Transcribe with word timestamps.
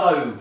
So, 0.00 0.38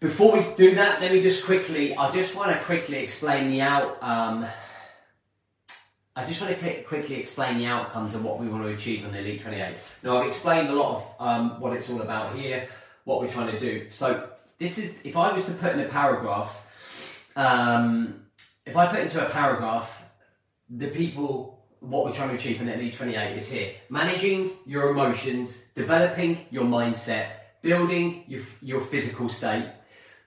before 0.00 0.32
we 0.36 0.44
do 0.56 0.74
that, 0.74 1.00
let 1.00 1.12
me 1.12 1.22
just 1.22 1.44
quickly, 1.44 1.94
I 1.94 2.10
just 2.10 2.34
want 2.34 2.50
to 2.50 2.58
quickly 2.64 2.98
explain 2.98 3.48
the 3.48 3.60
out, 3.60 4.02
um, 4.02 4.44
I 6.16 6.24
just 6.24 6.42
want 6.42 6.58
to 6.58 6.82
quickly 6.82 7.14
explain 7.20 7.58
the 7.58 7.66
outcomes 7.66 8.16
of 8.16 8.24
what 8.24 8.40
we 8.40 8.48
want 8.48 8.64
to 8.64 8.70
achieve 8.70 9.04
on 9.04 9.12
the 9.12 9.20
Elite 9.20 9.40
28. 9.40 9.76
Now, 10.02 10.16
I've 10.16 10.26
explained 10.26 10.70
a 10.70 10.72
lot 10.72 10.96
of 10.96 11.16
um, 11.20 11.60
what 11.60 11.74
it's 11.74 11.88
all 11.90 12.02
about 12.02 12.34
here, 12.34 12.66
what 13.04 13.20
we're 13.20 13.28
trying 13.28 13.52
to 13.52 13.58
do. 13.60 13.86
So, 13.90 14.28
this 14.58 14.78
is, 14.78 14.98
if 15.04 15.16
I 15.16 15.32
was 15.32 15.44
to 15.46 15.52
put 15.52 15.74
in 15.74 15.78
a 15.78 15.88
paragraph, 15.88 16.66
um, 17.36 18.24
if 18.66 18.76
I 18.76 18.88
put 18.88 18.98
into 18.98 19.24
a 19.24 19.30
paragraph, 19.30 20.10
the 20.68 20.88
people, 20.88 21.61
what 21.82 22.04
we're 22.04 22.12
trying 22.12 22.30
to 22.30 22.36
achieve 22.36 22.60
in 22.60 22.68
Elite 22.68 22.94
28 22.94 23.36
is 23.36 23.50
here. 23.50 23.72
Managing 23.90 24.52
your 24.66 24.90
emotions, 24.90 25.68
developing 25.74 26.46
your 26.50 26.64
mindset, 26.64 27.26
building 27.60 28.24
your, 28.28 28.42
your 28.62 28.80
physical 28.80 29.28
state, 29.28 29.68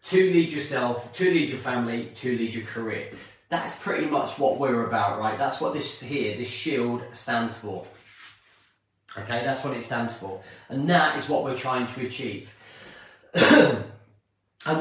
to 0.03 0.17
lead 0.17 0.51
yourself, 0.51 1.13
to 1.13 1.23
lead 1.23 1.49
your 1.49 1.57
family, 1.57 2.11
to 2.15 2.37
lead 2.37 2.53
your 2.53 2.65
career. 2.65 3.09
That's 3.49 3.81
pretty 3.81 4.05
much 4.05 4.37
what 4.37 4.59
we're 4.59 4.85
about, 4.85 5.19
right? 5.19 5.39
That's 5.39 5.61
what 5.61 5.73
this 5.73 6.01
here, 6.01 6.37
this 6.37 6.49
shield 6.49 7.03
stands 7.13 7.57
for. 7.57 7.87
Okay, 9.17 9.45
that's 9.45 9.63
what 9.63 9.77
it 9.77 9.81
stands 9.81 10.17
for. 10.17 10.41
And 10.67 10.89
that 10.89 11.17
is 11.17 11.29
what 11.29 11.45
we're 11.45 11.55
trying 11.55 11.87
to 11.87 12.05
achieve. 12.05 12.53
and 13.33 13.85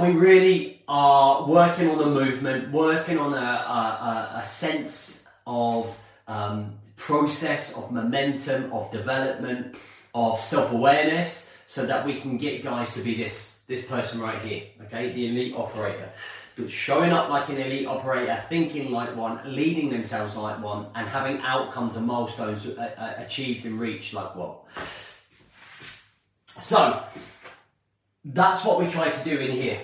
we 0.01 0.11
really 0.11 0.83
are 0.89 1.47
working 1.47 1.89
on 1.89 2.03
a 2.03 2.07
movement, 2.07 2.73
working 2.73 3.19
on 3.19 3.33
a, 3.33 3.37
a, 3.37 4.33
a 4.39 4.43
sense 4.43 5.27
of 5.47 6.01
um, 6.27 6.75
process, 6.97 7.77
of 7.77 7.93
momentum, 7.93 8.73
of 8.73 8.91
development, 8.91 9.77
of 10.15 10.41
self 10.41 10.73
awareness, 10.73 11.57
so 11.67 11.87
that 11.87 12.05
we 12.07 12.21
can 12.21 12.39
get 12.39 12.63
guys 12.63 12.95
to 12.95 13.01
be 13.01 13.15
this 13.15 13.65
this 13.67 13.87
person 13.87 14.21
right 14.21 14.41
here, 14.43 14.65
okay, 14.83 15.13
the 15.13 15.27
elite 15.27 15.55
operator. 15.57 16.11
Showing 16.69 17.13
up 17.13 17.31
like 17.31 17.49
an 17.49 17.59
elite 17.59 17.87
operator, 17.87 18.41
thinking 18.49 18.93
like 18.93 19.17
one, 19.17 19.41
leading 19.45 19.91
themselves 19.91 20.37
like 20.37 20.63
one, 20.63 20.87
and 20.95 21.09
having 21.09 21.41
outcomes 21.41 21.97
and 21.97 22.07
milestones 22.07 22.67
uh, 22.67 22.95
uh, 22.97 23.15
achieved 23.19 23.67
and 23.67 23.81
reached 23.81 24.15
like 24.15 24.37
one. 24.37 24.55
So, 26.47 27.03
that's 28.25 28.65
what 28.65 28.79
we 28.79 28.87
try 28.87 29.11
to 29.11 29.25
do 29.25 29.37
in 29.37 29.51
here. 29.51 29.81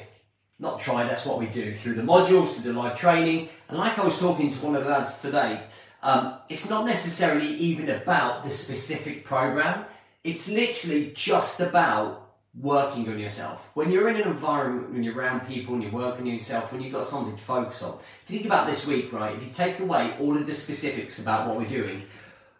Not 0.61 0.79
try, 0.79 1.05
that's 1.05 1.27
what 1.27 1.39
we 1.39 1.47
do 1.47 1.75
through 1.75 1.95
the 1.95 2.03
modules, 2.03 2.53
through 2.53 2.73
the 2.73 2.79
live 2.79 2.97
training. 2.97 3.48
And 3.69 3.79
like 3.79 3.98
I 3.98 4.05
was 4.05 4.19
talking 4.19 4.48
to 4.51 4.64
one 4.64 4.77
of 4.77 4.84
the 4.84 4.91
lads 4.91 5.20
today, 5.23 5.62
um, 6.03 6.39
it's 6.48 6.69
not 6.69 6.87
necessarily 6.87 7.48
even 7.56 7.91
about 7.91 8.45
the 8.45 8.51
specific 8.51 9.25
program. 9.25 9.84
It's 10.25 10.48
literally 10.48 11.12
just 11.15 11.61
about 11.61 12.31
working 12.61 13.09
on 13.09 13.19
yourself. 13.19 13.70
When 13.75 13.91
you're 13.91 14.09
in 14.09 14.17
an 14.17 14.29
environment, 14.29 14.92
when 14.92 15.03
you're 15.03 15.17
around 15.17 15.47
people 15.47 15.75
and 15.75 15.83
you're 15.83 15.92
working 15.92 16.27
on 16.27 16.33
yourself, 16.33 16.73
when 16.73 16.81
you've 16.81 16.92
got 16.92 17.05
something 17.05 17.37
to 17.37 17.42
focus 17.42 17.83
on. 17.83 17.98
If 18.25 18.31
you 18.31 18.39
think 18.39 18.47
about 18.47 18.67
this 18.67 18.87
week, 18.87 19.12
right, 19.12 19.37
if 19.37 19.42
you 19.42 19.51
take 19.51 19.79
away 19.81 20.17
all 20.20 20.37
of 20.37 20.47
the 20.47 20.55
specifics 20.55 21.20
about 21.20 21.47
what 21.47 21.57
we're 21.57 21.69
doing, 21.69 22.03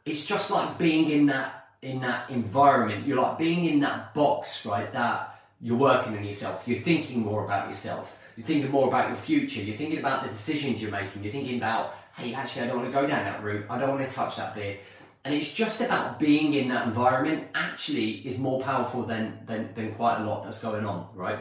it's 0.05 0.25
just 0.25 0.51
like 0.51 0.79
being 0.79 1.11
in 1.11 1.27
that 1.27 1.57
in 1.83 2.01
that 2.01 2.31
environment. 2.31 3.07
You're 3.07 3.21
like 3.21 3.39
being 3.39 3.65
in 3.65 3.81
that 3.81 4.15
box, 4.15 4.67
right, 4.67 4.93
that 4.93 5.41
you're 5.61 5.79
working 5.79 6.17
on 6.17 6.25
yourself. 6.25 6.65
You're 6.67 6.81
thinking 6.81 7.21
more 7.21 7.45
about 7.45 7.69
yourself. 7.69 8.19
You're 8.37 8.47
thinking 8.47 8.71
more 8.71 8.89
about 8.89 9.09
your 9.09 9.17
future. 9.17 9.61
You're 9.61 9.77
thinking 9.77 9.99
about 9.99 10.23
the 10.23 10.29
decisions 10.29 10.81
you're 10.81 10.91
making. 10.91 11.25
You're 11.25 11.33
thinking 11.33 11.57
about, 11.59 11.95
hey, 12.21 12.35
actually, 12.35 12.63
I 12.63 12.67
don't 12.69 12.77
want 12.83 12.89
to 12.89 12.93
go 12.93 13.07
down 13.07 13.25
that 13.25 13.43
route. 13.43 13.67
I 13.69 13.79
don't 13.79 13.89
want 13.91 14.09
to 14.09 14.15
touch 14.15 14.37
that 14.37 14.55
bit 14.55 14.81
and 15.25 15.35
it's 15.35 15.53
just 15.53 15.83
about 15.83 16.19
being 16.19 16.55
in 16.55 16.69
that 16.69 16.87
environment 16.87 17.49
actually 17.55 18.27
is 18.27 18.39
more 18.39 18.63
powerful 18.63 19.03
than, 19.03 19.39
than, 19.47 19.69
than 19.75 19.93
quite 19.95 20.19
a 20.21 20.25
lot 20.25 20.45
that's 20.45 20.63
going 20.63 20.87
on, 20.87 21.09
right? 21.15 21.41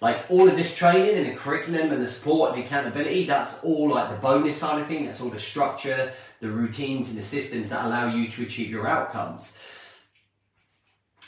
Like 0.00 0.24
all 0.30 0.48
of 0.48 0.56
this 0.56 0.74
training 0.74 1.16
and 1.16 1.30
the 1.30 1.36
curriculum 1.36 1.92
and 1.92 2.02
the 2.02 2.06
support 2.06 2.52
and 2.52 2.60
the 2.60 2.66
accountability, 2.66 3.26
that's 3.26 3.62
all 3.62 3.90
like 3.90 4.10
the 4.10 4.16
bonus 4.16 4.56
side 4.56 4.80
of 4.80 4.88
things, 4.88 5.06
that's 5.06 5.20
all 5.20 5.30
the 5.30 5.38
structure, 5.38 6.12
the 6.40 6.50
routines 6.50 7.10
and 7.10 7.18
the 7.18 7.22
systems 7.22 7.68
that 7.68 7.84
allow 7.84 8.12
you 8.12 8.28
to 8.28 8.42
achieve 8.42 8.68
your 8.68 8.88
outcomes. 8.88 9.62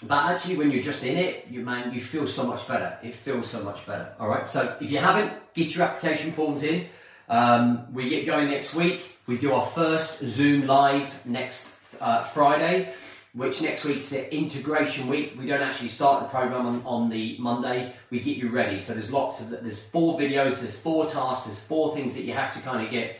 But 0.05 0.33
actually, 0.33 0.57
when 0.57 0.73
you're 0.73 0.83
just 0.83 1.05
in 1.05 1.17
it, 1.17 1.47
you 1.49 1.65
man, 1.65 1.95
you 1.95 2.01
feel 2.01 2.27
so 2.27 2.43
much 2.43 2.67
better. 2.67 2.99
It 3.05 3.15
feels 3.15 3.47
so 3.47 3.63
much 3.63 3.87
better. 3.87 4.13
All 4.19 4.27
right. 4.27 4.49
So 4.49 4.77
if 4.81 4.91
you 4.91 4.99
haven't, 4.99 5.33
get 5.55 5.77
your 5.77 5.85
application 5.85 6.33
forms 6.33 6.65
in. 6.65 6.87
Um, 7.29 7.93
we 7.93 8.09
get 8.09 8.27
going 8.27 8.51
next 8.51 8.75
week. 8.75 9.19
We 9.27 9.37
do 9.37 9.53
our 9.53 9.65
first 9.65 10.21
Zoom 10.21 10.67
live 10.67 11.25
next 11.25 11.79
uh, 12.01 12.23
Friday, 12.23 12.93
which 13.35 13.63
next 13.63 13.85
week's 13.85 14.13
integration 14.13 15.09
week. 15.09 15.35
We 15.39 15.47
don't 15.47 15.63
actually 15.63 15.89
start 15.89 16.25
the 16.25 16.29
program 16.29 16.67
on, 16.67 16.83
on 16.85 17.09
the 17.09 17.37
Monday. 17.39 17.95
We 18.11 18.21
get 18.21 18.37
you 18.37 18.51
ready. 18.51 18.79
So 18.79 18.93
there's 18.95 19.13
lots 19.13 19.41
of 19.41 19.51
there's 19.51 19.85
four 19.85 20.19
videos, 20.19 20.61
there's 20.61 20.79
four 20.79 21.07
tasks, 21.07 21.47
there's 21.47 21.63
four 21.63 21.95
things 21.95 22.15
that 22.15 22.23
you 22.23 22.33
have 22.33 22.53
to 22.55 22.61
kind 22.61 22.85
of 22.85 22.91
get. 22.91 23.17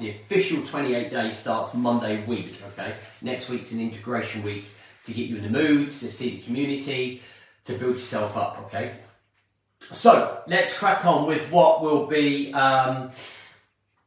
The 0.00 0.10
official 0.10 0.60
28 0.64 1.08
days 1.08 1.36
starts 1.36 1.72
Monday 1.72 2.24
week. 2.24 2.60
Okay, 2.72 2.92
next 3.22 3.48
week's 3.48 3.70
an 3.70 3.80
integration 3.80 4.42
week 4.42 4.64
to 5.06 5.12
get 5.12 5.26
you 5.26 5.36
in 5.36 5.44
the 5.44 5.48
mood, 5.48 5.88
to 5.88 6.10
see 6.10 6.30
the 6.30 6.42
community, 6.42 7.22
to 7.64 7.74
build 7.74 7.94
yourself 7.94 8.36
up. 8.36 8.58
Okay. 8.66 8.96
So 9.80 10.42
let's 10.48 10.76
crack 10.76 11.04
on 11.06 11.26
with 11.26 11.50
what 11.52 11.80
will 11.80 12.06
be. 12.06 12.52
Um, 12.52 13.12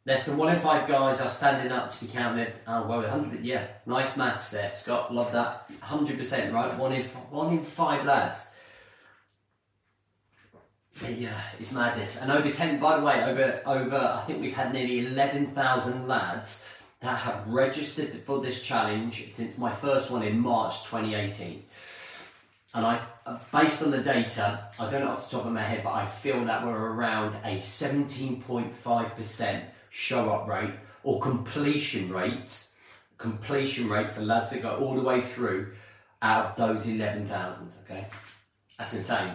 Less 0.06 0.26
than 0.26 0.38
one 0.38 0.54
in 0.54 0.60
five 0.60 0.88
guys 0.88 1.22
are 1.22 1.30
standing 1.30 1.72
up 1.72 1.90
to 1.90 2.06
be 2.06 2.12
counted. 2.12 2.54
Oh, 2.68 2.88
well, 2.88 3.02
100, 3.02 3.46
yeah, 3.46 3.68
nice 3.86 4.18
maths 4.18 4.50
there, 4.50 4.72
Scott. 4.74 5.14
Love 5.14 5.32
that. 5.34 5.70
100%, 5.82 6.52
right? 6.52 6.76
One 6.76 6.92
in, 6.92 7.04
one 7.04 7.54
in 7.54 7.64
five 7.64 8.06
lads. 8.06 8.56
Yeah, 11.08 11.40
it's 11.60 11.72
madness. 11.72 12.22
And 12.22 12.32
over 12.32 12.50
10, 12.50 12.80
by 12.80 13.00
the 13.00 13.06
way, 13.06 13.24
over, 13.24 13.62
over 13.66 13.98
I 13.98 14.24
think 14.26 14.42
we've 14.42 14.56
had 14.56 14.74
nearly 14.74 15.06
11,000 15.06 16.08
lads 16.08 16.68
that 17.02 17.20
have 17.20 17.48
registered 17.48 18.12
for 18.26 18.42
this 18.42 18.64
challenge 18.64 19.30
since 19.30 19.58
my 19.58 19.72
first 19.72 20.10
one 20.10 20.24
in 20.24 20.40
March 20.40 20.84
2018. 20.86 21.64
And 22.74 22.86
I, 22.86 23.02
uh, 23.26 23.38
based 23.52 23.84
on 23.84 23.92
the 23.92 23.98
data, 24.00 24.70
I 24.80 24.90
don't 24.90 25.02
know 25.02 25.12
off 25.12 25.30
the 25.30 25.38
top 25.38 25.46
of 25.46 25.52
my 25.52 25.62
head, 25.62 25.84
but 25.84 25.94
I 25.94 26.06
feel 26.06 26.46
that 26.46 26.66
we're 26.66 26.72
around 26.72 27.36
a 27.44 27.56
17.5% 27.56 29.62
show 29.91 30.31
up 30.31 30.47
rate 30.47 30.72
or 31.03 31.19
completion 31.19 32.12
rate, 32.12 32.66
completion 33.18 33.90
rate 33.90 34.12
for 34.12 34.22
lads 34.22 34.50
that 34.50 34.63
go 34.63 34.78
all 34.78 34.96
the 34.96 35.02
way 35.02 35.22
through 35.22 35.74
out 36.22 36.46
of 36.46 36.56
those 36.56 36.88
11,000, 36.88 37.72
okay? 37.84 38.07
That's 38.78 38.94
insane. 38.94 39.34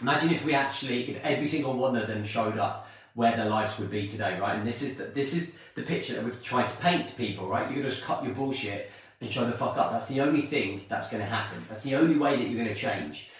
Imagine 0.00 0.30
if 0.30 0.44
we 0.44 0.54
actually, 0.54 1.10
if 1.10 1.22
every 1.22 1.46
single 1.46 1.74
one 1.74 1.96
of 1.96 2.06
them 2.06 2.22
showed 2.24 2.56
up 2.56 2.88
where 3.14 3.36
their 3.36 3.48
lives 3.48 3.78
would 3.78 3.90
be 3.90 4.06
today, 4.06 4.38
right? 4.38 4.56
And 4.56 4.66
this 4.66 4.80
is 4.80 4.96
the, 4.96 5.04
this 5.04 5.34
is 5.34 5.54
the 5.74 5.82
picture 5.82 6.14
that 6.14 6.24
we're 6.24 6.30
trying 6.30 6.68
to 6.68 6.76
paint 6.76 7.06
to 7.08 7.14
people, 7.16 7.48
right? 7.48 7.70
You're 7.70 7.82
just 7.82 8.04
cut 8.04 8.24
your 8.24 8.34
bullshit 8.34 8.90
and 9.20 9.30
show 9.30 9.44
the 9.44 9.52
fuck 9.52 9.76
up. 9.76 9.90
That's 9.90 10.08
the 10.08 10.20
only 10.20 10.42
thing 10.42 10.82
that's 10.88 11.10
gonna 11.10 11.24
happen. 11.24 11.58
That's 11.68 11.82
the 11.82 11.96
only 11.96 12.16
way 12.16 12.36
that 12.36 12.48
you're 12.48 12.62
gonna 12.62 12.74
change 12.76 13.30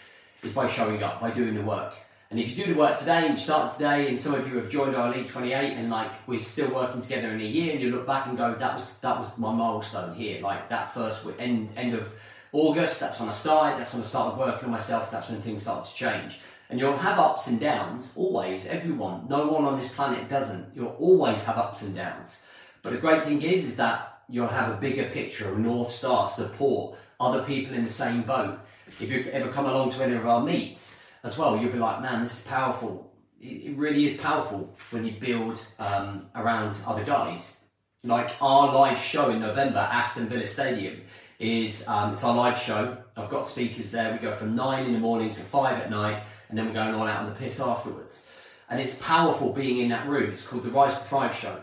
is 0.42 0.52
by 0.52 0.66
showing 0.66 1.02
up, 1.02 1.20
by 1.20 1.30
doing 1.30 1.54
the 1.54 1.62
work. 1.62 1.94
And 2.34 2.42
if 2.42 2.50
you 2.50 2.64
do 2.64 2.74
the 2.74 2.80
work 2.80 2.98
today 2.98 3.26
and 3.26 3.34
you 3.34 3.36
start 3.36 3.72
today, 3.72 4.08
and 4.08 4.18
some 4.18 4.34
of 4.34 4.48
you 4.48 4.56
have 4.56 4.68
joined 4.68 4.96
our 4.96 5.14
Elite 5.14 5.28
28, 5.28 5.74
and 5.74 5.88
like 5.88 6.10
we're 6.26 6.40
still 6.40 6.68
working 6.74 7.00
together 7.00 7.30
in 7.30 7.40
a 7.40 7.44
year, 7.44 7.70
and 7.70 7.80
you 7.80 7.92
look 7.92 8.08
back 8.08 8.26
and 8.26 8.36
go, 8.36 8.56
that 8.56 8.74
was 8.74 8.92
that 8.94 9.16
was 9.16 9.38
my 9.38 9.54
milestone 9.54 10.16
here. 10.16 10.40
Like 10.40 10.68
that 10.68 10.92
first 10.92 11.24
end 11.38 11.68
end 11.76 11.94
of 11.94 12.12
August, 12.50 12.98
that's 12.98 13.20
when 13.20 13.28
I 13.28 13.32
started. 13.32 13.78
That's 13.78 13.94
when 13.94 14.02
I 14.02 14.06
started 14.06 14.36
working 14.36 14.64
on 14.64 14.72
myself. 14.72 15.12
That's 15.12 15.30
when 15.30 15.42
things 15.42 15.62
started 15.62 15.88
to 15.88 15.94
change. 15.94 16.40
And 16.70 16.80
you'll 16.80 16.96
have 16.96 17.20
ups 17.20 17.46
and 17.46 17.60
downs 17.60 18.12
always. 18.16 18.66
Everyone, 18.66 19.28
no 19.28 19.46
one 19.46 19.64
on 19.64 19.78
this 19.78 19.92
planet 19.92 20.28
doesn't. 20.28 20.74
You'll 20.74 20.96
always 20.98 21.44
have 21.44 21.56
ups 21.56 21.82
and 21.82 21.94
downs. 21.94 22.44
But 22.82 22.94
the 22.94 22.98
great 22.98 23.22
thing 23.22 23.42
is, 23.42 23.64
is 23.64 23.76
that 23.76 24.22
you'll 24.28 24.48
have 24.48 24.72
a 24.72 24.76
bigger 24.76 25.04
picture, 25.04 25.54
a 25.54 25.56
north 25.56 25.90
star, 25.90 26.26
support 26.26 26.96
other 27.20 27.44
people 27.44 27.74
in 27.74 27.84
the 27.84 27.92
same 27.92 28.22
boat. 28.22 28.58
If 28.88 29.00
you 29.00 29.30
ever 29.30 29.52
come 29.52 29.66
along 29.66 29.90
to 29.90 30.02
any 30.02 30.16
of 30.16 30.26
our 30.26 30.42
meets 30.42 31.03
as 31.24 31.38
well, 31.38 31.56
you'll 31.56 31.72
be 31.72 31.78
like, 31.78 32.02
man, 32.02 32.22
this 32.22 32.40
is 32.40 32.46
powerful. 32.46 33.10
It, 33.40 33.76
really 33.76 34.04
is 34.04 34.18
powerful 34.18 34.74
when 34.90 35.04
you 35.04 35.12
build 35.12 35.66
um, 35.78 36.26
around 36.34 36.76
other 36.86 37.02
guys. 37.02 37.64
Like 38.04 38.30
our 38.40 38.72
live 38.72 38.98
show 38.98 39.30
in 39.30 39.40
November, 39.40 39.78
Aston 39.78 40.28
Villa 40.28 40.46
Stadium, 40.46 41.00
is 41.38 41.88
um, 41.88 42.12
it's 42.12 42.22
our 42.22 42.36
live 42.36 42.56
show. 42.56 42.98
I've 43.16 43.30
got 43.30 43.48
speakers 43.48 43.90
there. 43.90 44.12
We 44.12 44.18
go 44.18 44.34
from 44.34 44.54
nine 44.54 44.84
in 44.84 44.92
the 44.92 44.98
morning 44.98 45.32
to 45.32 45.40
five 45.40 45.80
at 45.80 45.90
night, 45.90 46.22
and 46.48 46.58
then 46.58 46.66
we're 46.66 46.74
going 46.74 46.94
all 46.94 47.06
out 47.06 47.20
on 47.20 47.30
the 47.30 47.36
piss 47.36 47.60
afterwards. 47.60 48.30
And 48.68 48.80
it's 48.80 49.00
powerful 49.00 49.52
being 49.52 49.78
in 49.78 49.88
that 49.88 50.06
room. 50.06 50.30
It's 50.30 50.46
called 50.46 50.64
the 50.64 50.70
Rise 50.70 50.98
to 50.98 51.04
Thrive 51.04 51.34
Show. 51.34 51.60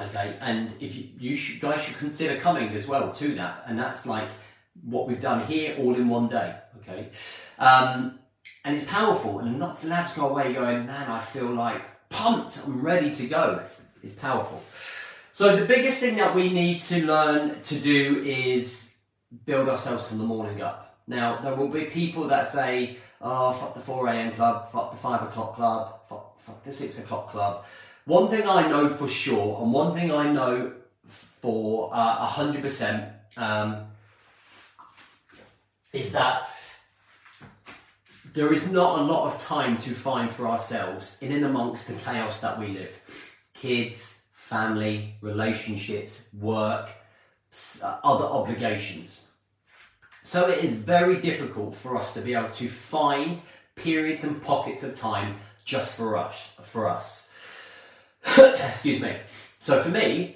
Okay, 0.00 0.36
and 0.40 0.72
if 0.80 0.96
you, 0.96 1.08
you 1.18 1.36
should, 1.36 1.60
guys 1.60 1.82
should 1.82 1.96
consider 1.96 2.38
coming 2.40 2.70
as 2.74 2.86
well 2.86 3.12
to 3.12 3.34
that, 3.34 3.64
and 3.66 3.78
that's 3.78 4.06
like 4.06 4.28
what 4.82 5.08
we've 5.08 5.20
done 5.20 5.46
here 5.46 5.76
all 5.78 5.94
in 5.94 6.08
one 6.08 6.28
day. 6.28 6.54
Okay, 6.80 7.08
um, 7.58 8.18
and 8.66 8.74
it's 8.74 8.84
powerful. 8.84 9.38
And 9.38 9.60
lots 9.60 9.84
of 9.84 9.90
lads 9.90 10.12
go 10.12 10.28
away 10.28 10.52
going, 10.52 10.86
man, 10.86 11.08
I 11.08 11.20
feel 11.20 11.46
like 11.46 11.82
pumped, 12.08 12.64
I'm 12.66 12.82
ready 12.82 13.10
to 13.12 13.26
go. 13.28 13.62
It's 14.02 14.14
powerful. 14.14 14.62
So 15.32 15.56
the 15.56 15.64
biggest 15.64 16.00
thing 16.00 16.16
that 16.16 16.34
we 16.34 16.52
need 16.52 16.80
to 16.80 17.06
learn 17.06 17.62
to 17.62 17.78
do 17.78 18.24
is 18.24 18.96
build 19.44 19.68
ourselves 19.68 20.08
from 20.08 20.18
the 20.18 20.24
morning 20.24 20.62
up. 20.62 20.98
Now, 21.06 21.40
there 21.42 21.54
will 21.54 21.68
be 21.68 21.84
people 21.84 22.26
that 22.26 22.48
say, 22.48 22.96
oh, 23.22 23.52
fuck 23.52 23.74
the 23.74 23.80
4 23.80 24.08
a.m. 24.08 24.32
club, 24.32 24.72
fuck 24.72 24.90
the 24.90 24.96
5 24.96 25.22
o'clock 25.22 25.54
club, 25.54 26.00
fuck, 26.08 26.40
fuck 26.40 26.64
the 26.64 26.72
6 26.72 26.98
o'clock 26.98 27.30
club. 27.30 27.64
One 28.04 28.28
thing 28.28 28.48
I 28.48 28.66
know 28.66 28.88
for 28.88 29.06
sure, 29.06 29.62
and 29.62 29.72
one 29.72 29.94
thing 29.94 30.10
I 30.10 30.32
know 30.32 30.72
for 31.06 31.90
uh, 31.92 32.26
100%, 32.26 33.12
um, 33.36 33.86
is 35.92 36.10
that 36.12 36.50
there 38.36 38.52
is 38.52 38.70
not 38.70 38.98
a 38.98 39.02
lot 39.02 39.32
of 39.32 39.40
time 39.40 39.78
to 39.78 39.94
find 39.94 40.30
for 40.30 40.46
ourselves 40.46 41.22
in 41.22 41.32
and 41.32 41.46
amongst 41.46 41.88
the 41.88 41.94
chaos 41.94 42.38
that 42.42 42.58
we 42.58 42.68
live. 42.68 43.00
Kids, 43.54 44.28
family, 44.34 45.14
relationships, 45.22 46.28
work, 46.38 46.90
uh, 47.82 47.98
other 48.04 48.26
obligations. 48.26 49.28
So 50.22 50.50
it 50.50 50.62
is 50.62 50.74
very 50.76 51.18
difficult 51.22 51.74
for 51.74 51.96
us 51.96 52.12
to 52.12 52.20
be 52.20 52.34
able 52.34 52.50
to 52.50 52.68
find 52.68 53.40
periods 53.74 54.22
and 54.24 54.42
pockets 54.42 54.82
of 54.82 54.98
time 54.98 55.36
just 55.64 55.96
for 55.96 56.18
us. 56.18 56.52
For 56.62 56.90
us. 56.90 57.32
Excuse 58.38 59.00
me. 59.00 59.16
So 59.60 59.82
for 59.82 59.88
me, 59.88 60.35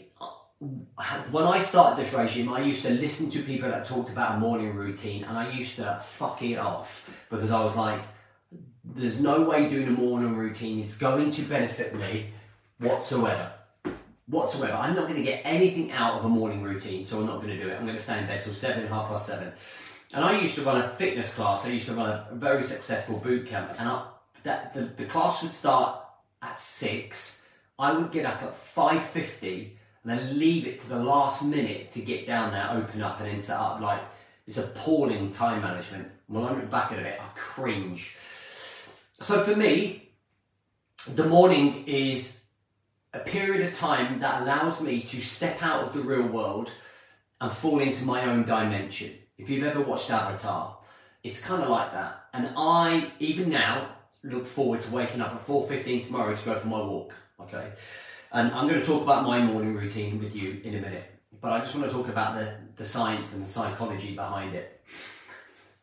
when 0.60 1.44
I 1.44 1.58
started 1.58 2.04
this 2.04 2.12
regime, 2.12 2.52
I 2.52 2.60
used 2.60 2.82
to 2.82 2.90
listen 2.90 3.30
to 3.30 3.42
people 3.42 3.70
that 3.70 3.86
talked 3.86 4.10
about 4.10 4.36
a 4.36 4.38
morning 4.38 4.74
routine, 4.74 5.24
and 5.24 5.38
I 5.38 5.50
used 5.50 5.76
to 5.76 6.00
fuck 6.02 6.42
it 6.42 6.56
off 6.56 7.10
because 7.30 7.50
I 7.50 7.64
was 7.64 7.76
like, 7.76 8.02
"There's 8.84 9.20
no 9.20 9.42
way 9.42 9.70
doing 9.70 9.88
a 9.88 9.92
morning 9.92 10.36
routine 10.36 10.78
is 10.78 10.98
going 10.98 11.30
to 11.30 11.42
benefit 11.42 11.94
me 11.94 12.32
whatsoever." 12.78 13.52
Whatsoever, 14.26 14.74
I'm 14.74 14.94
not 14.94 15.08
going 15.08 15.16
to 15.16 15.24
get 15.24 15.42
anything 15.44 15.90
out 15.90 16.20
of 16.20 16.24
a 16.24 16.28
morning 16.28 16.62
routine, 16.62 17.04
so 17.04 17.18
I'm 17.18 17.26
not 17.26 17.42
going 17.42 17.48
to 17.48 17.60
do 17.60 17.68
it. 17.68 17.74
I'm 17.74 17.84
going 17.84 17.96
to 17.96 18.02
stay 18.02 18.16
in 18.16 18.26
bed 18.28 18.40
till 18.40 18.52
seven, 18.52 18.86
half 18.86 19.08
past 19.08 19.26
seven. 19.26 19.52
And 20.14 20.24
I 20.24 20.40
used 20.40 20.54
to 20.54 20.62
run 20.62 20.80
a 20.80 20.88
fitness 20.90 21.34
class. 21.34 21.66
I 21.66 21.70
used 21.70 21.86
to 21.86 21.94
run 21.94 22.10
a 22.10 22.28
very 22.34 22.62
successful 22.62 23.18
boot 23.18 23.46
camp, 23.46 23.74
and 23.80 23.88
I, 23.88 24.06
that 24.44 24.72
the, 24.72 24.82
the 24.82 25.06
class 25.06 25.42
would 25.42 25.50
start 25.50 26.00
at 26.42 26.56
six. 26.56 27.48
I 27.76 27.92
would 27.92 28.12
get 28.12 28.24
up 28.24 28.40
at 28.42 28.54
five 28.54 29.02
fifty 29.02 29.79
and 30.02 30.18
then 30.18 30.38
leave 30.38 30.66
it 30.66 30.80
to 30.80 30.88
the 30.88 30.98
last 30.98 31.44
minute 31.44 31.90
to 31.92 32.00
get 32.00 32.26
down 32.26 32.52
there, 32.52 32.70
open 32.72 33.02
up, 33.02 33.20
and 33.20 33.28
then 33.28 33.38
set 33.38 33.58
up. 33.58 33.80
Like 33.80 34.00
it's 34.46 34.58
appalling 34.58 35.32
time 35.32 35.62
management. 35.62 36.08
When 36.26 36.44
I 36.44 36.52
look 36.52 36.70
back 36.70 36.92
at 36.92 36.98
it, 36.98 37.20
I 37.20 37.26
cringe. 37.34 38.16
So 39.20 39.42
for 39.44 39.54
me, 39.56 40.10
the 41.14 41.26
morning 41.26 41.84
is 41.86 42.46
a 43.12 43.18
period 43.18 43.66
of 43.66 43.74
time 43.74 44.20
that 44.20 44.42
allows 44.42 44.82
me 44.82 45.02
to 45.02 45.20
step 45.20 45.62
out 45.62 45.84
of 45.84 45.92
the 45.92 46.00
real 46.00 46.26
world 46.26 46.70
and 47.40 47.50
fall 47.50 47.80
into 47.80 48.04
my 48.04 48.24
own 48.24 48.44
dimension. 48.44 49.12
If 49.38 49.50
you've 49.50 49.64
ever 49.64 49.80
watched 49.80 50.10
Avatar, 50.10 50.78
it's 51.22 51.40
kind 51.40 51.62
of 51.62 51.68
like 51.70 51.92
that. 51.92 52.26
And 52.32 52.50
I, 52.56 53.10
even 53.18 53.48
now, 53.48 53.96
look 54.22 54.46
forward 54.46 54.80
to 54.82 54.92
waking 54.92 55.20
up 55.20 55.34
at 55.34 55.46
4.15 55.46 56.06
tomorrow 56.06 56.34
to 56.34 56.44
go 56.44 56.54
for 56.54 56.68
my 56.68 56.80
walk, 56.80 57.14
okay? 57.40 57.72
And 58.32 58.52
I'm 58.52 58.68
going 58.68 58.80
to 58.80 58.86
talk 58.86 59.02
about 59.02 59.24
my 59.24 59.40
morning 59.40 59.74
routine 59.74 60.20
with 60.22 60.36
you 60.36 60.60
in 60.62 60.76
a 60.76 60.80
minute, 60.80 61.04
but 61.40 61.52
I 61.52 61.58
just 61.58 61.74
want 61.74 61.88
to 61.88 61.92
talk 61.92 62.08
about 62.08 62.36
the, 62.36 62.54
the 62.76 62.84
science 62.84 63.34
and 63.34 63.42
the 63.42 63.46
psychology 63.46 64.14
behind 64.14 64.54
it. 64.54 64.80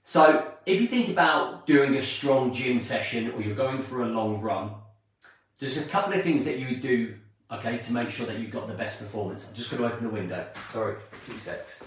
So, 0.06 0.54
if 0.66 0.80
you 0.80 0.88
think 0.88 1.10
about 1.10 1.68
doing 1.68 1.96
a 1.96 2.02
strong 2.02 2.54
gym 2.54 2.80
session 2.80 3.32
or 3.34 3.42
you're 3.42 3.56
going 3.56 3.82
for 3.82 4.04
a 4.04 4.06
long 4.06 4.40
run, 4.40 4.72
there's 5.60 5.78
a 5.78 5.90
couple 5.90 6.14
of 6.14 6.24
things 6.24 6.46
that 6.46 6.58
you 6.58 6.68
would 6.68 6.82
do, 6.82 7.16
okay, 7.52 7.80
to 7.80 7.94
make 7.94 8.10
sure 8.10 8.26
that 8.26 8.40
you've 8.40 8.52
got 8.52 8.68
the 8.68 8.74
best 8.74 9.02
performance. 9.02 9.50
I'm 9.50 9.56
just 9.56 9.70
going 9.70 9.84
to 9.84 9.94
open 9.94 10.08
the 10.08 10.14
window. 10.14 10.48
Sorry, 10.70 10.96
two 11.26 11.38
secs. 11.40 11.86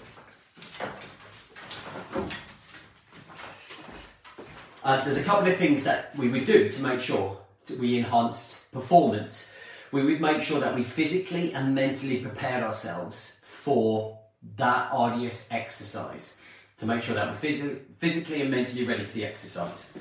Uh, 4.83 5.03
there's 5.03 5.19
a 5.19 5.23
couple 5.23 5.47
of 5.47 5.57
things 5.57 5.83
that 5.85 6.15
we 6.15 6.29
would 6.29 6.45
do 6.45 6.69
to 6.69 6.83
make 6.83 6.99
sure 6.99 7.39
that 7.65 7.79
we 7.79 7.97
enhanced 7.97 8.71
performance 8.71 9.50
we 9.91 10.03
would 10.03 10.21
make 10.21 10.41
sure 10.41 10.59
that 10.59 10.75
we 10.75 10.83
physically 10.83 11.53
and 11.53 11.75
mentally 11.75 12.17
prepared 12.17 12.63
ourselves 12.63 13.41
for 13.43 14.19
that 14.55 14.89
arduous 14.91 15.51
exercise 15.51 16.39
to 16.77 16.85
make 16.85 17.01
sure 17.01 17.15
that 17.15 17.27
we're 17.27 17.49
phys- 17.49 17.79
physically 17.99 18.41
and 18.41 18.49
mentally 18.49 18.85
ready 18.85 19.03
for 19.03 19.13
the 19.13 19.25
exercise. 19.25 19.95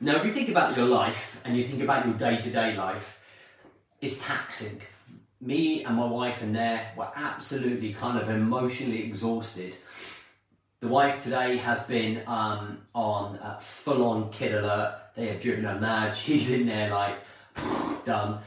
Now, 0.00 0.16
if 0.16 0.24
you 0.24 0.32
think 0.32 0.48
about 0.48 0.76
your 0.76 0.86
life 0.86 1.40
and 1.44 1.56
you 1.56 1.64
think 1.64 1.82
about 1.82 2.06
your 2.06 2.14
day 2.14 2.36
to 2.36 2.50
day 2.50 2.76
life, 2.76 3.20
it's 4.00 4.24
taxing. 4.24 4.80
Me 5.40 5.84
and 5.84 5.96
my 5.96 6.06
wife 6.06 6.42
and 6.42 6.54
there 6.54 6.92
were 6.96 7.08
absolutely 7.16 7.92
kind 7.92 8.20
of 8.20 8.28
emotionally 8.28 9.02
exhausted. 9.02 9.74
The 10.80 10.88
wife 10.88 11.22
today 11.22 11.56
has 11.56 11.86
been 11.86 12.22
um, 12.26 12.78
on 12.94 13.38
full 13.60 14.04
on 14.04 14.30
kid 14.30 14.54
alert. 14.54 14.98
They 15.14 15.28
have 15.28 15.40
driven 15.40 15.64
her 15.64 15.80
mad. 15.80 16.14
She's 16.16 16.50
in 16.50 16.66
there 16.66 16.90
like 16.90 17.18
done. 18.04 18.40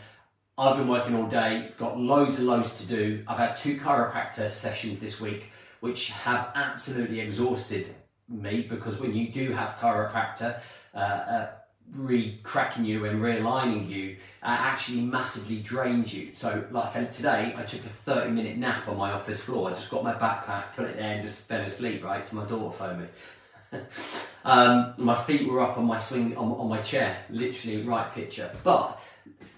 I've 0.58 0.78
been 0.78 0.88
working 0.88 1.16
all 1.16 1.28
day, 1.28 1.72
got 1.78 2.00
loads 2.00 2.38
and 2.40 2.48
loads 2.48 2.80
to 2.80 2.88
do. 2.88 3.24
I've 3.28 3.38
had 3.38 3.58
two 3.58 3.78
chiropractor 3.78 4.50
sessions 4.50 5.02
this 5.02 5.20
week, 5.20 5.52
which 5.82 6.12
have 6.12 6.52
absolutely 6.56 7.20
exhausted 7.20 7.94
me 8.30 8.62
because 8.62 8.98
when 8.98 9.14
you 9.14 9.28
do 9.28 9.52
have 9.52 9.76
chiropractor, 9.76 10.62
uh, 10.94 10.98
uh, 10.98 11.48
re-cracking 11.92 12.86
you 12.86 13.06
and 13.06 13.22
realigning 13.22 13.88
you 13.90 14.16
uh, 14.44 14.46
actually 14.46 15.02
massively 15.02 15.60
drains 15.60 16.14
you. 16.14 16.34
So, 16.34 16.66
like 16.72 16.96
uh, 16.96 17.06
today, 17.08 17.54
I 17.58 17.64
took 17.64 17.82
a 17.82 17.90
30 17.90 18.32
minute 18.32 18.58
nap 18.58 18.88
on 18.88 18.96
my 18.96 19.12
office 19.12 19.42
floor. 19.42 19.70
I 19.70 19.74
just 19.74 19.92
got 19.92 20.06
my 20.06 20.14
backpack, 20.14 20.74
put 20.74 20.86
it 20.86 20.96
there, 20.96 21.16
and 21.16 21.22
just 21.22 21.50
fell 21.50 21.62
asleep. 21.62 22.02
Right 22.04 22.26
to 22.26 22.36
my 22.36 22.46
daughter 22.46 22.78
phoned 22.78 23.02
me. 23.02 23.80
um, 24.46 24.94
my 24.98 25.16
feet 25.16 25.50
were 25.50 25.60
up 25.60 25.78
on 25.78 25.84
my 25.84 25.98
swing 25.98 26.38
on, 26.38 26.50
on 26.54 26.70
my 26.70 26.82
chair, 26.82 27.18
literally 27.30 27.84
right 27.84 28.10
picture. 28.14 28.50
But 28.64 29.00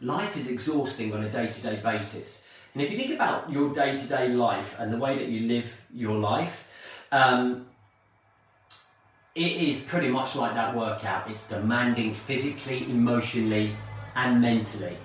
life 0.02 0.38
is 0.38 0.50
exhausting 0.50 1.14
on 1.14 1.24
a 1.24 1.30
day 1.30 1.48
to 1.48 1.62
day 1.62 1.78
basis. 1.78 2.48
And 2.74 2.84
if 2.84 2.92
you 2.92 2.98
think 2.98 3.14
about 3.14 3.52
your 3.52 3.74
day 3.74 3.96
to 3.96 4.08
day 4.08 4.30
life 4.30 4.80
and 4.80 4.94
the 4.94 4.98
way 4.98 5.18
that 5.18 5.28
you 5.28 5.48
live 5.48 5.86
your 5.94 6.18
life, 6.18 7.06
um, 7.12 7.66
it 9.34 9.52
is 9.52 9.88
pretty 9.88 10.10
much 10.10 10.36
like 10.36 10.54
that 10.56 10.76
workout. 10.76 11.30
It's 11.30 11.48
demanding 11.48 12.14
physically, 12.14 12.90
emotionally, 12.90 13.76
and 14.16 14.42
mentally. 14.42 14.98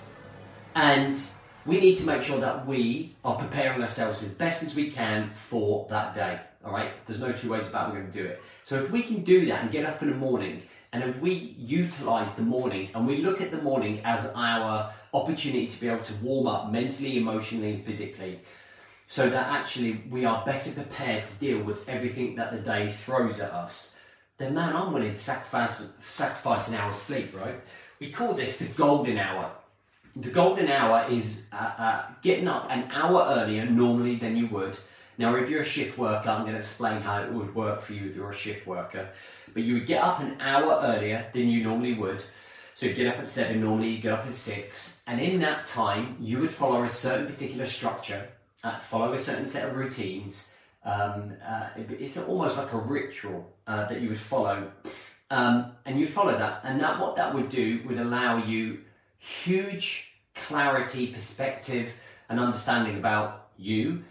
And 0.75 1.19
we 1.67 1.81
need 1.81 1.97
to 1.99 2.07
make 2.07 2.23
sure 2.23 2.41
that 2.41 2.67
we 2.67 3.15
are 3.25 3.39
preparing 3.39 3.81
ourselves 3.83 4.23
as 4.23 4.35
best 4.35 4.63
as 4.63 4.75
we 4.75 4.91
can 4.91 5.31
for 5.35 5.87
that 5.91 6.15
day. 6.15 6.41
All 6.65 6.73
right, 6.73 6.91
there's 7.07 7.21
no 7.21 7.33
two 7.33 7.51
ways 7.51 7.69
about 7.69 7.93
we're 7.93 8.01
going 8.01 8.13
to 8.13 8.23
do 8.23 8.27
it. 8.27 8.43
So 8.63 8.83
if 8.83 8.91
we 8.91 9.03
can 9.03 9.23
do 9.23 9.47
that 9.47 9.63
and 9.63 9.71
get 9.71 9.85
up 9.85 10.03
in 10.03 10.11
the 10.11 10.17
morning 10.17 10.63
and 10.93 11.03
if 11.05 11.19
we 11.21 11.55
utilize 11.59 12.35
the 12.35 12.43
morning 12.43 12.91
and 12.95 13.07
we 13.07 13.19
look 13.19 13.41
at 13.41 13.51
the 13.51 13.63
morning 13.63 14.01
as 14.05 14.33
our 14.37 14.93
opportunity 15.15 15.67
to 15.67 15.81
be 15.81 15.89
able 15.89 16.05
to 16.05 16.15
warm 16.17 16.47
up 16.47 16.71
mentally, 16.71 17.17
emotionally, 17.17 17.75
and 17.75 17.85
physically, 17.85 18.41
so 19.09 19.29
that 19.29 19.49
actually 19.49 20.03
we 20.11 20.25
are 20.25 20.45
better 20.45 20.71
prepared 20.73 21.25
to 21.25 21.39
deal 21.39 21.63
with 21.63 21.89
everything 21.89 22.35
that 22.37 22.53
the 22.53 22.59
day 22.59 22.93
throws 22.93 23.41
at 23.41 23.53
us, 23.53 23.97
then 24.37 24.55
man, 24.55 24.75
I'm 24.77 24.93
willing 24.93 25.11
to 25.11 25.15
sacrifice, 25.15 25.93
sacrifice 26.01 26.69
an 26.69 26.75
hour's 26.75 26.97
sleep, 26.97 27.35
right? 27.35 27.61
We 27.99 28.11
call 28.11 28.35
this 28.35 28.59
the 28.59 28.67
golden 28.75 29.19
hour. 29.19 29.51
The 30.15 30.31
golden 30.31 30.69
hour 30.69 31.07
is 31.11 31.49
uh, 31.53 31.73
uh, 31.79 32.05
getting 32.21 32.49
up 32.49 32.67
an 32.71 32.91
hour 32.91 33.35
earlier 33.39 33.65
normally 33.65 34.17
than 34.17 34.37
you 34.37 34.47
would 34.49 34.77
now, 35.23 35.37
if 35.37 35.49
you're 35.49 35.61
a 35.61 35.65
shift 35.65 35.99
worker, 35.99 36.29
I'm 36.29 36.41
going 36.41 36.55
to 36.55 36.59
explain 36.59 37.01
how 37.01 37.23
it 37.23 37.33
would 37.33 37.55
work 37.55 37.81
for 37.81 37.93
you 37.93 38.11
if 38.11 38.17
you're 38.17 38.31
a 38.31 38.35
shift 38.35 38.67
worker. 38.67 39.09
But 39.55 39.63
you 39.63 39.75
would 39.75 39.87
get 39.87 40.03
up 40.03 40.19
an 40.19 40.41
hour 40.41 40.81
earlier 40.83 41.25
than 41.33 41.49
you 41.49 41.63
normally 41.63 41.95
would. 41.95 42.25
So 42.75 42.87
you 42.87 42.95
get 42.95 43.07
up 43.07 43.21
at 43.21 43.29
seven, 43.29 43.61
normally 43.61 43.91
you 43.91 44.03
get 44.03 44.15
up 44.15 44.27
at 44.27 44.35
six. 44.35 45.01
And 45.07 45.21
in 45.21 45.39
that 45.39 45.65
time, 45.65 46.17
you 46.19 46.41
would 46.41 46.51
follow 46.51 46.83
a 46.83 46.89
certain 46.89 47.29
particular 47.29 47.67
structure, 47.67 48.27
uh, 48.65 48.81
follow 48.81 49.13
a 49.13 49.19
certain 49.19 49.47
set 49.47 49.69
of 49.69 49.77
routines. 49.77 50.55
Um, 50.85 51.35
uh, 51.47 51.69
it's 51.77 52.19
almost 52.19 52.59
like 52.59 52.73
a 52.73 52.79
ritual 52.79 53.49
uh, 53.69 53.87
that 53.87 54.01
you 54.01 54.09
would 54.09 54.19
follow. 54.19 54.73
Um, 55.31 55.71
and 55.85 56.01
you'd 56.01 56.11
follow 56.11 56.37
that. 56.37 56.63
And 56.65 56.81
that 56.81 56.99
what 56.99 57.15
that 57.15 57.33
would 57.33 57.49
do 57.49 57.81
would 57.87 57.99
allow 57.99 58.45
you 58.45 58.81
huge 59.19 60.15
clarity, 60.35 61.07
perspective, 61.13 61.97
and 62.29 62.41
understanding 62.41 62.97
about 62.97 63.51
you 63.57 64.03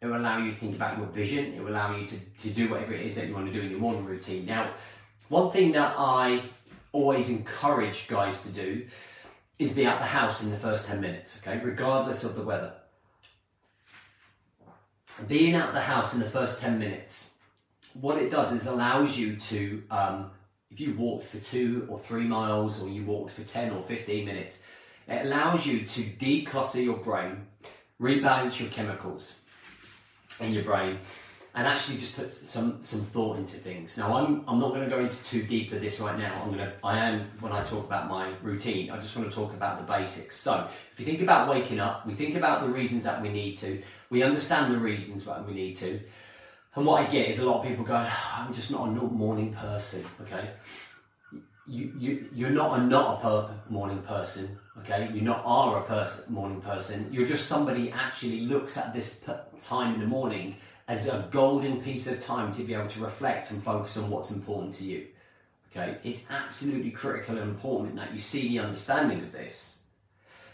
it 0.00 0.06
will 0.06 0.16
allow 0.16 0.38
you 0.38 0.52
to 0.52 0.56
think 0.56 0.76
about 0.76 0.96
your 0.96 1.06
vision. 1.06 1.52
It 1.54 1.62
will 1.62 1.70
allow 1.70 1.96
you 1.96 2.06
to, 2.06 2.16
to 2.16 2.50
do 2.50 2.68
whatever 2.68 2.94
it 2.94 3.04
is 3.04 3.16
that 3.16 3.26
you 3.26 3.34
want 3.34 3.46
to 3.46 3.52
do 3.52 3.60
in 3.60 3.70
your 3.70 3.80
morning 3.80 4.04
routine. 4.04 4.46
Now, 4.46 4.68
one 5.28 5.50
thing 5.50 5.72
that 5.72 5.94
I 5.98 6.40
always 6.92 7.30
encourage 7.30 8.06
guys 8.08 8.42
to 8.44 8.50
do 8.50 8.86
is 9.58 9.74
be 9.74 9.86
out 9.86 9.98
the 9.98 10.06
house 10.06 10.44
in 10.44 10.50
the 10.50 10.56
first 10.56 10.86
10 10.86 11.00
minutes, 11.00 11.40
okay, 11.42 11.60
regardless 11.64 12.22
of 12.22 12.36
the 12.36 12.42
weather. 12.42 12.72
Being 15.26 15.56
out 15.56 15.72
the 15.72 15.80
house 15.80 16.14
in 16.14 16.20
the 16.20 16.26
first 16.26 16.60
10 16.60 16.78
minutes, 16.78 17.34
what 17.94 18.18
it 18.18 18.30
does 18.30 18.52
is 18.52 18.66
allows 18.66 19.18
you 19.18 19.34
to, 19.34 19.82
um, 19.90 20.30
if 20.70 20.78
you 20.78 20.94
walked 20.94 21.24
for 21.24 21.38
two 21.38 21.86
or 21.90 21.98
three 21.98 22.22
miles 22.22 22.80
or 22.80 22.88
you 22.88 23.04
walked 23.04 23.32
for 23.32 23.42
10 23.42 23.72
or 23.72 23.82
15 23.82 24.24
minutes, 24.24 24.62
it 25.08 25.26
allows 25.26 25.66
you 25.66 25.80
to 25.80 26.02
declutter 26.02 26.84
your 26.84 26.98
brain, 26.98 27.46
rebalance 28.00 28.60
your 28.60 28.68
chemicals 28.68 29.40
in 30.40 30.52
your 30.52 30.64
brain 30.64 30.98
and 31.54 31.66
actually 31.66 31.98
just 31.98 32.14
put 32.16 32.32
some 32.32 32.80
some 32.82 33.00
thought 33.00 33.36
into 33.36 33.56
things. 33.56 33.96
Now, 33.96 34.16
I'm 34.16 34.44
I'm 34.46 34.60
not 34.60 34.72
going 34.72 34.84
to 34.84 34.90
go 34.90 35.00
into 35.00 35.22
too 35.24 35.42
deep 35.42 35.72
of 35.72 35.80
this 35.80 35.98
right 35.98 36.16
now. 36.16 36.32
I'm 36.42 36.52
going 36.52 36.58
to 36.58 36.72
I 36.84 36.98
am 36.98 37.28
when 37.40 37.52
I 37.52 37.64
talk 37.64 37.84
about 37.84 38.08
my 38.08 38.32
routine. 38.42 38.90
I 38.90 38.96
just 38.96 39.16
want 39.16 39.28
to 39.28 39.34
talk 39.34 39.52
about 39.52 39.78
the 39.78 39.92
basics. 39.92 40.36
So, 40.36 40.68
if 40.92 41.00
you 41.00 41.06
think 41.06 41.20
about 41.20 41.48
waking 41.48 41.80
up, 41.80 42.06
we 42.06 42.14
think 42.14 42.36
about 42.36 42.62
the 42.62 42.68
reasons 42.68 43.02
that 43.02 43.20
we 43.20 43.28
need 43.28 43.54
to. 43.56 43.82
We 44.10 44.22
understand 44.22 44.72
the 44.72 44.78
reasons 44.78 45.24
that 45.24 45.46
we 45.46 45.54
need 45.54 45.74
to. 45.74 46.00
And 46.76 46.86
what 46.86 47.04
I 47.04 47.10
get 47.10 47.28
is 47.28 47.40
a 47.40 47.44
lot 47.44 47.62
of 47.62 47.66
people 47.66 47.84
going, 47.84 48.06
oh, 48.08 48.34
I'm 48.38 48.54
just 48.54 48.70
not 48.70 48.86
a 48.86 48.90
morning 48.92 49.52
person. 49.52 50.04
Okay, 50.20 50.50
you 51.68 51.92
you 51.98 52.28
you're 52.32 52.50
not 52.50 52.78
a 52.78 52.82
not 52.82 53.18
a 53.18 53.20
per- 53.20 53.54
morning 53.68 54.02
person. 54.02 54.58
Okay, 54.78 55.10
you 55.12 55.20
not 55.20 55.42
are 55.44 55.80
a 55.80 55.86
person 55.86 56.32
morning 56.32 56.60
person. 56.60 57.08
You're 57.12 57.26
just 57.26 57.46
somebody 57.46 57.90
actually 57.90 58.42
looks 58.42 58.76
at 58.76 58.94
this 58.94 59.24
time 59.62 59.94
in 59.94 60.00
the 60.00 60.06
morning 60.06 60.56
as 60.86 61.08
a 61.08 61.28
golden 61.30 61.82
piece 61.82 62.06
of 62.06 62.24
time 62.24 62.50
to 62.52 62.62
be 62.62 62.74
able 62.74 62.88
to 62.88 63.00
reflect 63.00 63.50
and 63.50 63.62
focus 63.62 63.96
on 63.98 64.08
what's 64.08 64.30
important 64.30 64.72
to 64.74 64.84
you. 64.84 65.06
Okay, 65.70 65.98
it's 66.02 66.30
absolutely 66.30 66.90
critical 66.90 67.36
and 67.36 67.50
important 67.50 67.96
that 67.96 68.12
you 68.12 68.18
see 68.18 68.48
the 68.48 68.60
understanding 68.60 69.20
of 69.22 69.32
this. 69.32 69.80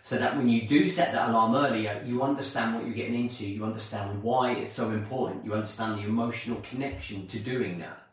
So 0.03 0.19
that 0.19 0.37
when 0.37 0.49
you 0.49 0.69
do 0.69 0.91
set 0.91 1.13
that 1.13 1.31
alarm 1.31 1.55
earlier, 1.55 2.03
you 2.05 2.23
understand 2.23 2.75
what 2.75 2.85
you're 2.85 2.95
getting 2.95 3.15
into, 3.15 3.47
you 3.47 3.65
understand 3.65 4.23
why 4.23 4.53
it's 4.53 4.71
so 4.71 4.91
important, 4.91 5.45
you 5.45 5.55
understand 5.55 5.99
the 5.99 6.03
emotional 6.03 6.61
connection 6.61 7.27
to 7.29 7.39
doing 7.39 7.79
that. 7.79 8.04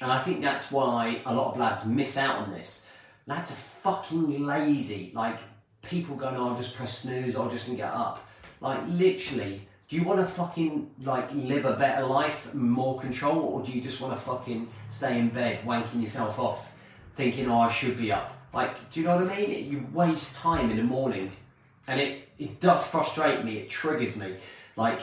And 0.00 0.10
I 0.10 0.18
think 0.18 0.40
that's 0.40 0.70
why 0.72 1.22
a 1.24 1.34
lot 1.34 1.52
of 1.52 1.58
lads 1.58 1.86
miss 1.86 2.16
out 2.16 2.38
on 2.38 2.52
this. 2.52 2.86
Lads 3.26 3.52
are 3.52 3.54
fucking 3.54 4.44
lazy. 4.44 5.12
Like, 5.14 5.38
people 5.82 6.16
going, 6.16 6.36
oh, 6.36 6.48
I'll 6.48 6.56
just 6.56 6.74
press 6.74 6.98
snooze, 6.98 7.36
I'll 7.36 7.50
just 7.50 7.74
get 7.76 7.92
up. 7.92 8.26
Like, 8.60 8.80
literally, 8.88 9.66
do 9.88 9.96
you 9.96 10.04
want 10.04 10.20
to 10.20 10.26
fucking 10.26 10.90
like 11.02 11.32
live 11.34 11.66
a 11.66 11.74
better 11.74 12.06
life, 12.06 12.54
more 12.54 12.98
control, 12.98 13.38
or 13.38 13.62
do 13.62 13.72
you 13.72 13.80
just 13.80 14.00
want 14.00 14.14
to 14.14 14.20
fucking 14.20 14.68
stay 14.88 15.18
in 15.18 15.28
bed, 15.28 15.64
wanking 15.64 16.00
yourself 16.00 16.38
off, 16.38 16.72
thinking, 17.14 17.50
oh, 17.50 17.60
I 17.60 17.70
should 17.70 17.98
be 17.98 18.10
up? 18.10 18.32
Like, 18.52 18.74
do 18.92 19.00
you 19.00 19.06
know 19.06 19.16
what 19.16 19.30
I 19.30 19.36
mean? 19.36 19.70
You 19.70 19.86
waste 19.92 20.36
time 20.36 20.70
in 20.70 20.78
the 20.78 20.82
morning, 20.82 21.30
and 21.88 22.00
it 22.00 22.28
it 22.38 22.60
does 22.60 22.86
frustrate 22.86 23.44
me. 23.44 23.58
It 23.58 23.68
triggers 23.68 24.16
me. 24.16 24.36
Like 24.76 25.00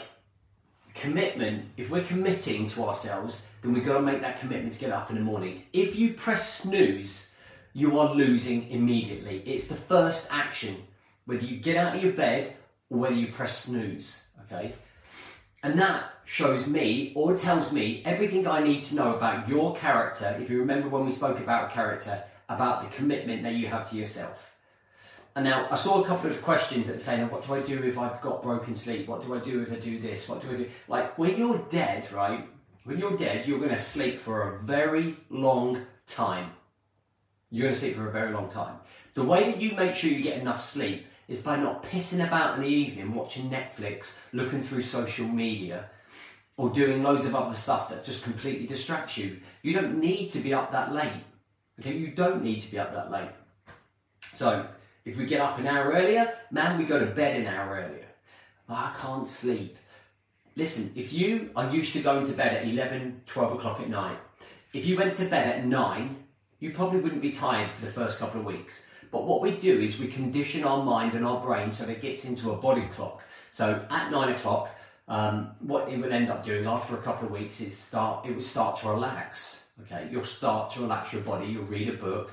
commitment. 0.93 1.65
If 1.77 1.89
we're 1.89 2.03
committing 2.03 2.67
to 2.67 2.86
ourselves, 2.86 3.48
then 3.62 3.74
we've 3.74 3.86
got 3.86 3.95
to 3.95 4.01
make 4.01 4.21
that 4.21 4.39
commitment 4.39 4.74
to 4.74 4.79
get 4.79 4.91
up 4.91 5.10
in 5.10 5.15
the 5.15 5.21
morning. 5.21 5.63
If 5.74 5.95
you 5.95 6.13
press 6.13 6.62
snooze, 6.62 7.36
you 7.74 8.00
are 8.00 8.13
losing 8.13 8.69
immediately. 8.69 9.43
It's 9.45 9.67
the 9.67 9.75
first 9.75 10.27
action, 10.31 10.75
whether 11.25 11.45
you 11.45 11.57
get 11.57 11.77
out 11.77 11.95
of 11.95 12.03
your 12.03 12.13
bed 12.13 12.53
or 12.89 13.00
whether 13.00 13.15
you 13.15 13.27
press 13.27 13.57
snooze 13.65 14.31
okay? 14.51 14.74
And 15.63 15.79
that 15.79 16.05
shows 16.25 16.67
me 16.67 17.12
or 17.15 17.36
tells 17.36 17.74
me 17.74 18.01
everything 18.05 18.48
I 18.48 18.62
need 18.62 18.81
to 18.83 18.95
know 18.95 19.15
about 19.15 19.48
your 19.48 19.75
character. 19.75 20.38
If 20.41 20.50
you 20.50 20.60
remember 20.60 20.89
when 20.89 21.05
we 21.05 21.12
spoke 21.12 21.39
about 21.39 21.71
character, 21.71 22.24
about 22.50 22.81
the 22.81 22.95
commitment 22.95 23.43
that 23.43 23.53
you 23.53 23.67
have 23.67 23.89
to 23.89 23.95
yourself. 23.95 24.50
And 25.35 25.45
now 25.45 25.67
I 25.71 25.75
saw 25.75 26.01
a 26.01 26.05
couple 26.05 26.29
of 26.29 26.41
questions 26.41 26.88
that 26.88 27.00
say, 27.00 27.23
what 27.23 27.47
do 27.47 27.53
I 27.53 27.61
do 27.61 27.81
if 27.83 27.97
I've 27.97 28.19
got 28.21 28.43
broken 28.43 28.73
sleep? 28.75 29.07
What 29.07 29.25
do 29.25 29.33
I 29.33 29.39
do 29.39 29.61
if 29.61 29.71
I 29.71 29.77
do 29.77 30.00
this? 30.00 30.27
What 30.27 30.41
do 30.41 30.50
I 30.50 30.57
do? 30.57 30.69
Like 30.88 31.17
when 31.17 31.38
you're 31.38 31.59
dead, 31.69 32.11
right? 32.11 32.47
When 32.83 32.97
you're 32.97 33.15
dead, 33.15 33.47
you're 33.47 33.59
going 33.59 33.69
to 33.69 33.77
sleep 33.77 34.17
for 34.17 34.53
a 34.53 34.59
very 34.59 35.15
long 35.29 35.85
time. 36.05 36.51
You're 37.50 37.63
going 37.63 37.73
to 37.73 37.79
sleep 37.79 37.95
for 37.95 38.09
a 38.09 38.11
very 38.11 38.33
long 38.33 38.50
time. 38.50 38.75
The 39.13 39.23
way 39.23 39.51
that 39.51 39.61
you 39.61 39.73
make 39.73 39.93
sure 39.93 40.09
you 40.09 40.21
get 40.21 40.39
enough 40.39 40.61
sleep 40.61 41.05
is 41.27 41.41
by 41.41 41.55
not 41.57 41.83
pissing 41.83 42.25
about 42.25 42.55
in 42.55 42.61
the 42.61 42.67
evening 42.67 43.13
watching 43.13 43.50
Netflix, 43.50 44.19
looking 44.33 44.61
through 44.61 44.81
social 44.81 45.27
media, 45.27 45.89
or 46.57 46.69
doing 46.69 47.03
loads 47.03 47.25
of 47.25 47.35
other 47.35 47.55
stuff 47.55 47.89
that 47.89 48.03
just 48.03 48.23
completely 48.23 48.67
distracts 48.67 49.17
you. 49.17 49.39
You 49.61 49.73
don't 49.73 50.00
need 50.00 50.27
to 50.29 50.39
be 50.39 50.53
up 50.53 50.71
that 50.71 50.93
late. 50.93 51.23
Okay, 51.79 51.95
you 51.95 52.07
don't 52.07 52.43
need 52.43 52.59
to 52.59 52.71
be 52.71 52.79
up 52.79 52.93
that 52.93 53.11
late. 53.11 53.31
So 54.21 54.67
if 55.05 55.17
we 55.17 55.25
get 55.25 55.41
up 55.41 55.60
an 55.60 55.67
hour 55.67 55.91
earlier, 55.91 56.34
man, 56.51 56.77
we 56.77 56.86
go 56.86 57.00
to 57.00 57.08
bed 57.08 57.39
an 57.39 57.48
hour 57.48 57.75
earlier. 57.75 58.08
I 58.70 58.93
can't 58.98 59.27
sleep. 59.27 59.77
Listen, 60.55 60.91
if 60.96 61.13
you 61.13 61.50
are 61.55 61.70
used 61.74 61.93
to 61.93 62.01
going 62.01 62.24
to 62.24 62.34
bed 62.34 62.58
at 62.58 62.67
11, 62.67 63.24
12 63.25 63.53
o'clock 63.53 63.79
at 63.79 63.89
night, 63.89 64.17
if 64.74 64.86
you 64.86 64.98
went 64.98 65.15
to 65.15 65.25
bed 65.25 65.48
at 65.48 65.65
9, 65.65 66.15
you 66.60 66.72
probably 66.72 67.00
wouldn't 67.00 67.22
be 67.22 67.31
tired 67.31 67.70
for 67.70 67.86
the 67.86 67.91
first 67.91 68.20
couple 68.20 68.39
of 68.39 68.46
weeks. 68.46 68.91
But 69.12 69.25
what 69.25 69.41
we 69.41 69.58
do 69.58 69.79
is 69.79 70.00
we 70.00 70.08
condition 70.08 70.63
our 70.63 70.84
mind 70.84 71.13
and 71.13 71.25
our 71.25 71.41
brain 71.41 71.72
so 71.72 71.89
it 71.89 72.01
gets 72.01 72.25
into 72.25 72.51
a 72.51 72.55
body 72.55 72.88
clock. 72.93 73.24
So 73.50 73.86
at 73.89 74.12
nine 74.12 74.34
o'clock, 74.34 74.70
um, 75.08 75.51
what 75.60 75.89
it 75.89 76.00
will 76.00 76.13
end 76.13 76.29
up 76.29 76.46
doing 76.46 76.65
after 76.65 76.96
a 76.96 77.01
couple 77.01 77.25
of 77.25 77.34
weeks 77.34 77.60
is 77.60 77.77
start. 77.77 78.25
It 78.25 78.34
will 78.34 78.41
start 78.41 78.77
to 78.77 78.89
relax. 78.89 79.65
Okay, 79.81 80.08
you'll 80.10 80.24
start 80.24 80.72
to 80.74 80.81
relax 80.81 81.12
your 81.12 81.24
body. 81.24 81.48
You'll 81.48 81.65
read 81.65 81.89
a 81.89 81.93
book. 81.93 82.31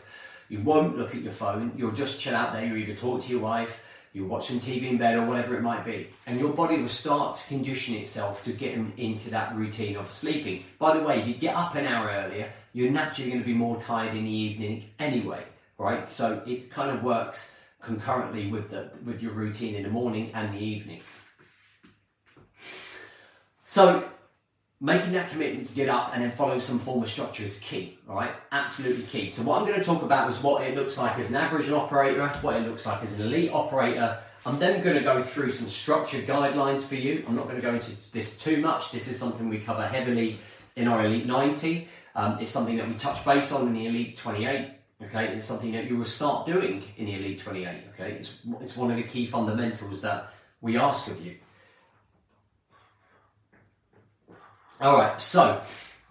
You 0.49 0.61
won't 0.61 0.97
look 0.97 1.15
at 1.15 1.23
your 1.23 1.33
phone. 1.33 1.73
You'll 1.77 1.93
just 1.93 2.21
chill 2.21 2.35
out 2.35 2.53
there. 2.53 2.65
You 2.65 2.77
either 2.77 2.95
talk 2.95 3.23
to 3.23 3.31
your 3.31 3.41
wife, 3.41 3.85
you 4.13 4.25
watch 4.25 4.49
some 4.49 4.61
TV 4.61 4.89
in 4.89 4.99
bed, 4.99 5.17
or 5.17 5.27
whatever 5.27 5.57
it 5.57 5.63
might 5.63 5.85
be, 5.85 6.09
and 6.27 6.41
your 6.41 6.53
body 6.53 6.81
will 6.81 6.89
start 6.89 7.37
to 7.37 7.47
condition 7.49 7.95
itself 7.97 8.45
to 8.45 8.53
get 8.53 8.75
into 8.97 9.31
that 9.31 9.55
routine 9.55 9.97
of 9.97 10.13
sleeping. 10.13 10.65
By 10.79 10.97
the 10.97 11.05
way, 11.05 11.21
if 11.21 11.29
you 11.29 11.35
get 11.35 11.55
up 11.55 11.75
an 11.75 11.87
hour 11.87 12.09
earlier, 12.09 12.51
you're 12.73 12.91
naturally 12.91 13.31
going 13.31 13.43
to 13.43 13.47
be 13.47 13.55
more 13.55 13.79
tired 13.79 14.17
in 14.17 14.25
the 14.25 14.31
evening 14.31 14.85
anyway 14.99 15.45
right? 15.79 16.11
So 16.11 16.43
it 16.47 16.71
kind 16.71 16.91
of 16.91 17.03
works 17.03 17.59
concurrently 17.81 18.51
with 18.51 18.71
the 18.71 18.91
with 19.05 19.23
your 19.23 19.33
routine 19.33 19.77
in 19.77 19.85
the 19.85 19.89
morning 19.89 20.33
and 20.35 20.53
the 20.53 20.59
evening. 20.59 21.01
So 23.65 24.09
making 24.81 25.13
that 25.13 25.31
commitment 25.31 25.67
to 25.67 25.75
get 25.75 25.89
up 25.89 26.13
and 26.15 26.23
then 26.23 26.31
following 26.31 26.61
some 26.61 26.79
form 26.79 27.03
of 27.03 27.09
structure 27.09 27.43
is 27.43 27.59
key, 27.59 27.99
right? 28.07 28.31
Absolutely 28.53 29.03
key. 29.05 29.29
So 29.29 29.43
what 29.43 29.61
I'm 29.61 29.67
going 29.67 29.79
to 29.79 29.85
talk 29.85 30.03
about 30.03 30.31
is 30.31 30.41
what 30.43 30.63
it 30.63 30.77
looks 30.77 30.97
like 30.97 31.19
as 31.19 31.31
an 31.31 31.37
average 31.37 31.69
operator, 31.69 32.29
what 32.43 32.57
it 32.57 32.67
looks 32.69 32.87
like 32.87 33.03
as 33.03 33.19
an 33.19 33.27
elite 33.27 33.51
operator. 33.53 34.19
I'm 34.47 34.59
then 34.59 34.83
going 34.83 34.97
to 34.97 35.03
go 35.03 35.21
through 35.21 35.53
some 35.53 35.69
structured 35.69 36.27
guidelines 36.27 36.87
for 36.87 36.95
you. 36.95 37.25
I'm 37.27 37.35
not 37.35 37.45
going 37.45 37.57
to 37.57 37.63
go 37.63 37.75
into 37.75 37.93
this 38.13 38.39
too 38.39 38.61
much. 38.61 38.93
This 38.93 39.09
is 39.09 39.19
something 39.19 39.49
we 39.49 39.59
cover 39.59 39.87
heavily 39.87 40.39
in 40.77 40.87
our 40.87 41.05
Elite 41.05 41.27
90. 41.27 41.89
Um, 42.15 42.39
it's 42.41 42.51
something 42.51 42.77
that 42.77 42.89
we 42.89 42.95
touch 42.95 43.25
base 43.25 43.51
on 43.53 43.67
in 43.67 43.75
the 43.75 43.87
Elite 43.87 44.17
28 44.17 44.71
Okay, 45.01 45.29
it's 45.29 45.45
something 45.45 45.71
that 45.73 45.85
you 45.85 45.97
will 45.97 46.05
start 46.05 46.45
doing 46.45 46.83
in 46.97 47.07
the 47.07 47.15
Elite 47.15 47.39
28. 47.39 47.69
Okay, 47.95 48.13
it's, 48.13 48.39
it's 48.61 48.77
one 48.77 48.91
of 48.91 48.97
the 48.97 49.05
key 49.05 49.27
fundamentals 49.27 50.03
that 50.03 50.33
we 50.61 50.77
ask 50.77 51.09
of 51.09 51.25
you. 51.25 51.37
All 54.81 54.97
right, 54.97 55.21
so 55.21 55.61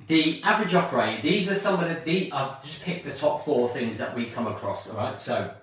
the 0.08 0.44
average 0.44 0.76
operator, 0.76 1.22
these 1.22 1.50
are 1.50 1.56
some 1.56 1.82
of 1.82 1.88
the, 1.88 1.96
the, 2.04 2.32
I've 2.34 2.62
just 2.62 2.84
picked 2.84 3.06
the 3.06 3.14
top 3.14 3.46
four 3.46 3.70
things 3.70 3.98
that 3.98 4.14
we 4.14 4.26
come 4.26 4.46
across. 4.46 4.94
All 4.94 4.98
right, 4.98 5.22
so 5.22 5.54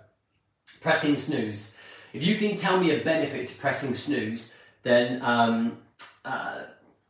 pressing 0.81 1.17
snooze. 1.17 1.77
If 2.15 2.23
you 2.23 2.37
can 2.37 2.57
tell 2.57 2.81
me 2.81 2.93
a 2.93 3.05
benefit 3.05 3.49
to 3.49 3.55
pressing 3.57 3.95
snooze, 3.95 4.55
then 4.85 5.21
um, 5.21 5.83
uh, 6.25 6.63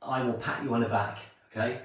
I 0.02 0.24
will 0.24 0.32
pat 0.32 0.64
you 0.64 0.74
on 0.74 0.80
the 0.80 0.88
back. 0.88 1.18
Okay, 1.52 1.78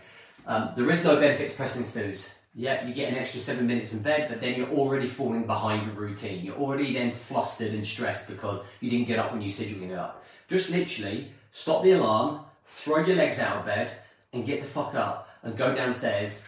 um, 0.48 0.72
there 0.76 0.90
is 0.90 1.04
no 1.04 1.20
benefit 1.20 1.52
to 1.52 1.56
pressing 1.56 1.84
snooze. 1.84 2.40
Yeah, 2.56 2.88
you 2.88 2.96
get 2.96 3.14
an 3.14 3.20
extra 3.20 3.40
seven 3.40 3.68
minutes 3.68 3.94
in 3.94 4.02
bed, 4.02 4.28
but 4.28 4.42
then 4.42 4.56
you're 4.56 4.72
already 4.72 5.08
falling 5.08 5.46
behind 5.46 5.86
your 5.86 5.94
routine. 5.94 6.44
You're 6.44 6.58
already 6.58 6.94
then 6.94 7.12
flustered 7.12 7.74
and 7.74 7.86
stressed 7.86 8.28
because 8.28 8.64
you 8.80 8.90
didn't 8.90 9.08
get 9.08 9.20
up 9.20 9.32
when 9.32 9.42
you 9.44 9.52
said 9.52 9.68
you 9.68 9.76
were 9.76 9.82
going 9.82 9.90
to 9.92 9.96
get 9.98 10.04
up. 10.04 10.24
Just 10.48 10.72
literally 10.72 11.32
stop 11.52 11.84
the 11.84 11.92
alarm, 11.92 12.40
throw 12.70 13.06
your 13.06 13.18
legs 13.18 13.40
out 13.40 13.58
of 13.58 13.66
bed, 13.66 13.92
and 14.32 14.46
get 14.46 14.62
the 14.62 14.68
fuck 14.68 14.96
up 14.96 15.30
and 15.44 15.58
go 15.58 15.74
downstairs. 15.74 16.48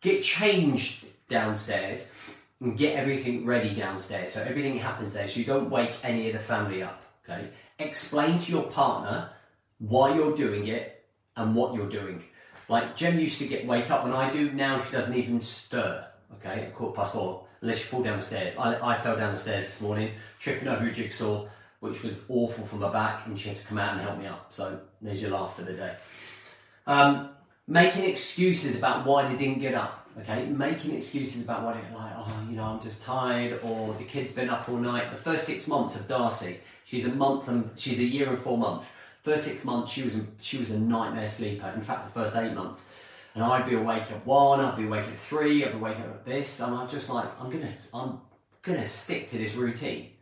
Get 0.00 0.22
changed 0.22 1.06
downstairs 1.28 2.10
and 2.60 2.76
get 2.76 2.96
everything 2.96 3.46
ready 3.46 3.74
downstairs. 3.74 4.32
So 4.32 4.42
everything 4.42 4.78
happens 4.78 5.12
there. 5.12 5.28
So 5.28 5.40
you 5.40 5.46
don't 5.46 5.70
wake 5.70 5.94
any 6.02 6.26
of 6.28 6.34
the 6.34 6.38
family 6.40 6.82
up. 6.82 7.00
Okay. 7.24 7.48
Explain 7.78 8.38
to 8.40 8.52
your 8.52 8.64
partner 8.64 9.30
why 9.78 10.14
you're 10.14 10.36
doing 10.36 10.66
it 10.66 11.04
and 11.36 11.54
what 11.54 11.74
you're 11.74 11.88
doing. 11.88 12.22
Like 12.68 12.96
Jem 12.96 13.18
used 13.18 13.38
to 13.38 13.46
get 13.46 13.66
wake 13.66 13.90
up 13.90 14.04
when 14.04 14.12
I 14.12 14.30
do. 14.30 14.50
Now 14.52 14.78
she 14.78 14.92
doesn't 14.92 15.14
even 15.14 15.40
stir. 15.40 16.06
Okay, 16.34 16.64
at 16.64 16.74
quarter 16.74 16.96
past 16.96 17.12
four, 17.12 17.46
unless 17.60 17.78
you 17.78 17.84
fall 17.84 18.02
downstairs. 18.02 18.56
I, 18.56 18.92
I 18.92 18.96
fell 18.96 19.16
down 19.16 19.32
the 19.32 19.38
stairs 19.38 19.64
this 19.64 19.80
morning, 19.80 20.12
tripping 20.40 20.68
over 20.68 20.84
a 20.84 20.92
jigsaw, 20.92 21.46
which 21.84 22.02
was 22.02 22.24
awful 22.30 22.64
for 22.64 22.76
my 22.76 22.90
back, 22.90 23.26
and 23.26 23.38
she 23.38 23.50
had 23.50 23.58
to 23.58 23.66
come 23.66 23.76
out 23.76 23.92
and 23.92 24.00
help 24.00 24.18
me 24.18 24.26
up. 24.26 24.46
So 24.48 24.80
there's 25.02 25.20
your 25.20 25.32
laugh 25.32 25.54
for 25.56 25.64
the 25.64 25.74
day. 25.74 25.94
Um, 26.86 27.28
making 27.68 28.04
excuses 28.04 28.78
about 28.78 29.04
why 29.04 29.28
they 29.28 29.36
didn't 29.36 29.60
get 29.60 29.74
up. 29.74 30.08
Okay, 30.18 30.46
making 30.46 30.94
excuses 30.94 31.44
about 31.44 31.62
what 31.62 31.76
it 31.76 31.84
like. 31.94 32.14
Oh, 32.16 32.46
you 32.48 32.56
know, 32.56 32.64
I'm 32.64 32.80
just 32.80 33.02
tired, 33.02 33.60
or 33.62 33.92
the 33.94 34.04
kid's 34.04 34.32
been 34.34 34.48
up 34.48 34.66
all 34.66 34.78
night. 34.78 35.10
The 35.10 35.18
first 35.18 35.44
six 35.44 35.68
months 35.68 35.94
of 35.94 36.08
Darcy, 36.08 36.58
she's 36.86 37.04
a 37.04 37.14
month 37.16 37.48
and 37.48 37.68
she's 37.76 37.98
a 37.98 38.04
year 38.04 38.30
and 38.30 38.38
four 38.38 38.56
months. 38.56 38.88
First 39.22 39.44
six 39.44 39.62
months, 39.66 39.90
she 39.90 40.02
was 40.02 40.22
a, 40.22 40.26
she 40.40 40.56
was 40.56 40.70
a 40.70 40.80
nightmare 40.80 41.26
sleeper. 41.26 41.70
In 41.76 41.82
fact, 41.82 42.06
the 42.06 42.12
first 42.12 42.34
eight 42.34 42.54
months, 42.54 42.86
and 43.34 43.44
I'd 43.44 43.68
be 43.68 43.74
awake 43.74 44.10
at 44.10 44.24
one, 44.24 44.60
I'd 44.60 44.76
be 44.76 44.86
awake 44.86 45.06
at 45.06 45.18
three, 45.18 45.62
I'd 45.66 45.72
be 45.72 45.78
awake 45.78 45.98
at 45.98 46.24
this, 46.24 46.60
and 46.60 46.74
I'm 46.74 46.88
just 46.88 47.10
like, 47.10 47.28
I'm 47.38 47.50
gonna, 47.50 47.72
I'm 47.92 48.20
gonna 48.62 48.84
stick 48.86 49.26
to 49.26 49.36
this 49.36 49.54
routine. 49.54 50.13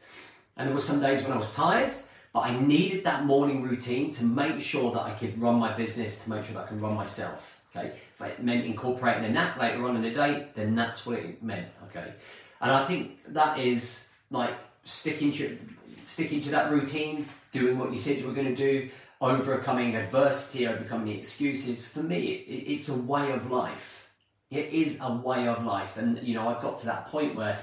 And 0.63 0.69
there 0.69 0.77
were 0.77 0.81
some 0.81 1.01
days 1.01 1.25
when 1.25 1.33
I 1.33 1.37
was 1.37 1.53
tired. 1.57 1.93
But 2.33 2.43
I 2.43 2.57
needed 2.57 3.03
that 3.03 3.25
morning 3.25 3.65
routine 3.65 4.13
to 4.13 4.25
make 4.25 4.61
sure 4.61 4.93
that 4.93 5.01
I 5.01 5.11
could 5.11 5.37
run 5.43 5.57
my 5.57 5.73
business, 5.73 6.23
to 6.23 6.31
make 6.31 6.45
sure 6.45 6.55
that 6.55 6.67
I 6.67 6.69
can 6.69 6.81
run 6.81 6.95
myself. 6.95 7.61
Okay, 7.75 7.89
if 8.15 8.21
it 8.21 8.45
meant 8.45 8.65
incorporating 8.65 9.25
a 9.25 9.31
nap 9.31 9.61
later 9.61 9.85
on 9.89 9.97
in 9.97 10.03
the 10.03 10.11
day, 10.11 10.47
then 10.55 10.77
that's 10.77 11.05
what 11.05 11.19
it 11.19 11.43
meant. 11.43 11.67
Okay, 11.89 12.13
and 12.61 12.71
I 12.71 12.85
think 12.85 13.19
that 13.35 13.59
is 13.59 14.11
like 14.31 14.55
sticking 14.85 15.33
to 15.33 15.59
sticking 16.05 16.39
to 16.43 16.51
that 16.51 16.71
routine, 16.71 17.29
doing 17.51 17.77
what 17.77 17.91
you 17.91 17.99
said 17.99 18.19
you 18.19 18.29
were 18.29 18.33
going 18.33 18.55
to 18.55 18.57
do, 18.57 18.89
overcoming 19.21 19.97
adversity, 19.97 20.69
overcoming 20.69 21.07
the 21.07 21.19
excuses. 21.19 21.85
For 21.85 22.05
me, 22.05 22.45
it, 22.47 22.73
it's 22.73 22.89
a 22.89 23.03
way 23.03 23.33
of 23.33 23.51
life. 23.51 24.15
It 24.53 24.73
is 24.73 25.01
a 25.01 25.13
way 25.13 25.49
of 25.49 25.65
life, 25.65 25.99
and 25.99 26.23
you 26.23 26.35
know 26.35 26.47
I've 26.49 26.63
got 26.63 26.79
to 26.79 26.87
that 26.87 27.09
point 27.09 27.35
where 27.35 27.59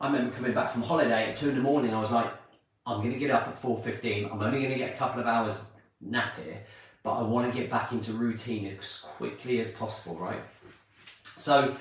I 0.00 0.06
remember 0.06 0.32
coming 0.32 0.54
back 0.54 0.70
from 0.70 0.82
holiday 0.82 1.30
at 1.30 1.36
two 1.36 1.48
in 1.48 1.56
the 1.56 1.62
morning. 1.62 1.92
I 1.92 2.00
was 2.00 2.12
like, 2.12 2.30
I'm 2.86 2.98
going 2.98 3.12
to 3.12 3.18
get 3.18 3.30
up 3.30 3.48
at 3.48 3.58
four 3.58 3.78
fifteen. 3.78 4.26
I'm 4.26 4.40
only 4.42 4.60
going 4.60 4.72
to 4.72 4.78
get 4.78 4.94
a 4.94 4.96
couple 4.96 5.20
of 5.20 5.26
hours 5.26 5.70
nap 6.00 6.32
here 6.44 6.60
but 7.04 7.18
I 7.18 7.22
want 7.22 7.52
to 7.52 7.56
get 7.56 7.70
back 7.70 7.92
into 7.92 8.14
routine 8.14 8.66
as 8.66 9.00
quickly 9.00 9.60
as 9.60 9.70
possible, 9.70 10.16
right? 10.16 10.40
So 11.36 11.76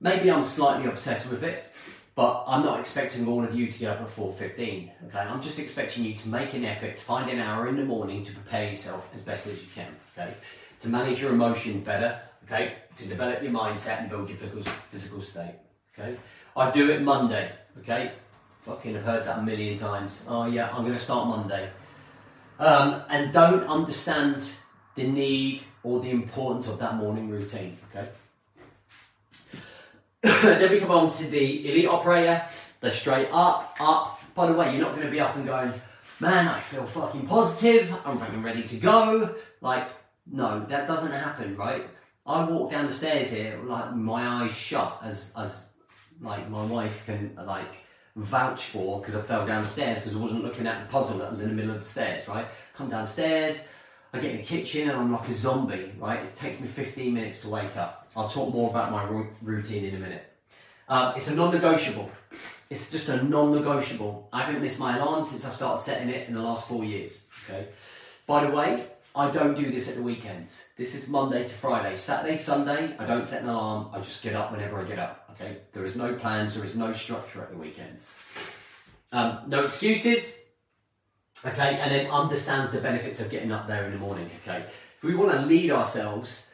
maybe 0.00 0.30
I'm 0.30 0.42
slightly 0.42 0.88
obsessed 0.88 1.30
with 1.30 1.42
it, 1.42 1.72
but 2.14 2.44
I'm 2.46 2.62
not 2.62 2.78
expecting 2.78 3.26
all 3.26 3.42
of 3.42 3.54
you 3.54 3.70
to 3.70 3.78
get 3.78 3.96
up 3.96 4.02
at 4.02 4.08
4.15, 4.08 4.90
okay? 5.06 5.18
I'm 5.18 5.40
just 5.40 5.58
expecting 5.58 6.04
you 6.04 6.12
to 6.14 6.28
make 6.28 6.52
an 6.52 6.66
effort 6.66 6.96
to 6.96 7.02
find 7.02 7.30
an 7.30 7.38
hour 7.38 7.66
in 7.68 7.76
the 7.76 7.84
morning 7.84 8.22
to 8.24 8.32
prepare 8.32 8.68
yourself 8.68 9.10
as 9.14 9.22
best 9.22 9.46
as 9.46 9.58
you 9.58 9.68
can, 9.74 9.88
okay? 10.12 10.34
To 10.80 10.90
manage 10.90 11.22
your 11.22 11.32
emotions 11.32 11.82
better, 11.82 12.20
okay? 12.44 12.74
To 12.96 13.08
develop 13.08 13.42
your 13.42 13.52
mindset 13.52 14.00
and 14.00 14.10
build 14.10 14.28
your 14.28 14.36
physical, 14.36 14.62
physical 14.62 15.22
state, 15.22 15.54
okay? 15.98 16.14
I 16.54 16.70
do 16.70 16.90
it 16.90 17.00
Monday, 17.00 17.52
okay? 17.78 18.12
Fucking 18.68 18.96
have 18.96 19.04
heard 19.04 19.24
that 19.24 19.38
a 19.38 19.42
million 19.42 19.78
times. 19.78 20.26
Oh 20.28 20.44
yeah, 20.44 20.70
I'm 20.70 20.84
gonna 20.84 20.98
start 20.98 21.26
Monday 21.26 21.70
um, 22.58 23.02
and 23.08 23.32
don't 23.32 23.66
understand 23.66 24.42
the 24.94 25.04
need 25.04 25.62
or 25.82 26.00
the 26.00 26.10
importance 26.10 26.68
of 26.68 26.78
that 26.78 26.96
morning 26.96 27.30
routine. 27.30 27.78
Okay. 27.90 28.08
then 30.42 30.70
we 30.70 30.80
come 30.80 30.90
on 30.90 31.08
to 31.08 31.24
the 31.28 31.70
elite 31.70 31.88
operator. 31.88 32.44
They're 32.82 32.92
straight 32.92 33.28
up, 33.32 33.74
up. 33.80 34.20
By 34.34 34.48
the 34.48 34.52
way, 34.52 34.72
you're 34.72 34.82
not 34.82 34.94
going 34.94 35.06
to 35.06 35.10
be 35.10 35.20
up 35.20 35.34
and 35.36 35.46
going, 35.46 35.72
man, 36.20 36.46
I 36.46 36.60
feel 36.60 36.84
fucking 36.84 37.26
positive. 37.26 37.94
I'm 38.04 38.18
fucking 38.18 38.42
ready 38.42 38.62
to 38.64 38.76
go. 38.76 39.34
Like, 39.62 39.88
no, 40.30 40.66
that 40.66 40.86
doesn't 40.86 41.12
happen, 41.12 41.56
right? 41.56 41.86
I 42.26 42.44
walk 42.44 42.72
down 42.72 42.84
the 42.84 42.92
stairs 42.92 43.32
here, 43.32 43.58
like 43.64 43.94
my 43.94 44.42
eyes 44.42 44.52
shut, 44.52 45.00
as 45.02 45.32
as 45.38 45.70
like 46.20 46.50
my 46.50 46.62
wife 46.64 47.06
can 47.06 47.34
like 47.46 47.87
vouch 48.18 48.64
for 48.64 49.00
because 49.00 49.14
I 49.14 49.22
fell 49.22 49.46
downstairs 49.46 50.00
because 50.00 50.16
I 50.16 50.20
wasn't 50.20 50.44
looking 50.44 50.66
at 50.66 50.80
the 50.80 50.90
puzzle 50.90 51.18
that 51.18 51.30
was 51.30 51.40
in 51.40 51.48
the 51.48 51.54
middle 51.54 51.70
of 51.70 51.78
the 51.78 51.84
stairs, 51.84 52.26
right? 52.28 52.46
Come 52.74 52.90
downstairs, 52.90 53.68
I 54.12 54.18
get 54.18 54.32
in 54.32 54.38
the 54.38 54.42
kitchen 54.42 54.90
and 54.90 54.98
I'm 54.98 55.12
like 55.12 55.28
a 55.28 55.34
zombie, 55.34 55.92
right? 55.98 56.24
It 56.24 56.36
takes 56.36 56.60
me 56.60 56.66
15 56.66 57.14
minutes 57.14 57.42
to 57.42 57.48
wake 57.48 57.76
up. 57.76 58.10
I'll 58.16 58.28
talk 58.28 58.52
more 58.52 58.70
about 58.70 58.90
my 58.90 59.24
routine 59.42 59.84
in 59.84 59.94
a 59.94 59.98
minute. 59.98 60.24
Uh, 60.88 61.12
it's 61.14 61.28
a 61.28 61.34
non-negotiable. 61.34 62.10
It's 62.70 62.90
just 62.90 63.08
a 63.08 63.22
non-negotiable. 63.22 64.28
I 64.32 64.42
haven't 64.42 64.62
missed 64.62 64.80
my 64.80 64.96
alarm 64.96 65.24
since 65.24 65.46
I 65.46 65.50
started 65.50 65.80
setting 65.80 66.08
it 66.08 66.28
in 66.28 66.34
the 66.34 66.42
last 66.42 66.68
four 66.68 66.84
years. 66.84 67.28
Okay. 67.48 67.68
By 68.26 68.44
the 68.44 68.54
way, 68.54 68.84
I 69.14 69.30
don't 69.30 69.54
do 69.54 69.70
this 69.70 69.90
at 69.90 69.96
the 69.96 70.02
weekends. 70.02 70.70
This 70.76 70.94
is 70.94 71.08
Monday 71.08 71.44
to 71.44 71.52
Friday. 71.52 71.96
Saturday, 71.96 72.36
Sunday, 72.36 72.96
I 72.98 73.06
don't 73.06 73.24
set 73.24 73.42
an 73.42 73.48
alarm. 73.48 73.90
I 73.92 73.98
just 73.98 74.22
get 74.22 74.34
up 74.34 74.52
whenever 74.52 74.80
I 74.80 74.84
get 74.84 74.98
up. 74.98 75.27
Okay, 75.40 75.58
there 75.72 75.84
is 75.84 75.94
no 75.94 76.14
plans, 76.14 76.54
there 76.54 76.64
is 76.64 76.74
no 76.74 76.92
structure 76.92 77.42
at 77.42 77.50
the 77.50 77.56
weekends. 77.56 78.16
Um, 79.12 79.40
no 79.46 79.62
excuses. 79.62 80.44
Okay, 81.46 81.78
and 81.78 81.92
then 81.92 82.10
understands 82.10 82.72
the 82.72 82.80
benefits 82.80 83.20
of 83.20 83.30
getting 83.30 83.52
up 83.52 83.68
there 83.68 83.84
in 83.84 83.92
the 83.92 83.98
morning. 83.98 84.28
Okay, 84.42 84.64
if 84.96 85.04
we 85.04 85.14
want 85.14 85.30
to 85.32 85.42
lead 85.42 85.70
ourselves, 85.70 86.52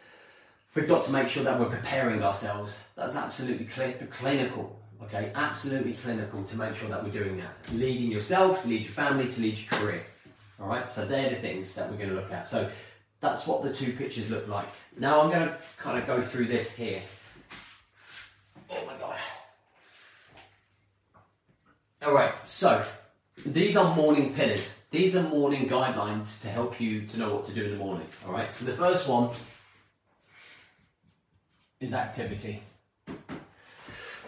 we've 0.75 0.87
got 0.87 1.03
to 1.05 1.13
make 1.13 1.29
sure 1.29 1.43
that 1.45 1.59
we're 1.59 1.71
preparing 1.71 2.23
ourselves. 2.23 2.89
That's 2.95 3.17
absolutely 3.17 3.67
cl- 3.69 3.95
clinical. 4.11 4.79
Okay, 5.05 5.33
absolutely 5.35 5.95
clinical 5.95 6.45
to 6.45 6.57
make 6.59 6.75
sure 6.75 6.89
that 6.91 7.03
we're 7.03 7.11
doing 7.11 7.39
that. 7.39 7.55
Leading 7.73 8.11
yourself, 8.11 8.63
to 8.63 8.69
lead 8.69 8.83
your 8.83 8.91
family, 8.91 9.29
to 9.29 9.41
lead 9.41 9.59
your 9.59 9.81
career. 9.81 10.05
All 10.61 10.69
right, 10.69 10.91
so 10.91 11.07
they're 11.07 11.31
the 11.31 11.37
things 11.37 11.75
that 11.75 11.91
we're 11.91 11.97
going 11.97 12.11
to 12.11 12.15
look 12.15 12.33
at. 12.33 12.49
So 12.49 12.71
that's 13.21 13.47
what 13.47 13.63
the 13.63 13.73
two 13.73 13.93
pictures 13.93 14.31
look 14.31 14.47
like. 14.47 14.67
Now 14.99 15.23
I'm 15.23 15.31
going 15.31 15.49
to 15.49 15.57
kind 15.79 15.99
of 15.99 16.07
go 16.07 16.21
through 16.21 16.47
this 16.47 16.77
here. 16.77 17.01
Oh 18.71 18.87
my 18.87 18.97
god. 18.99 19.17
All 22.03 22.13
right, 22.13 22.35
so 22.47 22.85
these 23.47 23.77
are 23.77 23.95
morning 23.95 24.35
pillars. 24.35 24.85
These 24.91 25.17
are 25.17 25.23
morning 25.23 25.69
guidelines 25.69 26.43
to 26.43 26.49
help 26.49 26.81
you 26.81 27.07
to 27.07 27.19
know 27.19 27.35
what 27.35 27.45
to 27.47 27.53
do 27.53 27.65
in 27.65 27.71
the 27.73 27.77
morning. 27.77 28.07
All 28.27 28.33
right, 28.33 28.55
so 28.55 28.65
the 28.65 28.73
first 28.73 29.09
one 29.09 29.31
is 31.81 31.95
activity. 31.95 32.63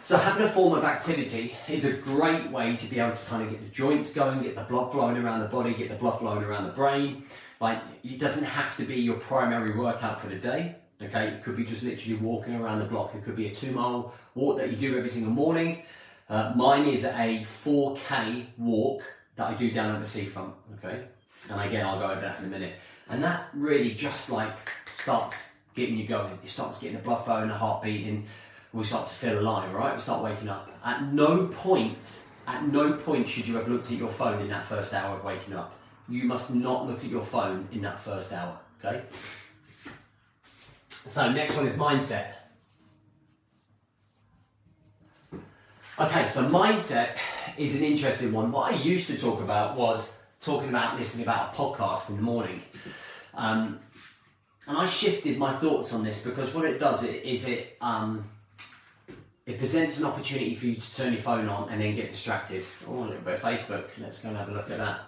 So 0.02 0.16
having 0.16 0.44
a 0.44 0.48
form 0.48 0.78
of 0.78 0.84
activity 0.84 1.56
is 1.68 1.84
a 1.84 1.92
great 1.92 2.50
way 2.52 2.76
to 2.76 2.86
be 2.88 3.00
able 3.00 3.16
to 3.16 3.26
kind 3.26 3.42
of 3.42 3.50
get 3.50 3.60
the 3.60 3.68
joints 3.70 4.12
going, 4.12 4.40
get 4.40 4.54
the 4.54 4.62
blood 4.62 4.92
flowing 4.92 5.16
around 5.16 5.40
the 5.40 5.48
body, 5.48 5.74
get 5.74 5.88
the 5.88 5.96
blood 5.96 6.20
flowing 6.20 6.44
around 6.44 6.66
the 6.66 6.72
brain. 6.72 7.24
Like 7.60 7.80
it 8.04 8.20
doesn't 8.20 8.44
have 8.44 8.76
to 8.76 8.84
be 8.84 8.96
your 8.96 9.16
primary 9.16 9.76
workout 9.76 10.20
for 10.20 10.28
the 10.28 10.36
day. 10.36 10.76
Okay, 11.02 11.28
it 11.28 11.42
could 11.42 11.56
be 11.56 11.64
just 11.64 11.82
literally 11.82 12.16
walking 12.16 12.54
around 12.54 12.78
the 12.78 12.86
block. 12.86 13.14
It 13.14 13.24
could 13.24 13.36
be 13.36 13.48
a 13.48 13.54
two 13.54 13.72
mile 13.72 14.14
walk 14.34 14.58
that 14.58 14.70
you 14.70 14.76
do 14.76 14.96
every 14.96 15.08
single 15.08 15.32
morning. 15.32 15.82
Uh, 16.28 16.52
mine 16.56 16.86
is 16.86 17.04
a 17.04 17.40
4K 17.44 18.46
walk 18.56 19.02
that 19.36 19.50
I 19.50 19.54
do 19.54 19.70
down 19.70 19.94
at 19.94 20.02
the 20.02 20.08
seafront. 20.08 20.54
Okay, 20.78 21.04
and 21.50 21.60
again, 21.60 21.84
I'll 21.84 21.98
go 21.98 22.10
over 22.10 22.20
that 22.20 22.38
in 22.40 22.46
a 22.46 22.48
minute. 22.48 22.74
And 23.08 23.22
that 23.22 23.48
really 23.52 23.94
just 23.94 24.30
like 24.30 24.56
starts 24.96 25.56
getting 25.74 25.98
you 25.98 26.06
going. 26.06 26.38
It 26.42 26.48
starts 26.48 26.80
getting 26.80 26.96
the 26.96 27.02
blood 27.02 27.24
flowing, 27.24 27.48
the 27.48 27.54
heart 27.54 27.82
beating. 27.82 28.26
We 28.72 28.82
start 28.84 29.06
to 29.06 29.14
feel 29.14 29.38
alive, 29.38 29.72
right? 29.72 29.92
We 29.92 30.00
start 30.00 30.24
waking 30.24 30.48
up. 30.48 30.70
At 30.84 31.12
no 31.12 31.46
point, 31.46 32.22
at 32.46 32.66
no 32.66 32.94
point 32.94 33.28
should 33.28 33.46
you 33.46 33.56
have 33.56 33.68
looked 33.68 33.92
at 33.92 33.98
your 33.98 34.08
phone 34.08 34.40
in 34.40 34.48
that 34.48 34.64
first 34.64 34.92
hour 34.92 35.18
of 35.18 35.24
waking 35.24 35.54
up. 35.54 35.78
You 36.08 36.24
must 36.24 36.54
not 36.54 36.86
look 36.86 37.04
at 37.04 37.10
your 37.10 37.22
phone 37.22 37.68
in 37.72 37.82
that 37.82 38.00
first 38.00 38.32
hour. 38.32 38.58
Okay. 38.84 39.02
So 41.06 41.30
next 41.30 41.56
one 41.56 41.68
is 41.68 41.76
mindset. 41.76 42.32
Okay, 45.98 46.24
so 46.24 46.42
mindset 46.50 47.16
is 47.56 47.76
an 47.76 47.84
interesting 47.84 48.32
one. 48.32 48.50
What 48.50 48.72
I 48.72 48.76
used 48.76 49.06
to 49.06 49.16
talk 49.16 49.40
about 49.40 49.76
was 49.76 50.22
talking 50.40 50.68
about 50.68 50.98
listening 50.98 51.24
about 51.24 51.54
a 51.54 51.56
podcast 51.56 52.10
in 52.10 52.16
the 52.16 52.22
morning. 52.22 52.60
Um, 53.34 53.78
and 54.66 54.76
I 54.76 54.84
shifted 54.84 55.38
my 55.38 55.54
thoughts 55.54 55.94
on 55.94 56.02
this 56.02 56.24
because 56.24 56.52
what 56.52 56.64
it 56.64 56.80
does 56.80 57.04
is 57.04 57.48
it 57.48 57.76
um, 57.80 58.28
it 59.46 59.58
presents 59.58 60.00
an 60.00 60.06
opportunity 60.06 60.56
for 60.56 60.66
you 60.66 60.74
to 60.74 60.96
turn 60.96 61.12
your 61.12 61.22
phone 61.22 61.48
on 61.48 61.68
and 61.68 61.80
then 61.80 61.94
get 61.94 62.12
distracted. 62.12 62.66
Oh, 62.88 62.98
a 62.98 63.00
little 63.00 63.22
bit 63.22 63.34
of 63.34 63.40
Facebook. 63.40 63.84
Let's 64.00 64.20
go 64.20 64.30
and 64.30 64.36
have 64.36 64.48
a 64.48 64.52
look 64.52 64.70
at 64.72 64.78
that. 64.78 65.00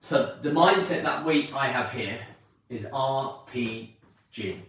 So 0.00 0.36
the 0.42 0.50
mindset 0.50 1.02
that 1.04 1.24
week 1.24 1.54
I 1.54 1.68
have 1.68 1.90
here 1.90 2.20
is 2.68 2.86
RPG. 4.32 4.60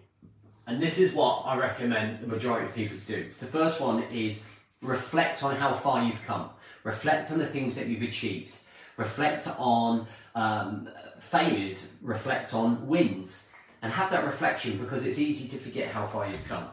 And 0.67 0.81
this 0.81 0.99
is 0.99 1.13
what 1.13 1.43
I 1.45 1.57
recommend 1.57 2.19
the 2.21 2.27
majority 2.27 2.67
of 2.67 2.75
people 2.75 2.97
to 2.97 3.05
do. 3.05 3.33
So 3.33 3.45
the 3.45 3.51
first 3.51 3.81
one 3.81 4.03
is 4.13 4.47
reflect 4.81 5.43
on 5.43 5.55
how 5.55 5.73
far 5.73 6.03
you've 6.03 6.23
come. 6.25 6.49
Reflect 6.83 7.31
on 7.31 7.39
the 7.39 7.45
things 7.45 7.75
that 7.75 7.87
you've 7.87 8.03
achieved. 8.03 8.55
Reflect 8.97 9.47
on 9.57 10.07
um, 10.35 10.89
failures. 11.19 11.95
Reflect 12.01 12.53
on 12.53 12.87
wins. 12.87 13.49
And 13.81 13.91
have 13.93 14.11
that 14.11 14.25
reflection 14.25 14.77
because 14.77 15.05
it's 15.05 15.19
easy 15.19 15.47
to 15.49 15.57
forget 15.57 15.87
how 15.87 16.05
far 16.05 16.27
you've 16.27 16.47
come. 16.47 16.67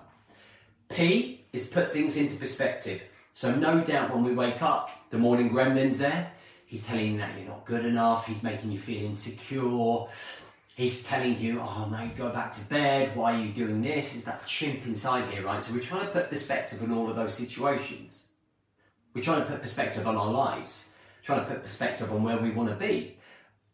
P 0.89 1.45
is 1.53 1.67
put 1.67 1.93
things 1.93 2.17
into 2.17 2.37
perspective. 2.37 3.03
So 3.33 3.55
no 3.55 3.83
doubt 3.83 4.13
when 4.13 4.25
we 4.25 4.35
wake 4.35 4.61
up, 4.63 4.91
the 5.11 5.19
morning 5.19 5.51
gremlin's 5.51 5.99
there. 5.99 6.33
He's 6.67 6.85
telling 6.85 7.13
you 7.13 7.19
that 7.19 7.39
you're 7.39 7.49
not 7.49 7.65
good 7.65 7.85
enough. 7.85 8.27
He's 8.27 8.43
making 8.43 8.73
you 8.73 8.79
feel 8.79 9.05
insecure. 9.05 10.07
He's 10.77 11.03
telling 11.03 11.39
you, 11.39 11.59
oh 11.59 11.87
mate, 11.87 12.19
go 12.19 12.29
back 12.29 12.53
to 12.53 12.65
bed. 12.67 13.17
Why 13.17 13.33
are 13.33 13.43
you 13.43 13.51
doing 13.51 13.81
this? 13.81 14.15
Is 14.15 14.27
that 14.27 14.45
chimp 14.45 14.85
inside 14.85 15.33
here, 15.33 15.43
right? 15.43 15.63
So 15.63 15.73
we're 15.73 15.81
trying 15.81 16.05
to 16.05 16.13
put 16.13 16.29
perspective 16.29 16.83
on 16.83 16.93
all 16.93 17.09
of 17.09 17.17
those 17.17 17.33
situations. 17.33 18.29
We're 19.15 19.23
trying 19.23 19.41
to 19.41 19.47
put 19.47 19.63
perspective 19.63 20.07
on 20.07 20.17
our 20.17 20.31
lives. 20.31 20.95
Trying 21.23 21.41
to 21.41 21.47
put 21.47 21.63
perspective 21.63 22.13
on 22.13 22.23
where 22.23 22.37
we 22.37 22.51
want 22.51 22.69
to 22.69 22.75
be. 22.75 23.17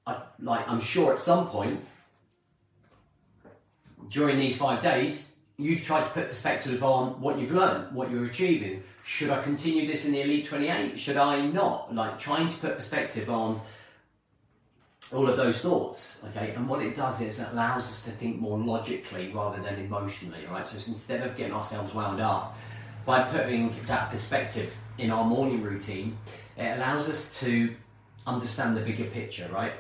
I, 0.07 0.23
like 0.39 0.69
I'm 0.69 0.79
sure 0.79 1.11
at 1.11 1.19
some 1.19 1.49
point 1.49 1.85
during 4.09 4.39
these 4.39 4.57
five 4.57 4.81
days, 4.81 5.39
you've 5.59 5.83
tried 5.83 6.05
to 6.05 6.11
put 6.11 6.29
perspective 6.29 6.85
on 6.85 7.21
what 7.21 7.37
you've 7.37 7.51
learned, 7.51 7.97
what 7.97 8.13
you're 8.13 8.27
achieving. 8.27 8.85
Should 9.03 9.31
I 9.31 9.43
continue 9.43 9.89
this 9.89 10.07
in 10.07 10.13
the 10.13 10.21
Elite 10.21 10.47
28? 10.47 10.97
Should 10.97 11.17
I 11.17 11.47
not? 11.47 11.93
Like 11.93 12.21
trying 12.21 12.47
to 12.47 12.57
put 12.59 12.77
perspective 12.77 13.29
on 13.29 13.61
all 15.13 15.29
of 15.29 15.37
those 15.37 15.61
thoughts, 15.61 16.23
okay? 16.29 16.53
And 16.55 16.69
what 16.69 16.83
it 16.83 16.97
does 16.97 17.21
is 17.21 17.41
it 17.41 17.49
allows 17.53 17.85
us 17.85 18.05
to 18.05 18.11
think 18.11 18.41
more 18.41 18.59
logically 18.59 19.31
rather 19.33 19.63
than 19.63 19.75
emotionally, 19.79 20.47
right? 20.51 20.67
So 20.67 20.77
instead 20.77 21.27
of 21.27 21.37
getting 21.37 21.53
ourselves 21.53 21.95
wound 21.95 22.21
up, 22.21 22.57
by 23.05 23.23
putting 23.23 23.75
that 23.87 24.11
perspective 24.11 24.77
in 24.99 25.11
our 25.11 25.25
morning 25.25 25.63
routine, 25.63 26.17
it 26.57 26.77
allows 26.77 27.09
us 27.09 27.41
to 27.41 27.75
understand 28.27 28.77
the 28.77 28.81
bigger 28.81 29.05
picture, 29.05 29.49
right? 29.53 29.73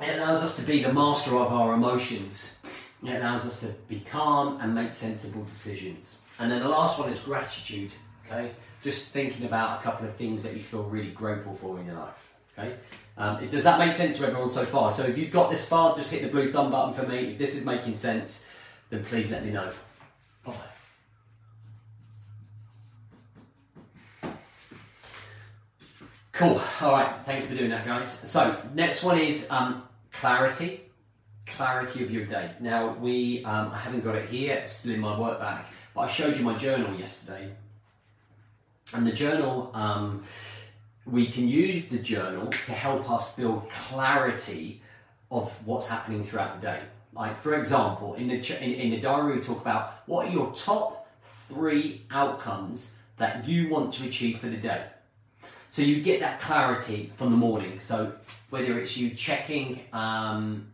It 0.00 0.18
allows 0.18 0.42
us 0.42 0.56
to 0.56 0.62
be 0.62 0.82
the 0.82 0.92
master 0.92 1.36
of 1.36 1.52
our 1.52 1.74
emotions. 1.74 2.62
It 3.02 3.16
allows 3.16 3.46
us 3.46 3.60
to 3.60 3.68
be 3.88 4.00
calm 4.00 4.60
and 4.60 4.74
make 4.74 4.92
sensible 4.92 5.44
decisions. 5.44 6.22
And 6.38 6.50
then 6.50 6.60
the 6.60 6.68
last 6.68 6.98
one 6.98 7.10
is 7.10 7.18
gratitude, 7.20 7.92
okay? 8.26 8.52
Just 8.82 9.10
thinking 9.12 9.46
about 9.46 9.80
a 9.80 9.82
couple 9.82 10.06
of 10.06 10.14
things 10.16 10.42
that 10.42 10.54
you 10.54 10.62
feel 10.62 10.82
really 10.84 11.10
grateful 11.10 11.54
for 11.54 11.78
in 11.80 11.86
your 11.86 11.96
life, 11.96 12.34
okay? 12.58 12.74
Um, 13.18 13.46
does 13.48 13.64
that 13.64 13.78
make 13.78 13.92
sense 13.92 14.18
to 14.18 14.26
everyone 14.26 14.48
so 14.48 14.64
far? 14.64 14.90
So 14.90 15.04
if 15.04 15.16
you've 15.16 15.30
got 15.30 15.50
this 15.50 15.68
far, 15.68 15.96
just 15.96 16.12
hit 16.12 16.22
the 16.22 16.28
blue 16.28 16.52
thumb 16.52 16.70
button 16.70 16.92
for 16.92 17.06
me. 17.06 17.32
If 17.32 17.38
this 17.38 17.54
is 17.54 17.64
making 17.64 17.94
sense, 17.94 18.46
then 18.90 19.04
please 19.04 19.30
let 19.30 19.44
me 19.44 19.52
know. 19.52 19.70
Bye. 20.44 20.54
Cool. 26.32 26.60
All 26.82 26.92
right. 26.92 27.18
Thanks 27.22 27.46
for 27.46 27.54
doing 27.54 27.70
that, 27.70 27.86
guys. 27.86 28.06
So 28.06 28.54
next 28.74 29.02
one 29.02 29.18
is 29.18 29.50
um, 29.50 29.82
clarity. 30.12 30.82
Clarity 31.46 32.04
of 32.04 32.10
your 32.10 32.26
day. 32.26 32.50
Now 32.60 32.92
we, 33.00 33.42
um, 33.44 33.70
I 33.72 33.78
haven't 33.78 34.04
got 34.04 34.16
it 34.16 34.28
here. 34.28 34.56
It's 34.56 34.72
still 34.72 34.92
in 34.92 35.00
my 35.00 35.18
work 35.18 35.40
bag, 35.40 35.64
but 35.94 36.02
I 36.02 36.06
showed 36.06 36.36
you 36.36 36.44
my 36.44 36.54
journal 36.56 36.94
yesterday, 36.94 37.52
and 38.94 39.06
the 39.06 39.12
journal. 39.12 39.70
Um, 39.72 40.24
we 41.06 41.26
can 41.26 41.48
use 41.48 41.88
the 41.88 41.98
journal 41.98 42.48
to 42.48 42.72
help 42.72 43.08
us 43.10 43.36
build 43.36 43.70
clarity 43.70 44.82
of 45.30 45.66
what's 45.66 45.88
happening 45.88 46.22
throughout 46.22 46.60
the 46.60 46.66
day. 46.66 46.80
Like, 47.12 47.36
for 47.36 47.58
example, 47.58 48.14
in 48.14 48.28
the, 48.28 48.62
in, 48.62 48.74
in 48.74 48.90
the 48.90 49.00
diary, 49.00 49.36
we 49.36 49.42
talk 49.42 49.60
about 49.60 50.02
what 50.06 50.26
are 50.26 50.30
your 50.30 50.52
top 50.52 51.08
three 51.22 52.02
outcomes 52.10 52.98
that 53.16 53.46
you 53.46 53.68
want 53.68 53.94
to 53.94 54.06
achieve 54.06 54.38
for 54.38 54.48
the 54.48 54.56
day. 54.56 54.84
So 55.68 55.82
you 55.82 56.02
get 56.02 56.20
that 56.20 56.40
clarity 56.40 57.10
from 57.14 57.30
the 57.30 57.36
morning. 57.36 57.80
So 57.80 58.12
whether 58.50 58.78
it's 58.78 58.96
you 58.96 59.10
checking 59.10 59.80
um, 59.92 60.72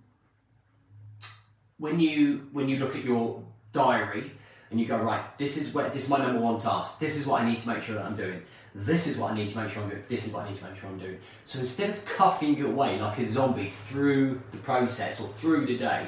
when 1.79 1.99
you 1.99 2.49
when 2.53 2.69
you 2.69 2.79
look 2.79 2.95
at 2.95 3.05
your 3.05 3.43
diary 3.73 4.31
and 4.71 4.81
you 4.81 4.87
go 4.87 4.97
right, 4.99 5.37
this 5.39 5.57
is 5.57 5.75
where 5.75 5.91
this 5.91 6.05
is 6.05 6.09
my 6.09 6.19
number 6.19 6.41
one 6.41 6.59
task. 6.59 7.01
This 7.01 7.17
is 7.17 7.27
what 7.27 7.43
I 7.43 7.49
need 7.49 7.59
to 7.59 7.69
make 7.69 7.83
sure 7.83 7.97
that 7.97 8.05
I'm 8.05 8.17
doing. 8.17 8.43
This 8.75 9.07
is 9.07 9.19
what 9.19 9.33
I 9.33 9.35
need 9.35 9.51
to 9.51 9.59
make 9.59 9.69
sure 9.69 9.83
I'm 9.83 9.91
doing. 9.91 10.03
This 10.09 10.27
is 10.27 10.33
what 10.33 10.47
I 10.47 10.51
need 10.51 10.59
to 10.59 10.65
make 10.65 10.77
sure 10.77 10.89
I'm 10.89 10.99
doing. 10.99 11.19
So 11.45 11.59
instead 11.59 11.91
of 11.91 12.05
cuffing 12.05 12.57
your 12.57 12.71
way 12.71 13.01
like 13.01 13.19
a 13.19 13.27
zombie 13.27 13.69
through 13.69 14.41
the 14.51 14.59
process 14.59 15.21
or 15.21 15.29
through 15.29 15.67
the 15.67 15.77
day, 15.77 16.07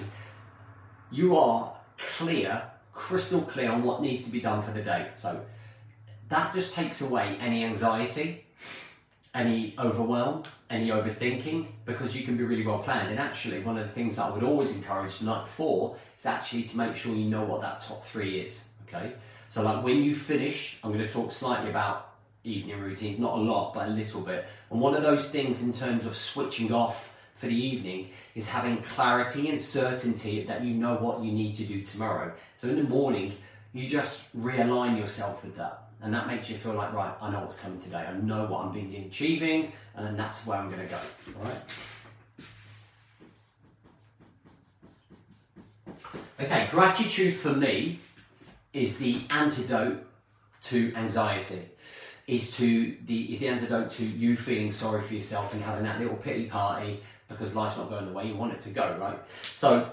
you 1.10 1.36
are 1.36 1.74
clear, 1.98 2.62
crystal 2.92 3.42
clear 3.42 3.70
on 3.70 3.82
what 3.82 4.00
needs 4.00 4.24
to 4.24 4.30
be 4.30 4.40
done 4.40 4.62
for 4.62 4.70
the 4.70 4.82
day. 4.82 5.08
So 5.16 5.44
that 6.28 6.54
just 6.54 6.74
takes 6.74 7.02
away 7.02 7.36
any 7.38 7.64
anxiety, 7.64 8.46
any 9.34 9.74
overwhelm, 9.78 10.44
any 10.70 10.88
overthinking, 10.88 11.66
because 11.84 12.16
you 12.16 12.24
can 12.24 12.36
be 12.36 12.44
really 12.44 12.66
well 12.66 12.78
planned. 12.78 13.10
And 13.10 13.18
actually, 13.18 13.60
one 13.60 13.76
of 13.76 13.86
the 13.86 13.92
things 13.92 14.16
that 14.16 14.24
I 14.24 14.30
would 14.30 14.42
always 14.42 14.74
encourage 14.74 15.18
the 15.18 15.26
night 15.26 15.44
before 15.44 15.96
is 16.16 16.24
actually 16.24 16.62
to 16.62 16.76
make 16.78 16.96
sure 16.96 17.14
you 17.14 17.28
know 17.28 17.44
what 17.44 17.60
that 17.60 17.82
top 17.82 18.02
three 18.02 18.40
is. 18.40 18.68
Okay. 18.88 19.12
So 19.48 19.62
like 19.62 19.84
when 19.84 20.02
you 20.02 20.14
finish, 20.14 20.78
I'm 20.82 20.92
going 20.92 21.06
to 21.06 21.12
talk 21.12 21.30
slightly 21.30 21.70
about 21.70 22.13
evening 22.44 22.80
routines, 22.80 23.18
not 23.18 23.38
a 23.38 23.40
lot, 23.40 23.74
but 23.74 23.88
a 23.88 23.90
little 23.90 24.20
bit. 24.20 24.46
And 24.70 24.80
one 24.80 24.94
of 24.94 25.02
those 25.02 25.30
things 25.30 25.62
in 25.62 25.72
terms 25.72 26.06
of 26.06 26.14
switching 26.14 26.72
off 26.72 27.16
for 27.36 27.46
the 27.46 27.54
evening 27.54 28.10
is 28.34 28.48
having 28.48 28.78
clarity 28.82 29.48
and 29.48 29.60
certainty 29.60 30.44
that 30.44 30.62
you 30.62 30.74
know 30.74 30.94
what 30.96 31.22
you 31.22 31.32
need 31.32 31.54
to 31.56 31.64
do 31.64 31.82
tomorrow. 31.82 32.32
So 32.54 32.68
in 32.68 32.76
the 32.76 32.84
morning, 32.84 33.32
you 33.72 33.88
just 33.88 34.22
realign 34.38 34.98
yourself 34.98 35.42
with 35.42 35.56
that. 35.56 35.80
And 36.02 36.12
that 36.12 36.26
makes 36.26 36.50
you 36.50 36.56
feel 36.56 36.74
like, 36.74 36.92
right, 36.92 37.14
I 37.20 37.30
know 37.30 37.40
what's 37.40 37.56
coming 37.56 37.78
today. 37.78 38.04
I 38.06 38.12
know 38.12 38.44
what 38.44 38.66
I'm 38.66 38.72
being 38.72 38.94
achieving, 39.06 39.72
and 39.96 40.06
then 40.06 40.16
that's 40.16 40.46
where 40.46 40.58
I'm 40.58 40.70
going 40.70 40.86
to 40.86 40.86
go. 40.86 41.00
All 41.38 41.46
right. 41.46 41.56
Okay, 46.40 46.68
gratitude 46.70 47.36
for 47.36 47.52
me 47.52 48.00
is 48.74 48.98
the 48.98 49.22
antidote 49.30 50.04
to 50.62 50.92
anxiety 50.94 51.62
is 52.26 52.56
to 52.56 52.96
the 53.06 53.32
is 53.32 53.38
the 53.38 53.48
antidote 53.48 53.90
to 53.90 54.04
you 54.04 54.36
feeling 54.36 54.72
sorry 54.72 55.02
for 55.02 55.14
yourself 55.14 55.52
and 55.52 55.62
having 55.62 55.84
that 55.84 56.00
little 56.00 56.16
pity 56.16 56.46
party 56.46 57.00
because 57.28 57.54
life's 57.54 57.76
not 57.76 57.90
going 57.90 58.06
the 58.06 58.12
way 58.12 58.26
you 58.26 58.36
want 58.36 58.52
it 58.52 58.60
to 58.62 58.70
go, 58.70 58.96
right? 59.00 59.18
So 59.42 59.90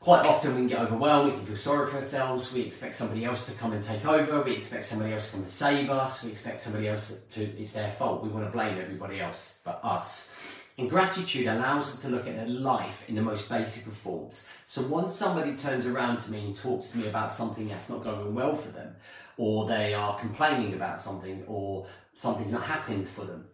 quite 0.00 0.26
often 0.26 0.50
we 0.54 0.60
can 0.60 0.66
get 0.66 0.80
overwhelmed, 0.80 1.30
we 1.30 1.36
can 1.36 1.46
feel 1.46 1.56
sorry 1.56 1.90
for 1.90 1.98
ourselves, 1.98 2.52
we 2.52 2.60
expect 2.60 2.94
somebody 2.94 3.24
else 3.24 3.46
to 3.50 3.58
come 3.58 3.72
and 3.72 3.82
take 3.82 4.04
over, 4.04 4.42
we 4.42 4.52
expect 4.52 4.84
somebody 4.84 5.12
else 5.12 5.26
to 5.26 5.32
come 5.32 5.40
and 5.40 5.48
save 5.48 5.90
us, 5.90 6.24
we 6.24 6.30
expect 6.30 6.60
somebody 6.60 6.88
else 6.88 7.22
to 7.30 7.42
it's 7.58 7.72
their 7.72 7.90
fault. 7.90 8.22
We 8.22 8.28
want 8.28 8.44
to 8.44 8.50
blame 8.50 8.78
everybody 8.78 9.20
else 9.20 9.60
but 9.64 9.80
us. 9.82 10.36
And 10.76 10.90
gratitude 10.90 11.46
allows 11.46 11.82
us 11.82 12.00
to 12.00 12.08
look 12.08 12.26
at 12.26 12.34
their 12.34 12.48
life 12.48 13.08
in 13.08 13.14
the 13.14 13.22
most 13.22 13.48
basic 13.48 13.86
of 13.86 13.92
forms. 13.92 14.46
So 14.66 14.82
once 14.88 15.14
somebody 15.14 15.54
turns 15.56 15.86
around 15.86 16.18
to 16.20 16.32
me 16.32 16.46
and 16.46 16.56
talks 16.56 16.88
to 16.88 16.98
me 16.98 17.06
about 17.06 17.30
something 17.30 17.68
that's 17.68 17.88
not 17.88 18.02
going 18.02 18.34
well 18.34 18.56
for 18.56 18.72
them, 18.72 18.96
or 19.36 19.66
they 19.66 19.94
are 19.94 20.18
complaining 20.18 20.74
about 20.74 21.00
something 21.00 21.44
or 21.46 21.86
something's 22.14 22.52
not 22.52 22.62
happened 22.62 23.06
for 23.08 23.24
them. 23.24 23.46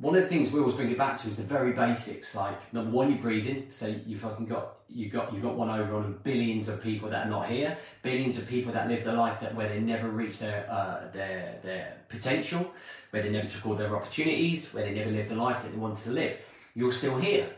One 0.00 0.14
of 0.14 0.22
the 0.22 0.28
things 0.28 0.52
we 0.52 0.60
always 0.60 0.74
bring 0.74 0.90
it 0.90 0.98
back 0.98 1.16
to 1.20 1.28
is 1.28 1.36
the 1.36 1.44
very 1.44 1.72
basics. 1.72 2.34
Like 2.34 2.72
number 2.72 2.90
one, 2.90 3.10
you're 3.10 3.22
breathing. 3.22 3.66
So 3.70 3.86
you 4.06 4.18
fucking 4.18 4.46
got 4.46 4.78
you 4.88 5.08
got 5.08 5.32
you 5.32 5.40
got 5.40 5.54
one 5.54 5.70
over 5.70 5.96
on 5.96 6.18
billions 6.22 6.68
of 6.68 6.82
people 6.82 7.08
that 7.10 7.26
are 7.26 7.30
not 7.30 7.48
here, 7.48 7.76
billions 8.02 8.38
of 8.38 8.48
people 8.48 8.72
that 8.72 8.88
live 8.88 9.04
the 9.04 9.12
life 9.12 9.40
that 9.40 9.54
where 9.54 9.68
they 9.68 9.80
never 9.80 10.08
reached 10.08 10.40
their 10.40 10.70
uh, 10.70 11.10
their 11.12 11.58
their 11.62 11.96
potential, 12.08 12.72
where 13.10 13.22
they 13.22 13.30
never 13.30 13.48
took 13.48 13.66
all 13.66 13.74
their 13.74 13.94
opportunities, 13.96 14.72
where 14.74 14.84
they 14.84 14.94
never 14.94 15.10
lived 15.10 15.30
the 15.30 15.36
life 15.36 15.62
that 15.62 15.72
they 15.72 15.78
wanted 15.78 16.04
to 16.04 16.10
live. 16.10 16.38
You're 16.74 16.92
still 16.92 17.18
here. 17.18 17.48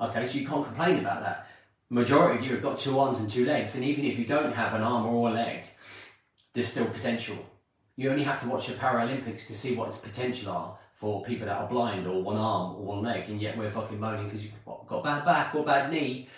Okay, 0.00 0.26
so 0.26 0.38
you 0.38 0.46
can't 0.46 0.64
complain 0.64 1.00
about 1.00 1.20
that. 1.22 1.46
Majority 1.90 2.38
of 2.38 2.44
you 2.44 2.52
have 2.54 2.62
got 2.62 2.78
two 2.78 2.98
arms 2.98 3.20
and 3.20 3.28
two 3.28 3.44
legs, 3.44 3.74
and 3.74 3.84
even 3.84 4.04
if 4.04 4.18
you 4.18 4.24
don't 4.24 4.54
have 4.54 4.74
an 4.74 4.82
arm 4.82 5.06
or 5.06 5.28
a 5.28 5.32
leg, 5.32 5.64
there's 6.52 6.68
still 6.68 6.86
potential. 6.86 7.36
You 7.96 8.10
only 8.10 8.24
have 8.24 8.40
to 8.40 8.48
watch 8.48 8.66
the 8.66 8.74
Paralympics 8.74 9.46
to 9.46 9.54
see 9.54 9.74
what 9.74 9.88
its 9.88 9.98
potential 9.98 10.52
are 10.52 10.78
for 10.94 11.22
people 11.24 11.46
that 11.46 11.56
are 11.56 11.68
blind 11.68 12.06
or 12.06 12.22
one 12.22 12.36
arm 12.36 12.76
or 12.76 12.82
one 12.82 13.02
leg, 13.02 13.28
and 13.28 13.40
yet 13.40 13.56
we're 13.56 13.70
fucking 13.70 13.98
moaning 13.98 14.26
because 14.26 14.44
you've 14.44 14.52
got 14.64 15.02
bad 15.02 15.24
back 15.24 15.54
or 15.54 15.64
bad 15.64 15.90
knee. 15.90 16.28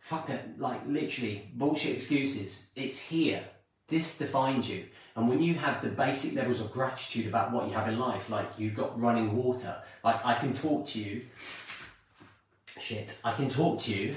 Fuck 0.00 0.28
that, 0.28 0.58
like 0.58 0.86
literally 0.86 1.50
bullshit 1.54 1.94
excuses. 1.94 2.68
It's 2.76 2.98
here. 2.98 3.42
This 3.88 4.18
defines 4.18 4.68
you. 4.68 4.84
And 5.16 5.28
when 5.28 5.42
you 5.42 5.54
have 5.54 5.82
the 5.82 5.88
basic 5.88 6.34
levels 6.34 6.60
of 6.60 6.72
gratitude 6.72 7.26
about 7.26 7.52
what 7.52 7.66
you 7.66 7.74
have 7.74 7.88
in 7.88 7.98
life, 7.98 8.30
like 8.30 8.50
you've 8.58 8.74
got 8.74 9.00
running 9.00 9.36
water, 9.36 9.76
like 10.04 10.24
I 10.24 10.34
can 10.34 10.52
talk 10.52 10.86
to 10.86 11.00
you, 11.00 11.22
shit, 12.78 13.20
I 13.24 13.32
can 13.32 13.48
talk 13.48 13.80
to 13.80 13.92
you 13.92 14.14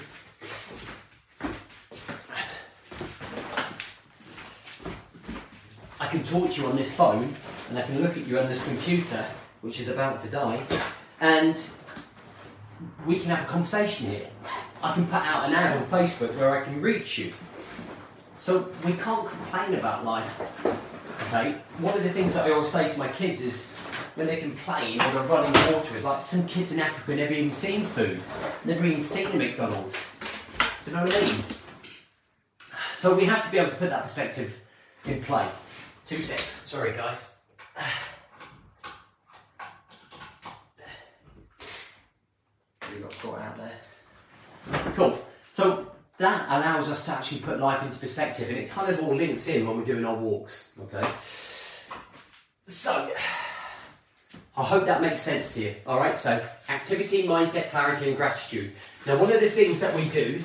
can 6.10 6.24
talk 6.24 6.52
to 6.52 6.62
you 6.62 6.68
on 6.68 6.76
this 6.76 6.94
phone 6.94 7.36
and 7.70 7.78
I 7.78 7.84
can 7.84 8.02
look 8.02 8.18
at 8.18 8.28
you 8.28 8.40
on 8.40 8.48
this 8.48 8.68
computer, 8.68 9.26
which 9.62 9.80
is 9.80 9.90
about 9.90 10.20
to 10.20 10.30
die, 10.30 10.62
and 11.22 11.72
we 13.06 13.20
can 13.20 13.30
have 13.30 13.44
a 13.44 13.48
conversation 13.48 14.10
here. 14.10 14.28
I 14.82 14.94
can 14.94 15.06
put 15.06 15.22
out 15.22 15.48
an 15.48 15.54
ad 15.54 15.78
on 15.78 15.86
Facebook 15.88 16.36
where 16.36 16.60
I 16.60 16.64
can 16.64 16.82
reach 16.82 17.18
you. 17.18 17.34
So 18.40 18.70
we 18.86 18.94
can't 18.94 19.28
complain 19.28 19.76
about 19.76 20.06
life. 20.06 20.42
Okay? 21.28 21.56
One 21.80 21.98
of 21.98 22.04
the 22.04 22.10
things 22.10 22.34
that 22.34 22.46
I 22.46 22.52
always 22.52 22.70
say 22.70 22.90
to 22.90 22.98
my 22.98 23.10
kids 23.10 23.42
is 23.42 23.74
when 24.16 24.28
they 24.28 24.38
complain 24.38 25.02
or 25.02 25.12
they're 25.12 25.24
running 25.24 25.52
water 25.74 25.96
is 25.96 26.06
like 26.06 26.24
some 26.24 26.48
kids 26.48 26.72
in 26.72 26.80
Africa 26.80 27.16
never 27.16 27.34
even 27.34 27.52
seen 27.52 27.84
food, 27.84 28.24
never 28.66 28.86
even 28.86 29.02
seen 29.02 29.38
McDonald's. 29.38 30.14
Do 30.86 30.92
you 30.92 30.98
know 30.98 31.04
what 31.04 31.16
I 31.16 31.22
mean? 31.22 31.44
So 32.94 33.16
we 33.16 33.26
have 33.26 33.46
to 33.46 33.52
be 33.52 33.58
able 33.58 33.70
to 33.70 33.76
put 33.76 33.90
that 33.90 34.02
perspective 34.02 34.62
in 35.06 35.22
play. 35.22 35.48
Two 36.10 36.24
six. 36.24 36.42
Sorry, 36.68 36.92
guys. 36.94 37.42
We 42.82 43.00
got 43.00 43.20
caught 43.20 43.40
out 43.40 43.58
there. 43.58 44.94
Cool. 44.96 45.24
So 45.52 45.92
that 46.18 46.48
allows 46.50 46.90
us 46.90 47.06
to 47.06 47.12
actually 47.12 47.42
put 47.42 47.60
life 47.60 47.84
into 47.84 48.00
perspective, 48.00 48.50
and 48.50 48.58
it 48.58 48.72
kind 48.72 48.92
of 48.92 49.04
all 49.04 49.14
links 49.14 49.48
in 49.50 49.68
when 49.68 49.78
we're 49.78 49.86
doing 49.86 50.04
our 50.04 50.16
walks. 50.16 50.80
Okay. 50.82 51.08
So. 52.66 53.12
I 54.58 54.64
hope 54.64 54.88
that 54.88 55.02
makes 55.04 55.22
sense 55.22 55.54
to 55.54 55.62
you. 55.62 55.76
All 55.86 56.00
right. 56.00 56.18
So 56.18 56.44
activity, 56.70 57.28
mindset, 57.28 57.70
clarity, 57.70 58.08
and 58.08 58.18
gratitude. 58.18 58.72
Now, 59.06 59.18
one 59.18 59.32
of 59.32 59.42
the 59.42 59.50
things 59.52 59.80
that 59.82 59.96
we 59.96 60.10
do, 60.10 60.44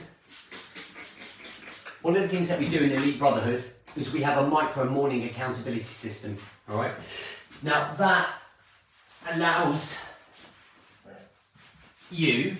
one 2.02 2.16
of 2.16 2.22
the 2.22 2.28
things 2.28 2.50
that 2.50 2.58
we 2.58 2.68
do 2.68 2.80
in 2.80 2.92
Elite 2.92 3.18
Brotherhood 3.18 3.64
is 3.96 4.12
we 4.12 4.22
have 4.22 4.38
a 4.44 4.46
micro 4.48 4.88
morning 4.88 5.24
accountability 5.24 5.84
system. 5.84 6.38
All 6.68 6.76
right. 6.76 6.92
Now 7.62 7.94
that 7.94 8.34
allows 9.30 10.06
you. 12.10 12.56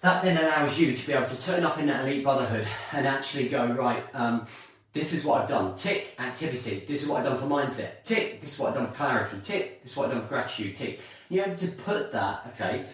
That 0.00 0.22
then 0.22 0.36
allows 0.36 0.78
you 0.78 0.94
to 0.94 1.06
be 1.06 1.12
able 1.14 1.28
to 1.28 1.42
turn 1.42 1.64
up 1.64 1.78
in 1.78 1.86
that 1.86 2.04
elite 2.04 2.22
brotherhood 2.22 2.68
and 2.92 3.06
actually 3.06 3.48
go 3.48 3.66
right. 3.72 4.04
Um, 4.14 4.46
This 4.92 5.12
is 5.12 5.24
what 5.24 5.42
I've 5.42 5.48
done. 5.48 5.74
Tick, 5.74 6.14
activity. 6.20 6.84
This 6.86 7.02
is 7.02 7.08
what 7.08 7.18
I've 7.18 7.24
done 7.24 7.38
for 7.38 7.46
mindset. 7.46 8.04
Tick, 8.04 8.40
this 8.40 8.54
is 8.54 8.60
what 8.60 8.68
I've 8.68 8.74
done 8.76 8.86
for 8.86 8.94
clarity. 8.94 9.38
Tick, 9.42 9.82
this 9.82 9.90
is 9.90 9.96
what 9.96 10.06
I've 10.06 10.12
done 10.12 10.22
for 10.22 10.28
gratitude. 10.28 10.74
Tick. 10.76 11.00
You're 11.28 11.46
able 11.46 11.56
to 11.56 11.68
put 11.68 12.12
that, 12.12 12.46
okay, 12.54 12.86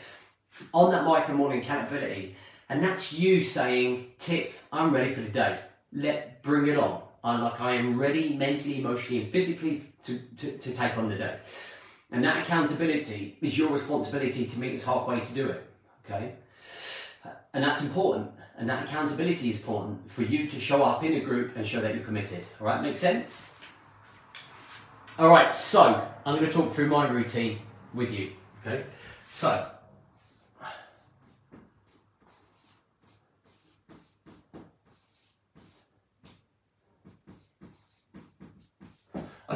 on 0.72 0.90
that 0.92 1.04
micro 1.04 1.34
morning 1.34 1.60
accountability. 1.60 2.36
And 2.70 2.84
that's 2.84 3.12
you 3.12 3.42
saying, 3.42 4.12
tick, 4.20 4.54
I'm 4.72 4.94
ready 4.94 5.12
for 5.12 5.22
the 5.22 5.28
day. 5.28 5.58
Let 5.92 6.40
bring 6.44 6.68
it 6.68 6.78
on. 6.78 7.02
I'm 7.24 7.42
like 7.42 7.60
I 7.60 7.74
am 7.74 7.98
ready 7.98 8.36
mentally, 8.36 8.78
emotionally, 8.78 9.24
and 9.24 9.32
physically 9.32 9.92
to, 10.04 10.20
to, 10.38 10.56
to 10.56 10.74
take 10.74 10.96
on 10.96 11.08
the 11.08 11.16
day. 11.16 11.36
And 12.12 12.24
that 12.24 12.38
accountability 12.38 13.36
is 13.40 13.58
your 13.58 13.70
responsibility 13.70 14.46
to 14.46 14.58
meet 14.60 14.72
us 14.74 14.84
halfway 14.84 15.18
to 15.18 15.34
do 15.34 15.48
it. 15.48 15.68
Okay? 16.04 16.34
And 17.52 17.64
that's 17.64 17.84
important. 17.84 18.30
And 18.56 18.70
that 18.70 18.84
accountability 18.84 19.50
is 19.50 19.58
important 19.58 20.08
for 20.08 20.22
you 20.22 20.48
to 20.48 20.60
show 20.60 20.84
up 20.84 21.02
in 21.02 21.14
a 21.14 21.20
group 21.20 21.56
and 21.56 21.66
show 21.66 21.80
that 21.80 21.96
you're 21.96 22.04
committed. 22.04 22.44
All 22.60 22.68
right, 22.68 22.80
make 22.80 22.96
sense? 22.96 23.50
All 25.18 25.28
right, 25.28 25.56
so 25.56 26.06
I'm 26.24 26.36
going 26.36 26.48
to 26.48 26.56
talk 26.56 26.72
through 26.72 26.86
my 26.86 27.08
routine 27.08 27.58
with 27.94 28.12
you. 28.12 28.30
Okay, 28.64 28.84
so 29.32 29.68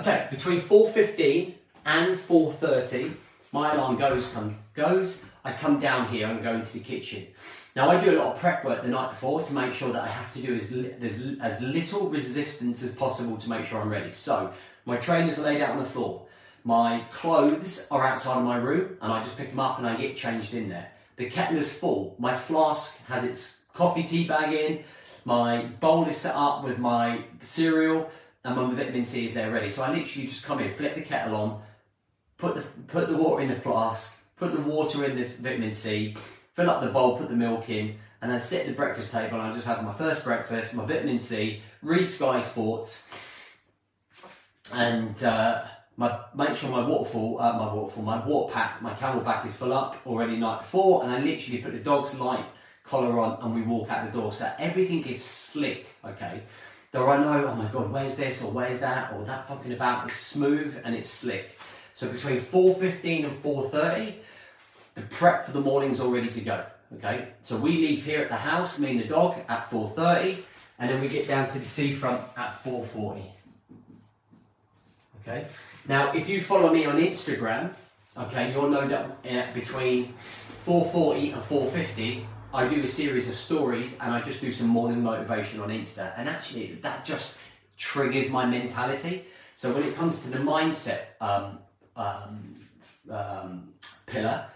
Okay, 0.07 0.27
between 0.31 0.61
4.15 0.61 1.55
and 1.87 2.15
4.30, 2.15 3.15
my 3.53 3.73
alarm 3.73 3.97
goes, 3.97 4.31
comes, 4.33 4.61
goes, 4.75 5.25
I 5.47 5.53
come 5.53 5.81
down 5.81 6.09
here 6.09 6.29
and 6.29 6.43
go 6.43 6.53
into 6.53 6.75
the 6.75 6.81
kitchen. 6.81 7.27
Now 7.75 7.89
I 7.89 7.99
do 7.99 8.15
a 8.15 8.19
lot 8.19 8.35
of 8.35 8.39
prep 8.39 8.67
work 8.67 8.83
the 8.83 8.89
night 8.89 9.13
before 9.13 9.41
to 9.41 9.55
make 9.55 9.73
sure 9.73 9.95
that 9.95 10.03
I 10.03 10.09
have 10.09 10.31
to 10.35 10.43
do 10.43 10.55
as, 10.55 10.73
li- 10.73 10.93
as, 11.01 11.39
as 11.41 11.63
little 11.63 12.11
resistance 12.11 12.83
as 12.83 12.95
possible 12.95 13.39
to 13.39 13.49
make 13.49 13.65
sure 13.65 13.81
I'm 13.81 13.89
ready. 13.89 14.13
So 14.13 14.53
my 14.85 14.99
trainers 14.99 15.39
are 15.39 15.45
laid 15.45 15.63
out 15.63 15.71
on 15.71 15.79
the 15.79 15.89
floor. 15.89 16.27
My 16.65 17.03
clothes 17.11 17.89
are 17.91 18.07
outside 18.07 18.37
of 18.37 18.45
my 18.45 18.59
room 18.59 18.99
and 19.01 19.11
I 19.11 19.23
just 19.23 19.39
pick 19.39 19.49
them 19.49 19.61
up 19.61 19.79
and 19.79 19.87
I 19.87 19.97
get 19.97 20.17
changed 20.17 20.53
in 20.53 20.69
there. 20.69 20.91
The 21.17 21.31
kettle 21.31 21.57
is 21.57 21.75
full. 21.75 22.15
My 22.19 22.35
flask 22.35 23.07
has 23.07 23.25
its 23.25 23.63
coffee 23.73 24.03
tea 24.03 24.29
bag 24.29 24.53
in. 24.53 24.85
My 25.25 25.63
bowl 25.81 26.07
is 26.07 26.19
set 26.19 26.35
up 26.35 26.63
with 26.63 26.79
my 26.79 27.21
cereal 27.41 28.11
and 28.45 28.57
my 28.57 28.71
vitamin 28.71 29.05
C 29.05 29.27
is 29.27 29.35
there 29.35 29.51
ready. 29.51 29.71
So 29.71 29.83
I 29.83 29.89
literally 29.89 30.29
just 30.29 30.45
come 30.45 30.61
in, 30.61 30.71
flip 30.71 30.95
the 30.95 31.01
kettle 31.01 31.37
on, 31.37 31.63
put 32.37 32.55
the 32.55 32.63
put 32.87 33.09
the 33.09 33.17
water 33.17 33.43
in 33.43 33.49
the 33.49 33.55
flask, 33.55 34.25
put 34.37 34.53
the 34.53 34.61
water 34.61 35.05
in 35.05 35.17
the 35.17 35.25
vitamin 35.25 35.73
C, 35.73 36.15
fill 36.53 36.71
up 36.71 36.83
the 36.83 36.91
bowl, 36.91 37.19
put 37.19 37.29
the 37.29 37.37
milk 37.37 37.71
in, 37.71 37.97
and 38.21 38.31
then 38.31 38.39
sit 38.39 38.63
at 38.63 38.67
the 38.67 38.73
breakfast 38.75 39.13
table 39.13 39.41
and 39.41 39.51
I 39.51 39.53
just 39.53 39.67
have 39.67 39.83
my 39.83 39.93
first 39.93 40.25
breakfast, 40.25 40.75
my 40.75 40.85
vitamin 40.85 41.19
C, 41.19 41.63
read 41.83 42.07
Sky 42.07 42.39
Sports, 42.39 43.11
and 44.75 45.23
uh, 45.25 45.65
my 45.97 46.21
make 46.35 46.55
sure 46.55 46.71
my 46.71 46.87
waterfall, 46.87 47.41
uh, 47.41 47.53
my 47.55 47.73
waterfall, 47.73 48.03
my 48.03 48.27
water 48.27 48.53
pack, 48.53 48.83
my 48.83 48.93
CamelBak 48.93 49.47
is 49.47 49.57
full 49.57 49.73
up 49.73 49.97
already 50.07 50.37
night 50.37 50.61
before, 50.61 51.03
and 51.03 51.13
I 51.13 51.19
literally 51.19 51.63
put 51.63 51.73
the 51.73 51.79
dog's 51.79 52.19
light 52.21 52.45
collar 52.85 53.19
on 53.19 53.43
and 53.43 53.55
we 53.55 53.63
walk 53.63 53.91
out 53.91 54.05
the 54.05 54.19
door. 54.19 54.31
So 54.31 54.51
everything 54.59 55.03
is 55.07 55.25
slick, 55.25 55.87
okay. 56.05 56.43
There 56.95 57.09
are 57.09 57.19
no, 57.19 57.49
oh 57.49 57.57
my 57.57 57.67
god, 57.73 57.91
where's 57.91 58.17
this 58.17 58.41
or 58.41 58.53
where's 58.53 58.79
that 58.79 59.13
or 59.13 59.25
that 59.25 59.49
fucking 59.49 59.73
about. 59.73 60.05
It's 60.05 60.15
smooth 60.15 60.81
and 60.85 60.95
it's 60.95 61.11
slick. 61.11 61.59
So 61.95 62.07
between 62.09 62.39
4.15 62.39 63.25
and 63.25 63.33
4.30, 63.33 64.15
the 64.95 65.03
prep 65.03 65.45
for 65.45 65.51
the 65.51 65.61
morning's 65.61 65.99
all 65.99 66.13
ready 66.13 66.29
to 66.29 66.41
go. 66.43 66.65
Okay, 66.95 67.31
so 67.43 67.57
we 67.57 67.79
leave 67.79 68.05
here 68.05 68.21
at 68.21 68.29
the 68.29 68.37
house, 68.37 68.79
me 68.79 68.93
and 68.93 69.01
the 69.01 69.09
dog, 69.09 69.35
at 69.49 69.69
4.30, 69.69 70.37
and 70.79 70.89
then 70.89 71.01
we 71.01 71.09
get 71.09 71.27
down 71.27 71.49
to 71.49 71.59
the 71.59 71.65
seafront 71.65 72.21
at 72.37 72.63
4.40. 72.63 73.25
Okay, 75.23 75.49
now 75.89 76.13
if 76.13 76.29
you 76.29 76.41
follow 76.41 76.73
me 76.73 76.85
on 76.85 77.01
Instagram, 77.01 77.73
okay, 78.17 78.53
you'll 78.53 78.71
know 78.71 78.87
that 78.87 79.05
uh, 79.29 79.53
between 79.53 80.15
4.40 80.65 81.35
and 81.35 81.43
4.50, 81.43 82.25
I 82.55 82.69
do 82.69 82.83
a 82.83 82.87
series 82.87 83.29
of 83.29 83.35
stories 83.35 83.99
and 84.01 84.13
I 84.13 84.21
just 84.21 84.41
do 84.41 84.53
some 84.53 84.69
morning 84.69 85.03
motivation 85.03 85.59
on 85.59 85.71
Insta. 85.71 86.15
And 86.17 86.29
actually, 86.29 86.79
that 86.83 87.05
just 87.05 87.39
triggers 87.77 88.31
my 88.31 88.47
mentality. 88.47 89.25
So 89.57 89.75
when 89.75 89.83
it 89.83 89.97
comes 89.97 90.23
to 90.23 90.31
the 90.31 90.39
mindset 90.39 91.07
um, 91.21 91.59
um, 91.97 92.55
um, 93.11 93.73
pillar, 94.07 94.47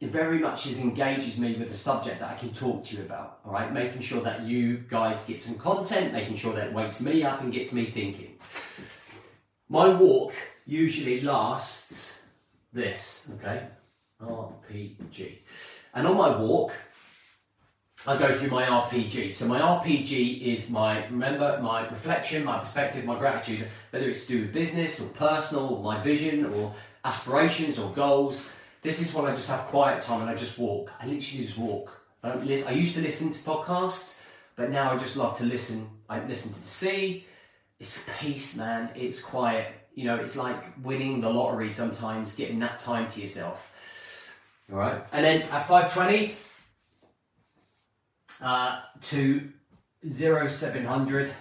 it 0.00 0.08
very 0.08 0.38
much 0.38 0.66
is 0.66 0.80
engages 0.80 1.36
me 1.36 1.54
with 1.56 1.68
the 1.68 1.76
subject 1.76 2.20
that 2.20 2.30
I 2.30 2.34
can 2.34 2.50
talk 2.54 2.82
to 2.84 2.96
you 2.96 3.02
about. 3.02 3.40
All 3.44 3.52
right, 3.52 3.70
making 3.70 4.00
sure 4.00 4.22
that 4.22 4.40
you 4.44 4.78
guys 4.88 5.26
get 5.26 5.38
some 5.38 5.56
content, 5.56 6.14
making 6.14 6.36
sure 6.36 6.54
that 6.54 6.72
wakes 6.72 7.02
me 7.02 7.24
up 7.24 7.42
and 7.42 7.52
gets 7.52 7.74
me 7.74 7.90
thinking. 7.90 8.38
My 9.68 9.88
walk 9.88 10.32
usually 10.64 11.20
lasts 11.20 12.24
this, 12.72 13.30
okay? 13.34 13.66
RPG. 14.22 15.40
And 15.92 16.06
on 16.06 16.16
my 16.16 16.36
walk, 16.36 16.72
I 18.06 18.18
go 18.18 18.34
through 18.34 18.50
my 18.50 18.64
RPG. 18.64 19.32
So 19.32 19.46
my 19.46 19.60
RPG 19.60 20.42
is 20.42 20.70
my 20.70 21.06
remember 21.06 21.58
my 21.62 21.88
reflection, 21.88 22.44
my 22.44 22.58
perspective, 22.58 23.04
my 23.06 23.18
gratitude, 23.18 23.66
whether 23.90 24.08
it's 24.08 24.26
to 24.26 24.32
do 24.32 24.40
with 24.42 24.52
business 24.52 25.00
or 25.00 25.08
personal, 25.14 25.66
or 25.68 25.82
my 25.82 26.00
vision 26.02 26.44
or 26.44 26.74
aspirations 27.04 27.78
or 27.78 27.90
goals. 27.92 28.50
This 28.82 29.00
is 29.00 29.14
when 29.14 29.24
I 29.24 29.34
just 29.34 29.48
have 29.48 29.60
quiet 29.68 30.02
time 30.02 30.20
and 30.20 30.28
I 30.28 30.34
just 30.34 30.58
walk. 30.58 30.90
I 31.00 31.06
literally 31.06 31.44
just 31.44 31.56
walk. 31.56 31.98
I. 32.22 32.32
I 32.32 32.72
used 32.72 32.94
to 32.96 33.00
listen 33.00 33.30
to 33.30 33.38
podcasts, 33.38 34.22
but 34.56 34.70
now 34.70 34.92
I 34.92 34.98
just 34.98 35.16
love 35.16 35.38
to 35.38 35.44
listen. 35.44 35.88
I 36.08 36.22
listen 36.26 36.52
to 36.52 36.60
the 36.60 36.66
sea. 36.66 37.24
It's 37.80 38.08
peace, 38.18 38.56
man. 38.56 38.90
It's 38.94 39.20
quiet. 39.20 39.68
You 39.94 40.04
know, 40.04 40.16
it's 40.16 40.36
like 40.36 40.62
winning 40.82 41.22
the 41.22 41.30
lottery 41.30 41.70
sometimes, 41.70 42.34
getting 42.34 42.58
that 42.58 42.78
time 42.78 43.08
to 43.10 43.20
yourself. 43.20 43.74
All 44.70 44.78
right. 44.78 45.02
And 45.12 45.24
then 45.24 45.42
at 45.42 45.66
520, 45.66 46.34
uh, 48.44 48.82
to 49.02 49.48
0700, 50.06 51.32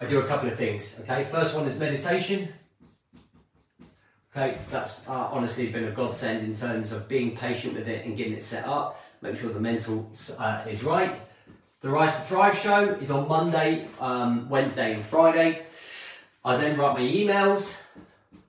I 0.00 0.04
do 0.04 0.18
a 0.20 0.26
couple 0.26 0.48
of 0.48 0.58
things. 0.58 1.00
Okay, 1.02 1.24
first 1.24 1.54
one 1.54 1.64
is 1.66 1.78
meditation. 1.78 2.48
Okay, 4.32 4.58
that's 4.68 5.08
uh, 5.08 5.28
honestly 5.32 5.70
been 5.70 5.84
a 5.84 5.92
godsend 5.92 6.44
in 6.44 6.54
terms 6.54 6.92
of 6.92 7.08
being 7.08 7.36
patient 7.36 7.74
with 7.74 7.88
it 7.88 8.04
and 8.04 8.16
getting 8.16 8.34
it 8.34 8.44
set 8.44 8.66
up. 8.66 9.00
Make 9.22 9.36
sure 9.36 9.50
the 9.50 9.60
mental 9.60 10.10
uh, 10.38 10.64
is 10.68 10.82
right. 10.84 11.22
The 11.80 11.88
Rise 11.88 12.14
to 12.16 12.20
Thrive 12.22 12.58
show 12.58 12.90
is 13.00 13.10
on 13.10 13.28
Monday, 13.28 13.86
um, 14.00 14.48
Wednesday, 14.50 14.92
and 14.92 15.06
Friday. 15.06 15.62
I 16.44 16.56
then 16.56 16.76
write 16.76 16.98
my 16.98 17.04
emails. 17.04 17.84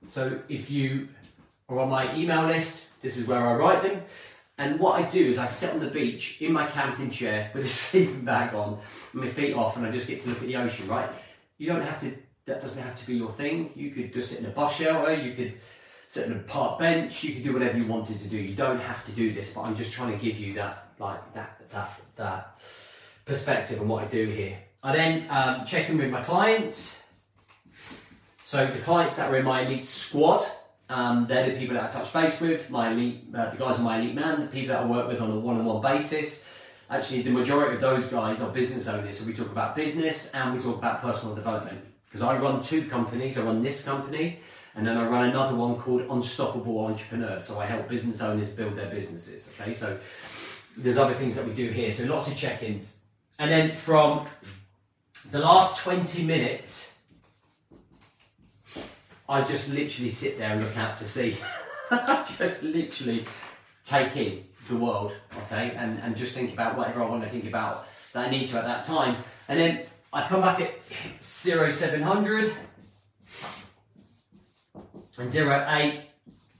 So 0.08 0.40
if 0.48 0.70
you 0.70 1.08
are 1.68 1.78
on 1.78 1.88
my 1.88 2.14
email 2.16 2.42
list, 2.42 2.88
this 3.00 3.16
is 3.16 3.26
where 3.26 3.46
I 3.46 3.54
write 3.54 3.82
them. 3.82 4.02
And 4.58 4.80
what 4.80 5.02
I 5.02 5.08
do 5.08 5.24
is 5.24 5.38
I 5.38 5.46
sit 5.46 5.70
on 5.70 5.78
the 5.78 5.86
beach 5.86 6.42
in 6.42 6.52
my 6.52 6.66
camping 6.66 7.10
chair 7.10 7.50
with 7.54 7.64
a 7.64 7.68
sleeping 7.86 8.24
bag 8.24 8.54
on, 8.54 8.80
and 9.12 9.22
my 9.22 9.28
feet 9.28 9.54
off, 9.54 9.76
and 9.76 9.86
I 9.86 9.90
just 9.90 10.08
get 10.08 10.20
to 10.22 10.30
look 10.30 10.42
at 10.42 10.48
the 10.48 10.56
ocean, 10.56 10.88
right? 10.88 11.08
You 11.58 11.68
don't 11.68 11.82
have 11.82 12.00
to, 12.00 12.12
that 12.46 12.60
doesn't 12.60 12.82
have 12.82 12.98
to 12.98 13.06
be 13.06 13.14
your 13.14 13.30
thing. 13.30 13.70
You 13.76 13.92
could 13.92 14.12
just 14.12 14.30
sit 14.30 14.40
in 14.40 14.46
a 14.46 14.50
bus 14.50 14.76
shelter, 14.76 15.14
you 15.14 15.34
could 15.34 15.54
sit 16.08 16.26
on 16.26 16.36
a 16.36 16.40
park 16.40 16.80
bench, 16.80 17.22
you 17.22 17.34
could 17.34 17.44
do 17.44 17.52
whatever 17.52 17.78
you 17.78 17.86
wanted 17.86 18.18
to 18.18 18.28
do. 18.28 18.36
You 18.36 18.56
don't 18.56 18.80
have 18.80 19.04
to 19.06 19.12
do 19.12 19.32
this, 19.32 19.54
but 19.54 19.62
I'm 19.62 19.76
just 19.76 19.92
trying 19.92 20.18
to 20.18 20.24
give 20.24 20.38
you 20.38 20.54
that, 20.54 20.88
like, 20.98 21.32
that, 21.34 21.60
that, 21.70 22.00
that 22.16 22.60
perspective 23.24 23.80
on 23.80 23.86
what 23.86 24.04
I 24.04 24.06
do 24.08 24.26
here. 24.26 24.58
I 24.82 24.96
then 24.96 25.26
um, 25.30 25.64
check 25.64 25.88
in 25.88 25.98
with 25.98 26.10
my 26.10 26.22
clients. 26.22 27.04
So 28.44 28.66
the 28.66 28.78
clients 28.80 29.16
that 29.16 29.30
are 29.30 29.36
in 29.36 29.44
my 29.44 29.62
elite 29.62 29.86
squad, 29.86 30.42
um, 30.88 31.26
they're 31.28 31.50
the 31.50 31.58
people 31.58 31.74
that 31.74 31.84
I 31.84 31.88
touch 31.88 32.12
base 32.12 32.40
with, 32.40 32.70
my 32.70 32.90
elite, 32.90 33.24
uh, 33.34 33.50
the 33.50 33.56
guys 33.56 33.78
in 33.78 33.84
my 33.84 33.98
elite 33.98 34.14
man, 34.14 34.40
the 34.40 34.46
people 34.46 34.68
that 34.68 34.82
I 34.82 34.86
work 34.86 35.06
with 35.08 35.20
on 35.20 35.30
a 35.30 35.38
one-on-one 35.38 35.82
basis. 35.82 36.48
Actually, 36.90 37.22
the 37.22 37.30
majority 37.30 37.74
of 37.74 37.80
those 37.82 38.06
guys 38.06 38.40
are 38.40 38.50
business 38.50 38.88
owners, 38.88 39.18
so 39.18 39.26
we 39.26 39.34
talk 39.34 39.50
about 39.50 39.76
business 39.76 40.32
and 40.32 40.54
we 40.54 40.60
talk 40.60 40.78
about 40.78 41.02
personal 41.02 41.34
development. 41.34 41.78
Because 42.06 42.22
I 42.22 42.38
run 42.38 42.62
two 42.62 42.86
companies, 42.86 43.36
I 43.36 43.44
run 43.44 43.62
this 43.62 43.84
company, 43.84 44.40
and 44.74 44.86
then 44.86 44.96
I 44.96 45.06
run 45.06 45.28
another 45.28 45.54
one 45.54 45.76
called 45.76 46.06
Unstoppable 46.08 46.86
Entrepreneur. 46.86 47.38
So 47.40 47.58
I 47.58 47.66
help 47.66 47.88
business 47.88 48.22
owners 48.22 48.54
build 48.54 48.76
their 48.76 48.88
businesses. 48.88 49.52
Okay, 49.60 49.74
so 49.74 49.98
there's 50.78 50.96
other 50.96 51.14
things 51.14 51.36
that 51.36 51.44
we 51.44 51.52
do 51.52 51.68
here. 51.68 51.90
So 51.90 52.04
lots 52.06 52.28
of 52.28 52.36
check-ins, 52.36 53.04
and 53.38 53.50
then 53.50 53.70
from 53.70 54.26
the 55.30 55.40
last 55.40 55.84
20 55.84 56.24
minutes 56.24 56.97
I 59.28 59.42
just 59.42 59.68
literally 59.68 60.10
sit 60.10 60.38
there 60.38 60.52
and 60.52 60.62
look 60.62 60.76
out 60.76 60.96
to 60.96 61.04
sea. 61.04 61.36
just 62.38 62.62
literally 62.62 63.24
take 63.84 64.16
in 64.16 64.44
the 64.68 64.76
world, 64.76 65.12
okay, 65.44 65.74
and, 65.76 65.98
and 66.00 66.16
just 66.16 66.34
think 66.34 66.52
about 66.52 66.76
whatever 66.76 67.02
I 67.02 67.08
want 67.08 67.22
to 67.24 67.28
think 67.28 67.46
about 67.46 67.86
that 68.12 68.28
I 68.28 68.30
need 68.30 68.46
to 68.48 68.58
at 68.58 68.64
that 68.64 68.84
time. 68.84 69.16
And 69.48 69.58
then 69.58 69.82
I 70.12 70.26
come 70.26 70.40
back 70.40 70.60
at 70.60 70.74
0700 71.20 72.52
and 75.18 75.34
08 75.34 76.00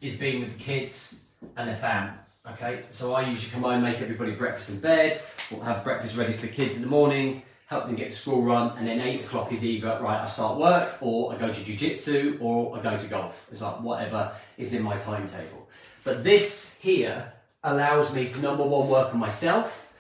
is 0.01 0.17
being 0.17 0.41
with 0.41 0.57
the 0.57 0.63
kids 0.63 1.25
and 1.57 1.71
the 1.71 1.75
fam. 1.75 2.19
Okay, 2.53 2.83
so 2.91 3.15
I 3.15 3.29
usually 3.29 3.53
come 3.53 3.63
home, 3.63 3.83
make 3.83 4.01
everybody 4.01 4.33
breakfast 4.33 4.71
in 4.71 4.81
bed, 4.81 5.21
we'll 5.51 5.61
have 5.61 5.85
breakfast 5.85 6.17
ready 6.17 6.33
for 6.33 6.47
kids 6.47 6.77
in 6.77 6.83
the 6.83 6.89
morning, 6.89 7.43
help 7.69 7.85
them 7.85 7.95
get 7.95 8.15
school 8.15 8.43
run, 8.43 8.77
and 8.79 8.87
then 8.87 8.99
eight 9.01 9.21
o'clock 9.21 9.53
is 9.53 9.63
either 9.63 9.99
right, 10.01 10.23
I 10.23 10.27
start 10.27 10.59
work, 10.59 10.97
or 11.03 11.35
I 11.35 11.37
go 11.37 11.53
to 11.53 11.61
jujitsu, 11.61 12.41
or 12.41 12.77
I 12.77 12.81
go 12.81 12.97
to 12.97 13.07
golf. 13.09 13.49
It's 13.53 13.61
like 13.61 13.81
whatever 13.83 14.33
is 14.57 14.73
in 14.73 14.83
my 14.83 14.97
timetable. 14.97 15.69
But 16.03 16.25
this 16.25 16.79
here 16.81 17.31
allows 17.63 18.15
me 18.15 18.27
to 18.31 18.41
number 18.41 18.65
one 18.65 18.89
work 18.89 19.13
on 19.13 19.21
myself. 19.21 19.93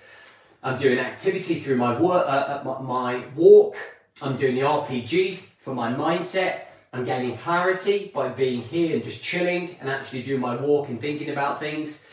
I'm 0.62 0.78
doing 0.78 0.98
activity 0.98 1.60
through 1.60 1.76
my 1.76 2.00
work, 2.00 2.26
uh, 2.26 2.62
uh 2.66 2.82
my 2.82 3.22
walk. 3.36 3.76
I'm 4.22 4.38
doing 4.38 4.54
the 4.54 4.62
RPG 4.62 5.38
for 5.58 5.74
my 5.74 5.92
mindset. 5.92 6.62
I'm 6.94 7.04
gaining 7.04 7.36
clarity 7.36 8.10
by 8.14 8.28
being 8.28 8.62
here 8.62 8.96
and 8.96 9.04
just 9.04 9.22
chilling 9.22 9.76
and 9.80 9.90
actually 9.90 10.22
doing 10.22 10.40
my 10.40 10.56
walk 10.56 10.88
and 10.88 10.98
thinking 10.98 11.28
about 11.28 11.60
things. 11.60 12.06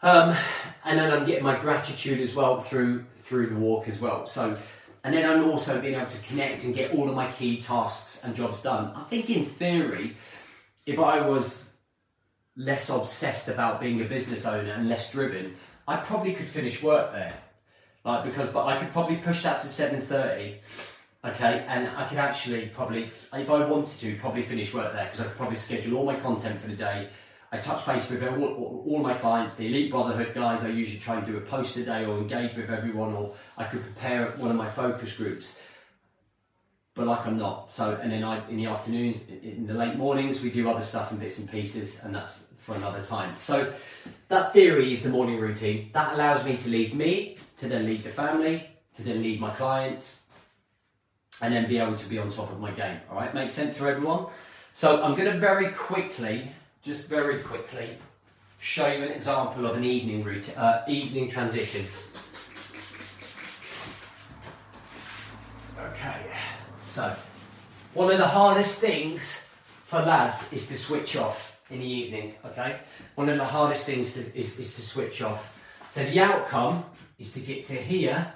Um, 0.00 0.36
and 0.84 0.98
then 0.98 1.12
I'm 1.12 1.26
getting 1.26 1.42
my 1.42 1.58
gratitude 1.58 2.20
as 2.20 2.36
well 2.36 2.60
through 2.60 3.04
through 3.30 3.46
the 3.46 3.54
walk 3.54 3.86
as 3.86 4.00
well. 4.00 4.26
So, 4.26 4.58
and 5.04 5.14
then 5.14 5.24
I'm 5.24 5.48
also 5.48 5.80
being 5.80 5.94
able 5.94 6.06
to 6.06 6.22
connect 6.24 6.64
and 6.64 6.74
get 6.74 6.92
all 6.92 7.08
of 7.08 7.14
my 7.14 7.30
key 7.30 7.58
tasks 7.58 8.24
and 8.24 8.34
jobs 8.34 8.60
done. 8.60 8.92
I 8.96 9.04
think 9.04 9.30
in 9.30 9.46
theory, 9.46 10.16
if 10.84 10.98
I 10.98 11.26
was 11.26 11.72
less 12.56 12.90
obsessed 12.90 13.48
about 13.48 13.80
being 13.80 14.00
a 14.00 14.04
business 14.04 14.44
owner 14.46 14.72
and 14.72 14.88
less 14.88 15.12
driven, 15.12 15.54
I 15.86 15.98
probably 15.98 16.32
could 16.32 16.48
finish 16.48 16.82
work 16.82 17.12
there. 17.12 17.34
Like 18.04 18.24
because, 18.24 18.48
but 18.52 18.66
I 18.66 18.76
could 18.78 18.90
probably 18.90 19.18
push 19.18 19.44
that 19.44 19.60
to 19.60 19.68
seven 19.68 20.00
thirty 20.00 20.58
okay 21.22 21.66
and 21.68 21.86
i 21.98 22.08
could 22.08 22.16
actually 22.16 22.68
probably 22.68 23.02
if 23.04 23.28
i 23.34 23.42
wanted 23.42 23.98
to 24.00 24.16
probably 24.16 24.42
finish 24.42 24.72
work 24.72 24.90
there 24.94 25.04
because 25.04 25.20
i 25.20 25.24
could 25.24 25.36
probably 25.36 25.54
schedule 25.54 25.98
all 25.98 26.06
my 26.06 26.16
content 26.16 26.58
for 26.58 26.68
the 26.68 26.74
day 26.74 27.10
i 27.52 27.58
touch 27.58 27.84
base 27.86 28.08
with 28.10 28.22
all, 28.22 28.42
all, 28.42 28.84
all, 28.88 28.98
my 28.98 29.14
clients 29.14 29.54
the 29.54 29.66
elite 29.66 29.90
brotherhood 29.90 30.32
guys 30.34 30.64
i 30.64 30.68
usually 30.68 30.98
try 30.98 31.16
and 31.16 31.26
do 31.26 31.36
a 31.36 31.40
post 31.40 31.76
a 31.76 31.84
day 31.84 32.04
or 32.04 32.18
engage 32.18 32.54
with 32.56 32.70
everyone 32.70 33.12
or 33.14 33.32
i 33.56 33.64
could 33.64 33.82
prepare 33.82 34.26
one 34.38 34.50
of 34.50 34.56
my 34.56 34.68
focus 34.68 35.16
groups. 35.16 35.60
But 36.94 37.06
like 37.06 37.26
i'm 37.26 37.38
not. 37.38 37.72
So 37.72 37.98
and 38.02 38.10
then 38.10 38.24
i 38.24 38.46
in 38.48 38.56
the 38.56 38.66
afternoons 38.66 39.18
in 39.42 39.66
the 39.66 39.74
late 39.74 39.96
mornings 39.96 40.42
we 40.42 40.50
do 40.50 40.68
other 40.68 40.80
stuff 40.80 41.12
and 41.12 41.20
bits 41.20 41.38
and 41.38 41.50
pieces 41.50 42.02
and 42.02 42.14
that's 42.14 42.52
for 42.58 42.74
another 42.74 43.02
time. 43.02 43.34
So 43.38 43.72
that 44.28 44.52
theory 44.52 44.92
is 44.92 45.02
the 45.02 45.08
morning 45.08 45.38
routine. 45.38 45.90
That 45.92 46.14
allows 46.14 46.44
me 46.44 46.56
to 46.56 46.68
lead 46.68 46.94
me 46.94 47.36
to 47.58 47.68
then 47.68 47.86
lead 47.86 48.02
the 48.04 48.10
family 48.10 48.70
to 48.96 49.02
then 49.02 49.22
lead 49.22 49.40
my 49.40 49.50
clients 49.50 50.24
and 51.42 51.54
then 51.54 51.66
be 51.68 51.78
able 51.78 51.96
to 51.96 52.08
be 52.08 52.18
on 52.18 52.30
top 52.30 52.50
of 52.50 52.60
my 52.60 52.70
game. 52.70 53.00
All 53.10 53.16
right, 53.16 53.32
makes 53.32 53.52
sense 53.52 53.76
for 53.76 53.88
everyone? 53.88 54.26
So 54.72 55.02
I'm 55.02 55.14
going 55.14 55.32
to 55.32 55.38
very 55.38 55.68
quickly, 55.72 56.52
just 56.82 57.08
very 57.08 57.42
quickly, 57.42 57.98
show 58.58 58.86
you 58.86 59.04
an 59.04 59.12
example 59.12 59.66
of 59.66 59.76
an 59.76 59.84
evening 59.84 60.24
routine, 60.24 60.56
uh, 60.56 60.84
evening 60.88 61.28
transition. 61.28 61.86
Okay, 65.78 66.26
so 66.88 67.14
one 67.94 68.10
of 68.10 68.18
the 68.18 68.26
hardest 68.26 68.80
things 68.80 69.48
for 69.84 70.00
lads 70.00 70.46
is 70.52 70.68
to 70.68 70.74
switch 70.74 71.16
off 71.16 71.60
in 71.70 71.80
the 71.80 71.86
evening. 71.86 72.34
Okay, 72.46 72.80
one 73.14 73.28
of 73.28 73.36
the 73.36 73.44
hardest 73.44 73.86
things 73.86 74.14
to, 74.14 74.20
is, 74.38 74.58
is 74.58 74.74
to 74.74 74.82
switch 74.82 75.22
off. 75.22 75.58
So 75.90 76.04
the 76.04 76.20
outcome 76.20 76.84
is 77.18 77.32
to 77.34 77.40
get 77.40 77.64
to 77.64 77.74
here 77.74 78.32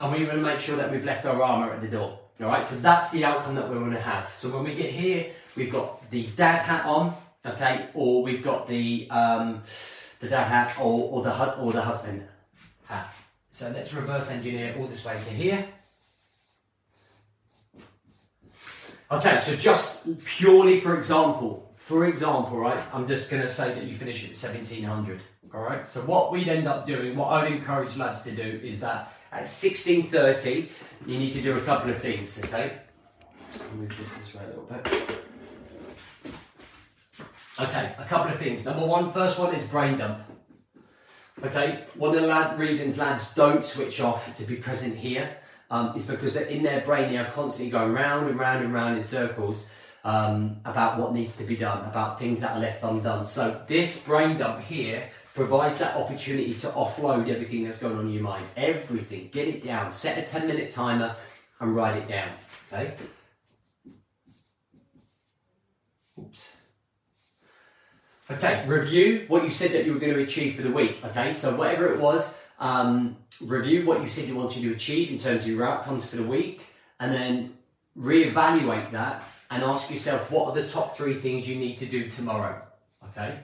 and 0.00 0.12
we 0.12 0.24
want 0.24 0.38
to 0.38 0.42
make 0.42 0.60
sure 0.60 0.76
that 0.76 0.90
we've 0.90 1.04
left 1.04 1.26
our 1.26 1.42
armour 1.42 1.72
at 1.72 1.80
the 1.80 1.88
door. 1.88 2.18
All 2.40 2.46
right, 2.46 2.64
so 2.64 2.76
that's 2.76 3.10
the 3.10 3.24
outcome 3.24 3.56
that 3.56 3.68
we're 3.68 3.80
going 3.80 3.90
to 3.90 4.00
have. 4.00 4.30
So 4.36 4.48
when 4.50 4.62
we 4.62 4.74
get 4.74 4.90
here, 4.90 5.32
we've 5.56 5.72
got 5.72 6.08
the 6.10 6.26
dad 6.36 6.58
hat 6.58 6.84
on, 6.86 7.16
okay, 7.44 7.88
or 7.94 8.22
we've 8.22 8.42
got 8.42 8.68
the 8.68 9.10
um, 9.10 9.62
the 10.20 10.28
dad 10.28 10.44
hat 10.44 10.78
or, 10.78 11.10
or 11.10 11.22
the 11.22 11.58
or 11.58 11.72
the 11.72 11.82
husband 11.82 12.26
hat. 12.86 13.12
So 13.50 13.70
let's 13.74 13.92
reverse 13.92 14.30
engineer 14.30 14.76
all 14.78 14.86
this 14.86 15.04
way 15.04 15.14
to 15.14 15.30
here. 15.30 15.66
Okay, 19.10 19.40
so 19.42 19.56
just 19.56 20.24
purely 20.24 20.80
for 20.80 20.96
example, 20.96 21.74
for 21.76 22.06
example, 22.06 22.56
right, 22.58 22.78
I'm 22.92 23.08
just 23.08 23.30
going 23.30 23.42
to 23.42 23.48
say 23.48 23.74
that 23.74 23.84
you 23.84 23.96
finish 23.96 24.22
at 24.22 24.30
1700. 24.30 25.20
All 25.54 25.62
right, 25.62 25.88
so 25.88 26.02
what 26.02 26.30
we'd 26.30 26.46
end 26.46 26.68
up 26.68 26.86
doing, 26.86 27.16
what 27.16 27.32
I'd 27.32 27.50
encourage 27.50 27.96
lads 27.96 28.22
to 28.24 28.30
do 28.30 28.60
is 28.62 28.78
that 28.80 29.12
at 29.32 29.44
16.30, 29.44 30.68
you 31.06 31.18
need 31.18 31.32
to 31.32 31.42
do 31.42 31.56
a 31.56 31.60
couple 31.60 31.90
of 31.90 31.98
things, 31.98 32.42
okay? 32.44 32.78
Move 33.74 33.96
this 33.98 34.16
this 34.16 34.34
way 34.34 34.42
a 34.44 34.48
little 34.48 34.64
bit. 34.64 35.26
Okay, 37.60 37.94
a 37.98 38.04
couple 38.04 38.30
of 38.32 38.38
things. 38.38 38.64
Number 38.64 38.86
one, 38.86 39.12
first 39.12 39.38
one 39.38 39.54
is 39.54 39.66
brain 39.66 39.98
dump. 39.98 40.20
Okay, 41.44 41.84
one 41.94 42.14
of 42.14 42.20
the 42.20 42.26
lad, 42.26 42.58
reasons 42.58 42.98
lads 42.98 43.34
don't 43.34 43.64
switch 43.64 44.00
off 44.00 44.34
to 44.36 44.44
be 44.44 44.56
present 44.56 44.96
here 44.96 45.28
um, 45.70 45.94
is 45.94 46.06
because 46.06 46.34
they're 46.34 46.46
in 46.46 46.62
their 46.62 46.80
brain, 46.80 47.10
they 47.10 47.18
are 47.18 47.30
constantly 47.30 47.70
going 47.70 47.92
round 47.92 48.28
and 48.28 48.38
round 48.38 48.64
and 48.64 48.72
round 48.72 48.96
in 48.96 49.04
circles 49.04 49.70
um, 50.04 50.60
about 50.64 50.98
what 50.98 51.12
needs 51.12 51.36
to 51.36 51.44
be 51.44 51.56
done, 51.56 51.84
about 51.84 52.18
things 52.18 52.40
that 52.40 52.56
are 52.56 52.60
left 52.60 52.82
undone. 52.82 53.26
So 53.26 53.62
this 53.66 54.04
brain 54.04 54.38
dump 54.38 54.62
here 54.62 55.10
provides 55.38 55.78
that 55.78 55.96
opportunity 55.96 56.52
to 56.52 56.66
offload 56.70 57.28
everything 57.28 57.62
that's 57.62 57.78
going 57.78 57.96
on 57.96 58.06
in 58.06 58.12
your 58.12 58.24
mind. 58.24 58.44
Everything. 58.56 59.28
Get 59.30 59.46
it 59.46 59.62
down. 59.62 59.92
Set 59.92 60.18
a 60.18 60.22
10 60.22 60.48
minute 60.48 60.72
timer 60.72 61.14
and 61.60 61.76
write 61.76 61.96
it 61.96 62.08
down. 62.08 62.32
Okay? 62.72 62.94
Oops. 66.18 66.56
Okay, 68.32 68.64
review 68.66 69.26
what 69.28 69.44
you 69.44 69.50
said 69.50 69.70
that 69.70 69.86
you 69.86 69.94
were 69.94 70.00
going 70.00 70.12
to 70.12 70.20
achieve 70.20 70.56
for 70.56 70.62
the 70.62 70.72
week. 70.72 70.98
Okay, 71.04 71.32
so 71.32 71.54
whatever 71.56 71.94
it 71.94 72.00
was, 72.00 72.42
um, 72.58 73.16
review 73.40 73.86
what 73.86 74.02
you 74.02 74.08
said 74.08 74.26
you 74.26 74.34
wanted 74.34 74.60
to 74.62 74.72
achieve 74.72 75.08
in 75.08 75.20
terms 75.20 75.44
of 75.44 75.50
your 75.52 75.64
outcomes 75.64 76.10
for 76.10 76.16
the 76.16 76.24
week, 76.24 76.66
and 76.98 77.14
then 77.14 77.54
reevaluate 77.96 78.90
that 78.90 79.22
and 79.52 79.62
ask 79.62 79.88
yourself 79.88 80.32
what 80.32 80.48
are 80.48 80.60
the 80.60 80.66
top 80.66 80.96
three 80.96 81.14
things 81.14 81.48
you 81.48 81.54
need 81.54 81.78
to 81.78 81.86
do 81.86 82.10
tomorrow. 82.10 82.60
Okay, 83.10 83.38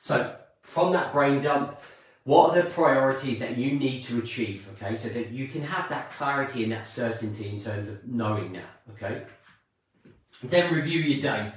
so 0.00 0.36
from 0.66 0.92
that 0.92 1.12
brain 1.12 1.40
dump, 1.40 1.78
what 2.24 2.50
are 2.50 2.62
the 2.62 2.68
priorities 2.68 3.38
that 3.38 3.56
you 3.56 3.78
need 3.78 4.02
to 4.02 4.18
achieve, 4.18 4.68
okay? 4.74 4.96
So 4.96 5.08
that 5.10 5.30
you 5.30 5.46
can 5.46 5.62
have 5.62 5.88
that 5.90 6.12
clarity 6.12 6.64
and 6.64 6.72
that 6.72 6.86
certainty 6.86 7.48
in 7.48 7.60
terms 7.60 7.88
of 7.88 8.04
knowing 8.04 8.52
that, 8.54 8.82
okay? 8.90 9.22
Then 10.42 10.74
review 10.74 11.00
your 11.00 11.22
day. 11.22 11.52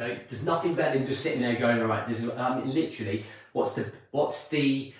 Okay, 0.00 0.22
there's 0.30 0.46
nothing 0.46 0.74
better 0.74 0.98
than 0.98 1.06
just 1.06 1.22
sitting 1.22 1.42
there 1.42 1.56
going, 1.56 1.82
all 1.82 1.86
right, 1.86 2.08
this 2.08 2.24
is 2.24 2.30
um, 2.38 2.72
literally 2.72 3.24
what's 3.52 3.74
the 3.74 3.92
what's 4.12 4.48
the 4.48 4.94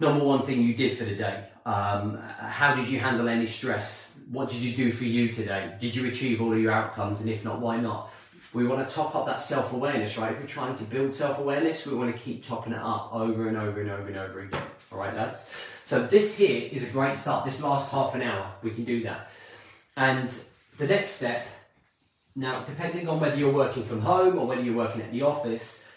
number 0.00 0.24
one 0.24 0.42
thing 0.46 0.62
you 0.62 0.74
did 0.74 0.96
for 0.96 1.04
the 1.04 1.14
day? 1.14 1.44
Um, 1.66 2.16
how 2.38 2.74
did 2.74 2.88
you 2.88 2.98
handle 2.98 3.28
any 3.28 3.46
stress? 3.46 4.22
What 4.32 4.48
did 4.48 4.60
you 4.60 4.74
do 4.74 4.90
for 4.90 5.04
you 5.04 5.30
today? 5.30 5.74
Did 5.78 5.94
you 5.94 6.08
achieve 6.08 6.40
all 6.40 6.52
of 6.52 6.58
your 6.58 6.72
outcomes? 6.72 7.20
And 7.20 7.28
if 7.28 7.44
not, 7.44 7.60
why 7.60 7.76
not? 7.76 8.10
We 8.52 8.66
want 8.66 8.86
to 8.86 8.94
top 8.94 9.14
up 9.14 9.26
that 9.26 9.40
self 9.40 9.72
awareness, 9.72 10.16
right? 10.18 10.32
If 10.32 10.40
we're 10.40 10.46
trying 10.46 10.74
to 10.76 10.84
build 10.84 11.12
self 11.12 11.38
awareness, 11.38 11.86
we 11.86 11.94
want 11.94 12.14
to 12.14 12.20
keep 12.20 12.44
topping 12.44 12.72
it 12.72 12.80
up 12.80 13.10
over 13.12 13.48
and 13.48 13.56
over 13.56 13.80
and 13.80 13.90
over 13.90 14.08
and 14.08 14.16
over 14.16 14.40
again. 14.40 14.62
All 14.92 14.98
right, 14.98 15.14
lads? 15.14 15.50
So, 15.84 16.06
this 16.06 16.38
here 16.38 16.68
is 16.70 16.82
a 16.82 16.86
great 16.86 17.16
start. 17.16 17.44
This 17.44 17.62
last 17.62 17.90
half 17.92 18.14
an 18.14 18.22
hour, 18.22 18.50
we 18.62 18.70
can 18.70 18.84
do 18.84 19.02
that. 19.02 19.30
And 19.96 20.32
the 20.78 20.86
next 20.86 21.12
step, 21.12 21.46
now, 22.34 22.64
depending 22.64 23.08
on 23.08 23.18
whether 23.18 23.36
you're 23.36 23.52
working 23.52 23.84
from 23.84 24.00
home 24.00 24.38
or 24.38 24.46
whether 24.46 24.60
you're 24.60 24.76
working 24.76 25.02
at 25.02 25.10
the 25.10 25.22
office, 25.22 25.88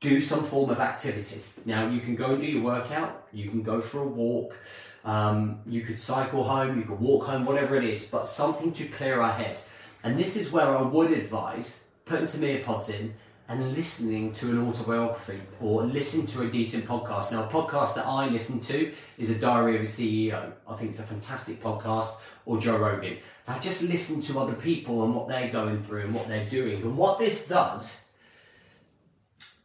do 0.00 0.20
some 0.20 0.44
form 0.44 0.70
of 0.70 0.80
activity. 0.80 1.42
Now, 1.64 1.88
you 1.88 2.00
can 2.00 2.14
go 2.14 2.32
and 2.32 2.42
do 2.42 2.46
your 2.46 2.62
workout, 2.62 3.26
you 3.32 3.48
can 3.48 3.62
go 3.62 3.80
for 3.80 4.02
a 4.02 4.06
walk, 4.06 4.56
um, 5.04 5.60
you 5.66 5.82
could 5.82 5.98
cycle 5.98 6.44
home, 6.44 6.78
you 6.78 6.84
could 6.84 7.00
walk 7.00 7.26
home, 7.26 7.44
whatever 7.44 7.76
it 7.76 7.84
is, 7.84 8.10
but 8.10 8.28
something 8.28 8.72
to 8.74 8.86
clear 8.86 9.22
our 9.22 9.32
head. 9.32 9.58
And 10.02 10.18
this 10.18 10.36
is 10.36 10.52
where 10.52 10.76
I 10.76 10.82
would 10.82 11.12
advise 11.12 11.85
putting 12.06 12.26
some 12.26 12.40
earpods 12.42 12.88
in 12.88 13.12
and 13.48 13.72
listening 13.74 14.32
to 14.32 14.50
an 14.50 14.66
autobiography 14.66 15.40
or 15.60 15.82
listening 15.84 16.26
to 16.26 16.42
a 16.42 16.50
decent 16.50 16.84
podcast. 16.84 17.32
Now, 17.32 17.44
a 17.44 17.48
podcast 17.48 17.94
that 17.96 18.06
I 18.06 18.28
listen 18.28 18.60
to 18.60 18.92
is 19.18 19.30
A 19.30 19.34
Diary 19.38 19.76
of 19.76 19.82
a 19.82 19.84
CEO. 19.84 20.52
I 20.68 20.76
think 20.76 20.90
it's 20.90 21.00
a 21.00 21.04
fantastic 21.04 21.62
podcast, 21.62 22.16
or 22.44 22.58
Joe 22.58 22.78
Rogan. 22.78 23.18
I 23.46 23.58
just 23.58 23.82
listen 23.82 24.20
to 24.22 24.40
other 24.40 24.54
people 24.54 25.04
and 25.04 25.14
what 25.14 25.28
they're 25.28 25.50
going 25.50 25.82
through 25.82 26.02
and 26.02 26.14
what 26.14 26.26
they're 26.26 26.48
doing. 26.48 26.82
And 26.82 26.96
what 26.96 27.18
this 27.18 27.46
does, 27.46 28.06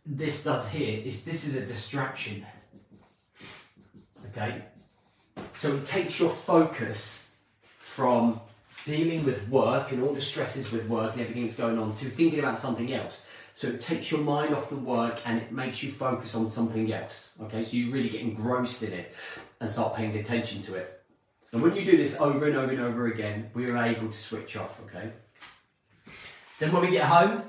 this 0.06 0.44
does 0.44 0.70
here, 0.70 1.02
is 1.04 1.24
this 1.26 1.48
is 1.48 1.56
a 1.56 1.66
distraction. 1.66 2.46
Okay? 4.28 4.64
So 5.56 5.76
it 5.76 5.86
takes 5.86 6.20
your 6.20 6.32
focus 6.32 7.38
from 7.78 8.42
dealing 8.86 9.26
with 9.26 9.48
work 9.50 9.92
and 9.92 10.04
all 10.04 10.14
the 10.14 10.22
stresses 10.22 10.72
with 10.72 10.88
work 10.88 11.14
and 11.14 11.22
everything 11.22 11.44
that's 11.44 11.56
going 11.56 11.78
on 11.78 11.94
to 11.94 12.06
thinking 12.06 12.40
about 12.40 12.60
something 12.60 12.94
else. 12.94 13.30
So 13.54 13.68
it 13.68 13.80
takes 13.80 14.12
your 14.12 14.22
mind 14.22 14.56
off 14.56 14.70
the 14.70 14.76
work 14.76 15.20
and 15.26 15.38
it 15.38 15.52
makes 15.52 15.84
you 15.84 15.92
focus 15.92 16.36
on 16.36 16.48
something 16.48 16.92
else. 16.92 17.38
Okay, 17.44 17.64
so 17.64 17.78
you 17.78 17.92
really 17.92 18.10
get 18.10 18.22
engrossed 18.22 18.82
in 18.84 18.94
it 18.94 19.14
and 19.60 19.70
start 19.70 19.96
paying 19.96 20.18
attention 20.18 20.62
to 20.64 20.76
it. 20.76 21.04
And 21.52 21.62
when 21.62 21.76
you 21.76 21.84
do 21.84 21.98
this 21.98 22.20
over 22.22 22.48
and 22.48 22.56
over 22.56 22.72
and 22.72 22.82
over 22.82 23.08
again, 23.08 23.52
we 23.54 23.70
are 23.70 23.84
able 23.84 24.08
to 24.08 24.18
switch 24.18 24.56
off. 24.56 24.82
Okay. 24.86 25.12
Then 26.60 26.72
when 26.72 26.82
we 26.84 26.92
get 26.92 27.06
home, 27.06 27.44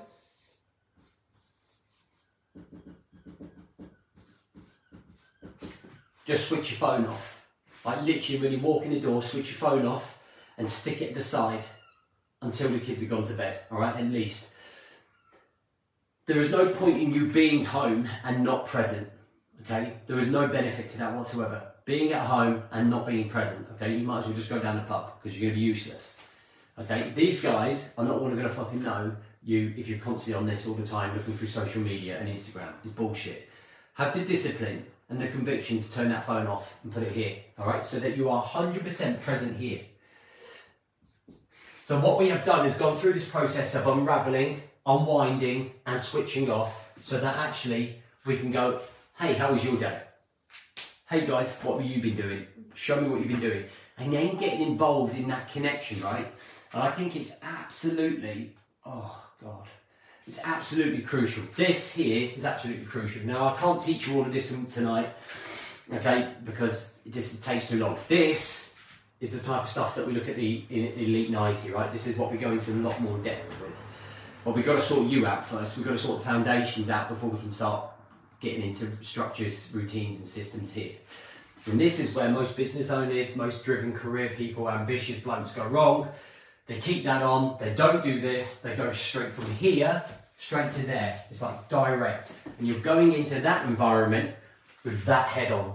just 6.26 6.49
switch 6.49 6.72
your 6.72 6.78
phone 6.78 7.07
off. 7.07 7.47
Like 7.85 8.03
literally, 8.03 8.41
when 8.41 8.53
you 8.53 8.59
walk 8.59 8.85
in 8.85 8.91
the 8.91 9.01
door, 9.01 9.22
switch 9.22 9.51
your 9.51 9.57
phone 9.57 9.87
off 9.87 10.22
and 10.59 10.68
stick 10.68 11.03
it 11.03 11.09
at 11.09 11.14
the 11.14 11.20
side 11.20 11.64
until 12.42 12.68
the 12.70 12.78
kids 12.78 13.00
have 13.00 13.11
gone 13.11 13.22
to 13.24 13.34
bed. 13.34 13.61
All 13.70 13.78
right, 13.78 13.96
at 13.96 14.07
least. 14.07 14.55
There 16.26 16.38
is 16.38 16.50
no 16.50 16.68
point 16.68 17.00
in 17.00 17.12
you 17.12 17.26
being 17.26 17.64
home 17.64 18.09
and 18.24 18.44
not 18.44 18.66
present. 18.66 19.09
Okay, 19.62 19.94
there 20.07 20.18
is 20.18 20.28
no 20.28 20.46
benefit 20.46 20.88
to 20.90 20.98
that 20.98 21.14
whatsoever. 21.14 21.62
Being 21.84 22.12
at 22.12 22.26
home 22.26 22.62
and 22.70 22.90
not 22.90 23.07
being 23.07 23.28
present. 23.28 23.66
Okay, 23.74 23.96
you 23.96 24.07
might 24.07 24.18
as 24.18 24.26
well 24.26 24.34
just 24.34 24.48
go 24.48 24.59
down 24.59 24.76
the 24.76 24.82
pub 24.82 25.14
because 25.20 25.36
you're 25.36 25.48
going 25.48 25.55
to 25.55 25.61
be 25.61 25.66
useless. 25.66 26.20
Okay, 26.78 27.12
these 27.14 27.42
guys 27.42 27.94
are 27.98 28.05
not 28.05 28.18
going 28.18 28.36
to 28.36 28.48
fucking 28.48 28.82
know 28.82 29.14
you 29.44 29.74
if 29.76 29.88
you're 29.88 29.98
constantly 29.98 30.38
on 30.38 30.46
this 30.46 30.66
all 30.66 30.74
the 30.74 30.86
time 30.86 31.16
looking 31.16 31.34
through 31.34 31.48
social 31.48 31.82
media 31.82 32.18
and 32.18 32.28
Instagram. 32.28 32.72
It's 32.84 32.92
bullshit. 32.92 33.48
Have 33.94 34.14
the 34.14 34.24
discipline 34.24 34.86
and 35.09 35.20
the 35.20 35.28
conviction 35.28 35.82
to 35.82 35.92
turn 35.92 36.09
that 36.09 36.24
phone 36.24 36.46
off 36.46 36.78
and 36.82 36.92
put 36.92 37.03
it 37.03 37.12
here. 37.12 37.36
All 37.59 37.66
right, 37.66 37.84
so 37.84 38.00
that 38.00 38.16
you 38.16 38.30
are 38.30 38.42
100% 38.42 39.20
present 39.20 39.59
here. 39.59 39.80
So 41.93 42.01
what 42.01 42.18
we 42.18 42.30
have 42.30 42.43
done 42.47 42.64
is 42.64 42.74
gone 42.74 42.97
through 42.97 43.12
this 43.12 43.28
process 43.28 43.74
of 43.74 43.86
unraveling, 43.86 44.62
unwinding, 44.86 45.72
and 45.84 46.01
switching 46.01 46.51
off, 46.51 46.90
so 47.05 47.20
that 47.20 47.36
actually 47.36 47.97
we 48.24 48.38
can 48.38 48.51
go, 48.51 48.80
hey, 49.18 49.34
how 49.34 49.53
was 49.53 49.62
your 49.62 49.76
day? 49.76 50.01
Hey 51.07 51.26
guys, 51.26 51.61
what 51.61 51.82
have 51.82 51.90
you 51.90 52.01
been 52.01 52.16
doing? 52.16 52.47
Show 52.72 52.99
me 52.99 53.11
what 53.11 53.18
you've 53.18 53.28
been 53.28 53.40
doing. 53.40 53.64
And 53.99 54.11
then 54.11 54.38
getting 54.38 54.62
involved 54.62 55.18
in 55.18 55.28
that 55.28 55.53
connection, 55.53 56.01
right? 56.01 56.32
And 56.72 56.82
I 56.82 56.90
think 56.90 57.14
it's 57.14 57.38
absolutely, 57.43 58.57
oh 58.86 59.22
God, 59.45 59.68
it's 60.26 60.43
absolutely 60.47 61.03
crucial. 61.03 61.45
This 61.57 61.95
here 61.95 62.30
is 62.34 62.47
absolutely 62.47 62.86
crucial. 62.86 63.26
Now, 63.26 63.49
I 63.49 63.57
can't 63.59 63.82
teach 63.82 64.09
you 64.09 64.16
all 64.16 64.22
of 64.22 64.32
this 64.32 64.49
tonight, 64.72 65.11
okay, 65.93 66.32
because 66.43 67.01
this 67.05 67.38
takes 67.38 67.68
too 67.68 67.80
long. 67.80 67.99
This 68.09 68.72
is 69.23 69.41
the 69.41 69.47
type 69.47 69.62
of 69.62 69.68
stuff 69.70 69.95
that 69.95 70.07
we 70.07 70.12
look 70.12 70.29
at 70.29 70.37
the 70.37 70.62
in 70.68 70.89
Elite 70.99 71.31
90, 71.31 71.70
right? 71.70 71.91
This 71.91 72.07
is 72.07 72.18
what 72.18 72.31
we 72.31 72.37
go 72.37 72.53
into 72.53 72.73
a 72.73 72.75
lot 72.75 73.01
more 73.01 73.16
depth 73.18 73.59
with. 73.62 73.73
But 74.45 74.55
we've 74.55 74.66
got 74.66 74.75
to 74.75 74.81
sort 74.81 75.09
you 75.09 75.27
out 75.27 75.47
first. 75.47 75.79
We've 75.79 75.87
got 75.87 75.93
to 75.93 75.99
sort 75.99 76.18
the 76.18 76.25
foundations 76.27 76.91
out 76.91 77.09
before 77.09 77.31
we 77.31 77.39
can 77.39 77.51
start 77.51 77.87
getting 78.41 78.62
into 78.62 78.87
structures, 79.03 79.73
routines, 79.75 80.18
and 80.18 80.29
systems 80.29 80.75
here. 80.75 80.93
And 81.66 81.81
this 81.81 81.99
is 81.99 82.14
where 82.14 82.29
most 82.29 82.57
business 82.57 82.91
owners, 82.91 83.35
most 83.37 83.64
driven 83.64 83.95
career 83.95 84.35
people, 84.37 84.68
ambitious 84.68 85.20
blokes 85.20 85.53
go 85.53 85.66
wrong 85.66 86.09
they 86.66 86.79
keep 86.79 87.05
that 87.05 87.23
on, 87.23 87.57
they 87.59 87.75
don't 87.75 88.05
do 88.05 88.20
this, 88.20 88.61
they 88.61 88.75
go 88.77 88.93
straight 88.93 89.33
from 89.33 89.47
here 89.57 90.05
straight 90.39 90.73
to 90.73 90.87
there. 90.87 91.20
It's 91.31 91.41
like 91.41 91.68
direct. 91.68 92.37
And 92.59 92.66
you're 92.66 92.81
going 92.81 93.12
into 93.12 93.41
that 93.41 93.66
environment 93.66 94.35
with 94.85 95.05
that 95.05 95.29
head 95.29 95.53
on. 95.53 95.75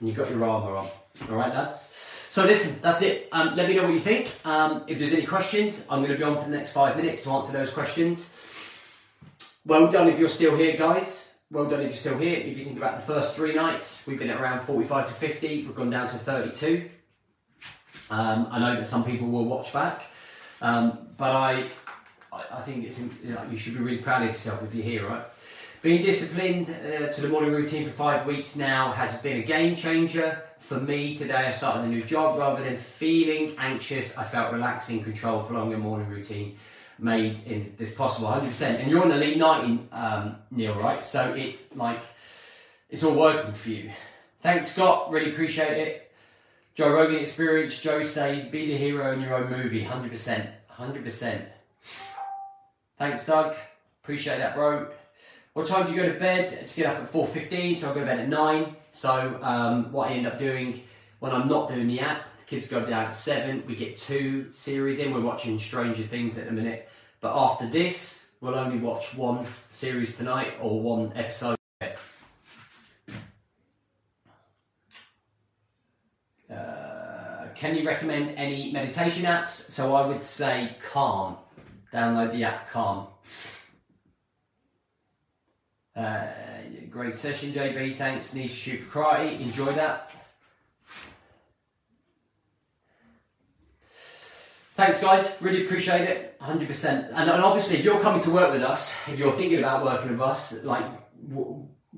And 0.00 0.08
you've 0.08 0.16
got 0.16 0.28
your 0.28 0.44
armour 0.44 0.76
on. 0.76 0.88
Alright, 1.28 1.54
lads? 1.54 2.11
So 2.32 2.46
listen, 2.46 2.80
that's 2.80 3.02
it. 3.02 3.28
Um, 3.30 3.56
let 3.56 3.68
me 3.68 3.76
know 3.76 3.82
what 3.82 3.92
you 3.92 4.00
think. 4.00 4.32
Um, 4.46 4.84
if 4.86 4.96
there's 4.96 5.12
any 5.12 5.26
questions, 5.26 5.86
I'm 5.90 5.98
going 5.98 6.12
to 6.12 6.16
be 6.16 6.22
on 6.22 6.38
for 6.38 6.48
the 6.48 6.56
next 6.56 6.72
five 6.72 6.96
minutes 6.96 7.24
to 7.24 7.30
answer 7.30 7.52
those 7.52 7.68
questions. 7.68 8.34
Well 9.66 9.86
done 9.88 10.08
if 10.08 10.18
you're 10.18 10.30
still 10.30 10.56
here, 10.56 10.74
guys. 10.74 11.36
Well 11.50 11.66
done 11.66 11.80
if 11.82 11.88
you're 11.88 11.96
still 11.96 12.16
here. 12.16 12.38
If 12.38 12.56
you 12.56 12.64
think 12.64 12.78
about 12.78 12.96
the 12.96 13.02
first 13.02 13.36
three 13.36 13.54
nights, 13.54 14.06
we've 14.06 14.18
been 14.18 14.30
at 14.30 14.40
around 14.40 14.60
45 14.60 15.08
to 15.08 15.12
50. 15.12 15.66
We've 15.66 15.76
gone 15.76 15.90
down 15.90 16.08
to 16.08 16.16
32. 16.16 16.88
Um, 18.10 18.48
I 18.50 18.58
know 18.60 18.76
that 18.76 18.86
some 18.86 19.04
people 19.04 19.28
will 19.28 19.44
watch 19.44 19.70
back. 19.74 20.04
Um, 20.62 21.08
but 21.18 21.36
I, 21.36 21.68
I 22.32 22.62
think 22.62 22.86
it's 22.86 22.98
you, 23.22 23.34
know, 23.34 23.44
you 23.50 23.58
should 23.58 23.74
be 23.74 23.80
really 23.80 23.98
proud 23.98 24.22
of 24.22 24.28
yourself 24.28 24.62
if 24.62 24.74
you're 24.74 24.82
here, 24.82 25.06
right? 25.06 25.24
Being 25.82 26.02
disciplined 26.02 26.70
uh, 26.70 27.08
to 27.08 27.20
the 27.20 27.28
morning 27.28 27.52
routine 27.52 27.84
for 27.84 27.90
five 27.90 28.24
weeks 28.24 28.56
now 28.56 28.90
has 28.92 29.20
been 29.20 29.40
a 29.40 29.44
game 29.44 29.76
changer 29.76 30.42
for 30.62 30.80
me. 30.80 31.14
Today 31.14 31.46
I 31.46 31.50
started 31.50 31.84
a 31.84 31.88
new 31.88 32.02
job. 32.02 32.38
Rather 32.38 32.62
than 32.62 32.78
feeling 32.78 33.54
anxious, 33.58 34.16
I 34.16 34.24
felt 34.24 34.52
relaxing, 34.52 35.02
control 35.02 35.42
following 35.42 35.74
a 35.74 35.78
morning 35.78 36.08
routine 36.08 36.56
made 36.98 37.38
in 37.46 37.74
this 37.78 37.94
possible 37.94 38.28
100%. 38.28 38.80
And 38.80 38.90
you're 38.90 39.02
on 39.02 39.10
Elite 39.10 39.36
90, 39.36 39.88
um, 39.92 40.36
Neil, 40.50 40.74
right? 40.74 41.04
So 41.04 41.34
it 41.34 41.76
like 41.76 42.00
it's 42.88 43.02
all 43.02 43.14
working 43.14 43.52
for 43.52 43.70
you. 43.70 43.90
Thanks, 44.40 44.70
Scott. 44.70 45.10
Really 45.10 45.30
appreciate 45.30 45.76
it. 45.76 46.12
Joe 46.74 46.90
Rogan 46.90 47.18
experience, 47.18 47.80
Joe 47.80 48.02
says, 48.02 48.46
be 48.46 48.66
the 48.66 48.78
hero 48.78 49.12
in 49.12 49.20
your 49.20 49.34
own 49.34 49.50
movie, 49.50 49.84
100%. 49.84 50.48
100%. 50.78 51.42
Thanks, 52.98 53.26
Doug. 53.26 53.54
Appreciate 54.02 54.38
that, 54.38 54.54
bro. 54.54 54.88
What 55.54 55.66
time 55.66 55.86
do 55.86 55.92
you 55.92 56.02
go 56.02 56.10
to 56.10 56.18
bed? 56.18 56.48
To 56.48 56.76
get 56.76 56.86
up 56.86 57.02
at 57.02 57.12
4.15, 57.12 57.76
so 57.76 57.90
I 57.90 57.94
go 57.94 58.00
to 58.00 58.06
bed 58.06 58.20
at 58.20 58.28
9. 58.28 58.76
So 58.92 59.38
um, 59.42 59.92
what 59.92 60.10
I 60.10 60.14
end 60.14 60.26
up 60.26 60.38
doing 60.38 60.80
when 61.18 61.32
I'm 61.32 61.46
not 61.46 61.68
doing 61.68 61.88
the 61.88 62.00
app, 62.00 62.24
the 62.38 62.44
kids 62.46 62.68
go 62.68 62.80
down 62.80 63.06
at 63.06 63.14
7. 63.14 63.64
We 63.66 63.76
get 63.76 63.98
two 63.98 64.50
series 64.50 64.98
in. 64.98 65.12
We're 65.12 65.20
watching 65.20 65.58
Stranger 65.58 66.04
Things 66.04 66.38
at 66.38 66.46
the 66.46 66.52
minute. 66.52 66.88
But 67.20 67.36
after 67.36 67.68
this, 67.68 68.32
we'll 68.40 68.54
only 68.54 68.78
watch 68.78 69.14
one 69.14 69.46
series 69.68 70.16
tonight 70.16 70.54
or 70.60 70.80
one 70.80 71.12
episode. 71.14 71.56
Can 77.54 77.76
you 77.76 77.86
recommend 77.86 78.34
any 78.36 78.72
meditation 78.72 79.22
apps? 79.24 79.50
So 79.50 79.94
I 79.94 80.04
would 80.04 80.24
say 80.24 80.76
Calm. 80.80 81.36
Download 81.92 82.32
the 82.32 82.42
app 82.42 82.68
Calm. 82.70 83.06
Uh, 85.94 86.26
great 86.90 87.14
session, 87.14 87.52
JB. 87.52 87.98
Thanks. 87.98 88.32
To 88.32 88.48
shoot 88.48 88.80
for 88.80 89.04
karate. 89.04 89.40
Enjoy 89.40 89.72
that. 89.74 90.10
Thanks, 94.74 95.02
guys. 95.02 95.36
Really 95.42 95.66
appreciate 95.66 96.08
it. 96.08 96.40
100%. 96.40 97.08
And, 97.08 97.30
and 97.30 97.30
obviously, 97.30 97.76
if 97.76 97.84
you're 97.84 98.00
coming 98.00 98.22
to 98.22 98.30
work 98.30 98.52
with 98.52 98.62
us, 98.62 98.98
if 99.06 99.18
you're 99.18 99.32
thinking 99.32 99.58
about 99.58 99.84
working 99.84 100.12
with 100.12 100.20
us, 100.22 100.64
like 100.64 100.84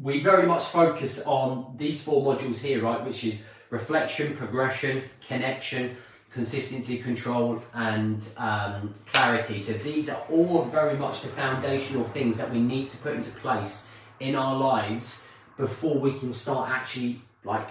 we 0.00 0.20
very 0.20 0.46
much 0.46 0.64
focus 0.64 1.22
on 1.24 1.76
these 1.76 2.02
four 2.02 2.22
modules 2.24 2.60
here, 2.60 2.82
right? 2.82 3.04
Which 3.04 3.22
is 3.24 3.48
reflection, 3.70 4.36
progression, 4.36 5.02
connection, 5.26 5.96
consistency, 6.34 6.98
control, 6.98 7.62
and 7.74 8.28
um, 8.38 8.92
clarity. 9.06 9.60
So 9.60 9.72
these 9.72 10.08
are 10.08 10.20
all 10.28 10.64
very 10.64 10.96
much 10.96 11.22
the 11.22 11.28
foundational 11.28 12.04
things 12.06 12.36
that 12.38 12.50
we 12.50 12.60
need 12.60 12.88
to 12.90 12.98
put 12.98 13.14
into 13.14 13.30
place 13.30 13.88
in 14.18 14.34
our 14.34 14.56
lives 14.56 15.28
before 15.56 15.96
we 15.96 16.18
can 16.18 16.32
start 16.32 16.68
actually 16.70 17.22
like 17.44 17.68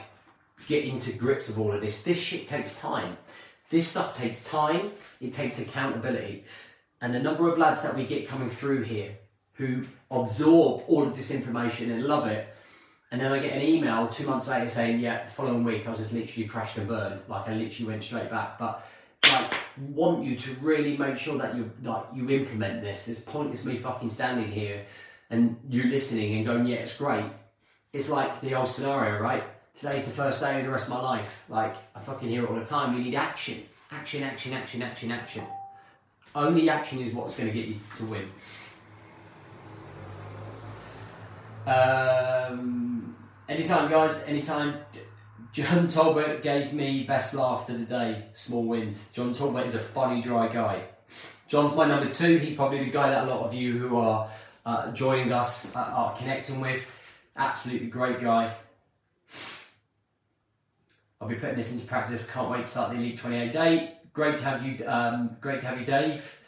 get 0.67 0.85
into 0.85 1.11
grips 1.11 1.49
of 1.49 1.59
all 1.59 1.73
of 1.73 1.81
this. 1.81 2.03
This 2.03 2.17
shit 2.17 2.47
takes 2.47 2.79
time. 2.79 3.17
This 3.69 3.89
stuff 3.89 4.15
takes 4.15 4.45
time. 4.45 4.91
It 5.19 5.33
takes 5.33 5.59
accountability. 5.59 6.45
And 7.01 7.13
the 7.13 7.19
number 7.19 7.49
of 7.51 7.57
lads 7.57 7.81
that 7.81 7.97
we 7.97 8.05
get 8.05 8.29
coming 8.29 8.49
through 8.49 8.83
here 8.83 9.17
who 9.55 9.83
absorb 10.09 10.83
all 10.87 11.03
of 11.03 11.15
this 11.17 11.31
information 11.31 11.91
and 11.91 12.05
love 12.05 12.27
it 12.27 12.47
and 13.13 13.21
then 13.21 13.31
I 13.31 13.37
get 13.37 13.53
an 13.53 13.61
email 13.61 14.07
two 14.07 14.25
months 14.25 14.47
later 14.47 14.67
saying, 14.67 14.99
yeah, 14.99 15.25
the 15.25 15.31
following 15.31 15.63
week 15.63 15.85
I 15.85 15.91
was 15.91 15.99
just 15.99 16.13
literally 16.13 16.47
crashed 16.47 16.79
and 16.79 16.87
burned. 16.87 17.21
Like 17.27 17.47
I 17.47 17.53
literally 17.53 17.91
went 17.91 18.03
straight 18.03 18.31
back. 18.31 18.57
But 18.57 18.83
like 19.31 19.53
want 19.91 20.25
you 20.25 20.35
to 20.35 20.51
really 20.61 20.97
make 20.97 21.15
sure 21.15 21.37
that 21.37 21.55
you 21.55 21.69
like 21.83 22.05
you 22.15 22.27
implement 22.27 22.81
this. 22.81 23.05
There's 23.05 23.19
pointless 23.19 23.65
me 23.65 23.77
fucking 23.77 24.09
standing 24.09 24.51
here 24.51 24.83
and 25.29 25.57
you 25.69 25.83
listening 25.83 26.37
and 26.37 26.45
going, 26.45 26.65
yeah, 26.65 26.77
it's 26.77 26.97
great. 26.97 27.25
It's 27.93 28.09
like 28.09 28.41
the 28.41 28.55
old 28.55 28.67
scenario, 28.67 29.21
right? 29.21 29.43
Today's 29.75 30.05
the 30.05 30.11
first 30.11 30.39
day 30.39 30.57
of 30.57 30.65
the 30.65 30.71
rest 30.71 30.87
of 30.87 30.95
my 30.95 31.01
life. 31.01 31.45
Like 31.49 31.75
I 31.95 31.99
fucking 31.99 32.27
hear 32.27 32.45
it 32.45 32.49
all 32.49 32.55
the 32.55 32.65
time. 32.65 32.95
We 32.95 33.03
need 33.03 33.13
action. 33.13 33.61
Action, 33.91 34.23
action, 34.23 34.53
action, 34.53 34.81
action, 34.81 35.11
action. 35.11 35.43
Only 36.33 36.67
action 36.67 36.99
is 36.99 37.13
what's 37.13 37.37
going 37.37 37.47
to 37.47 37.53
get 37.53 37.67
you 37.67 37.79
to 37.97 38.05
win. 38.05 38.31
Um, 41.65 43.02
anytime, 43.53 43.89
guys, 43.89 44.23
anytime. 44.27 44.79
John 45.51 45.85
Tolbert 45.85 46.41
gave 46.41 46.73
me 46.73 47.03
best 47.03 47.35
laugh 47.35 47.69
of 47.69 47.77
the 47.79 47.85
day, 47.85 48.25
small 48.33 48.63
wins. 48.65 49.11
John 49.11 49.33
Tolbert 49.33 49.65
is 49.65 49.75
a 49.75 49.79
funny, 49.79 50.19
dry 50.21 50.47
guy. 50.47 50.83
John's 51.47 51.75
my 51.75 51.87
number 51.87 52.11
two. 52.11 52.37
He's 52.37 52.55
probably 52.55 52.83
the 52.83 52.89
guy 52.89 53.11
that 53.11 53.27
a 53.27 53.29
lot 53.29 53.45
of 53.45 53.53
you 53.53 53.77
who 53.77 53.97
are 53.97 54.27
uh, 54.65 54.91
joining 54.93 55.31
us 55.31 55.75
uh, 55.75 55.79
are 55.79 56.15
connecting 56.15 56.59
with. 56.59 56.91
Absolutely 57.37 57.87
great 57.87 58.19
guy. 58.19 58.55
I'll 61.21 61.27
be 61.27 61.35
putting 61.35 61.55
this 61.55 61.71
into 61.73 61.85
practice. 61.85 62.29
Can't 62.31 62.49
wait 62.49 62.65
to 62.65 62.65
start 62.65 62.89
the 62.89 62.97
Elite 62.97 63.19
28 63.19 63.51
day. 63.51 63.97
Great 64.13 64.37
to 64.37 64.45
have 64.45 64.65
you. 64.65 64.83
Um, 64.87 65.37
great 65.39 65.59
to 65.59 65.67
have 65.67 65.79
you, 65.79 65.85
Dave. 65.85 66.39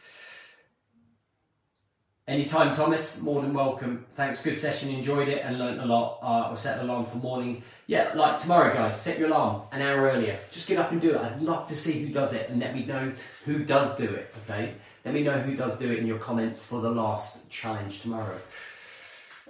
Anytime, 2.28 2.74
Thomas, 2.74 3.22
more 3.22 3.40
than 3.40 3.54
welcome. 3.54 4.04
Thanks, 4.16 4.42
good 4.42 4.58
session, 4.58 4.90
enjoyed 4.90 5.28
it 5.28 5.44
and 5.46 5.60
learnt 5.60 5.80
a 5.80 5.86
lot. 5.86 6.18
Uh, 6.24 6.50
I'll 6.50 6.58
set 6.58 6.80
an 6.80 6.90
alarm 6.90 7.06
for 7.06 7.18
morning. 7.18 7.62
Yeah, 7.86 8.14
like 8.16 8.40
tomorrow, 8.40 8.74
guys, 8.74 9.00
set 9.00 9.20
your 9.20 9.28
alarm 9.28 9.62
an 9.72 9.84
hour 9.84 10.10
earlier. 10.10 10.40
Just 10.52 10.68
get 10.68 10.80
up 10.80 10.92
and 10.92 11.00
do 11.00 11.14
it. 11.14 11.22
I'd 11.22 11.40
love 11.40 11.68
to 11.68 11.76
see 11.76 12.02
who 12.02 12.12
does 12.12 12.34
it 12.34 12.50
and 12.50 12.60
let 12.60 12.74
me 12.74 12.84
know 12.84 13.14
who 13.46 13.64
does 13.64 13.96
do 13.96 14.06
it, 14.06 14.34
okay? 14.44 14.74
Let 15.06 15.14
me 15.14 15.22
know 15.22 15.38
who 15.38 15.56
does 15.56 15.78
do 15.78 15.92
it 15.92 16.00
in 16.00 16.08
your 16.08 16.18
comments 16.18 16.66
for 16.66 16.82
the 16.82 16.90
last 16.90 17.48
challenge 17.52 18.02
tomorrow. 18.02 18.40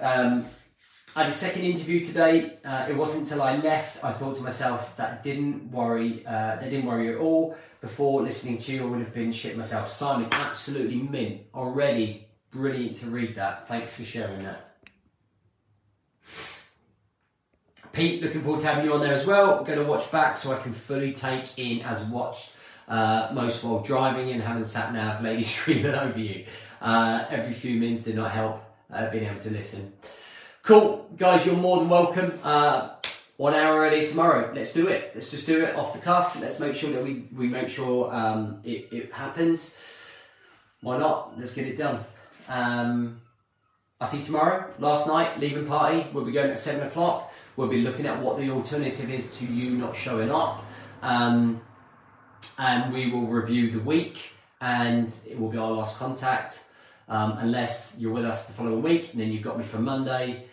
Um, 0.01 0.45
I 1.15 1.21
had 1.21 1.29
a 1.29 1.33
second 1.33 1.61
interview 1.63 2.03
today. 2.03 2.57
Uh, 2.65 2.87
it 2.89 2.97
wasn't 2.97 3.23
until 3.23 3.41
I 3.41 3.55
left 3.55 4.03
I 4.03 4.11
thought 4.11 4.35
to 4.35 4.43
myself 4.43 4.97
that 4.97 5.23
didn't 5.23 5.71
worry. 5.71 6.25
Uh, 6.27 6.57
they 6.57 6.69
didn't 6.69 6.87
worry 6.87 7.07
at 7.13 7.21
all. 7.21 7.55
Before 7.79 8.21
listening 8.21 8.57
to 8.57 8.73
you, 8.73 8.83
I 8.83 8.85
would 8.87 8.99
have 8.99 9.13
been 9.13 9.31
shit 9.31 9.55
myself. 9.55 9.87
Simon, 9.87 10.27
absolutely 10.33 10.97
mint 10.97 11.43
already. 11.53 12.24
Brilliant 12.55 12.95
to 12.97 13.07
read 13.07 13.35
that. 13.35 13.67
Thanks 13.67 13.95
for 13.95 14.05
sharing 14.05 14.39
that. 14.39 14.77
Pete, 17.91 18.23
looking 18.23 18.41
forward 18.41 18.61
to 18.61 18.67
having 18.67 18.85
you 18.85 18.93
on 18.93 19.01
there 19.01 19.11
as 19.11 19.25
well. 19.25 19.59
I'm 19.59 19.65
going 19.65 19.77
to 19.77 19.83
watch 19.83 20.09
back 20.09 20.37
so 20.37 20.53
I 20.53 20.61
can 20.61 20.71
fully 20.71 21.11
take 21.11 21.59
in 21.59 21.81
as 21.81 22.05
watched 22.05 22.53
uh, 22.87 23.29
most 23.33 23.61
while 23.61 23.81
driving 23.81 24.31
and 24.31 24.41
having 24.41 24.63
sat 24.63 24.93
nav 24.93 25.21
ladies 25.21 25.53
screaming 25.55 25.93
over 25.93 26.17
you. 26.17 26.45
Uh, 26.81 27.25
every 27.29 27.53
few 27.53 27.77
minutes 27.77 28.03
did 28.03 28.15
not 28.15 28.31
help 28.31 28.63
uh, 28.89 29.09
being 29.09 29.25
able 29.25 29.41
to 29.41 29.51
listen. 29.51 29.91
Cool, 30.61 31.09
guys, 31.17 31.45
you're 31.45 31.57
more 31.57 31.79
than 31.79 31.89
welcome. 31.89 32.39
Uh, 32.41 32.95
one 33.35 33.53
hour 33.53 33.81
early 33.81 34.07
tomorrow. 34.07 34.53
Let's 34.55 34.71
do 34.71 34.87
it. 34.87 35.11
Let's 35.13 35.29
just 35.29 35.45
do 35.45 35.61
it 35.61 35.75
off 35.75 35.91
the 35.91 35.99
cuff. 35.99 36.39
Let's 36.39 36.61
make 36.61 36.73
sure 36.73 36.91
that 36.91 37.03
we, 37.03 37.27
we 37.35 37.47
make 37.47 37.67
sure 37.67 38.13
um, 38.13 38.61
it, 38.63 38.87
it 38.93 39.13
happens. 39.13 39.77
Why 40.79 40.97
not? 40.97 41.37
Let's 41.37 41.53
get 41.53 41.67
it 41.67 41.77
done. 41.77 42.05
Um, 42.47 43.21
I 43.99 44.05
see 44.05 44.21
tomorrow, 44.21 44.71
last 44.79 45.07
night, 45.07 45.39
leaving 45.39 45.65
party. 45.65 46.05
We'll 46.11 46.25
be 46.25 46.31
going 46.31 46.51
at 46.51 46.59
seven 46.59 46.85
o'clock. 46.87 47.33
We'll 47.55 47.69
be 47.69 47.81
looking 47.81 48.05
at 48.05 48.21
what 48.21 48.37
the 48.37 48.49
alternative 48.49 49.09
is 49.09 49.37
to 49.39 49.45
you 49.45 49.71
not 49.71 49.95
showing 49.95 50.31
up. 50.31 50.65
Um, 51.01 51.61
and 52.59 52.93
we 52.93 53.09
will 53.09 53.27
review 53.27 53.71
the 53.71 53.79
week 53.79 54.31
and 54.61 55.13
it 55.25 55.39
will 55.39 55.49
be 55.49 55.57
our 55.57 55.71
last 55.71 55.97
contact. 55.97 56.65
Um, 57.07 57.37
unless 57.37 57.97
you're 57.99 58.11
with 58.11 58.25
us 58.25 58.47
the 58.47 58.53
following 58.53 58.81
week, 58.81 59.11
and 59.11 59.21
then 59.21 59.31
you've 59.31 59.43
got 59.43 59.59
me 59.59 59.63
for 59.63 59.77
Monday 59.77 60.45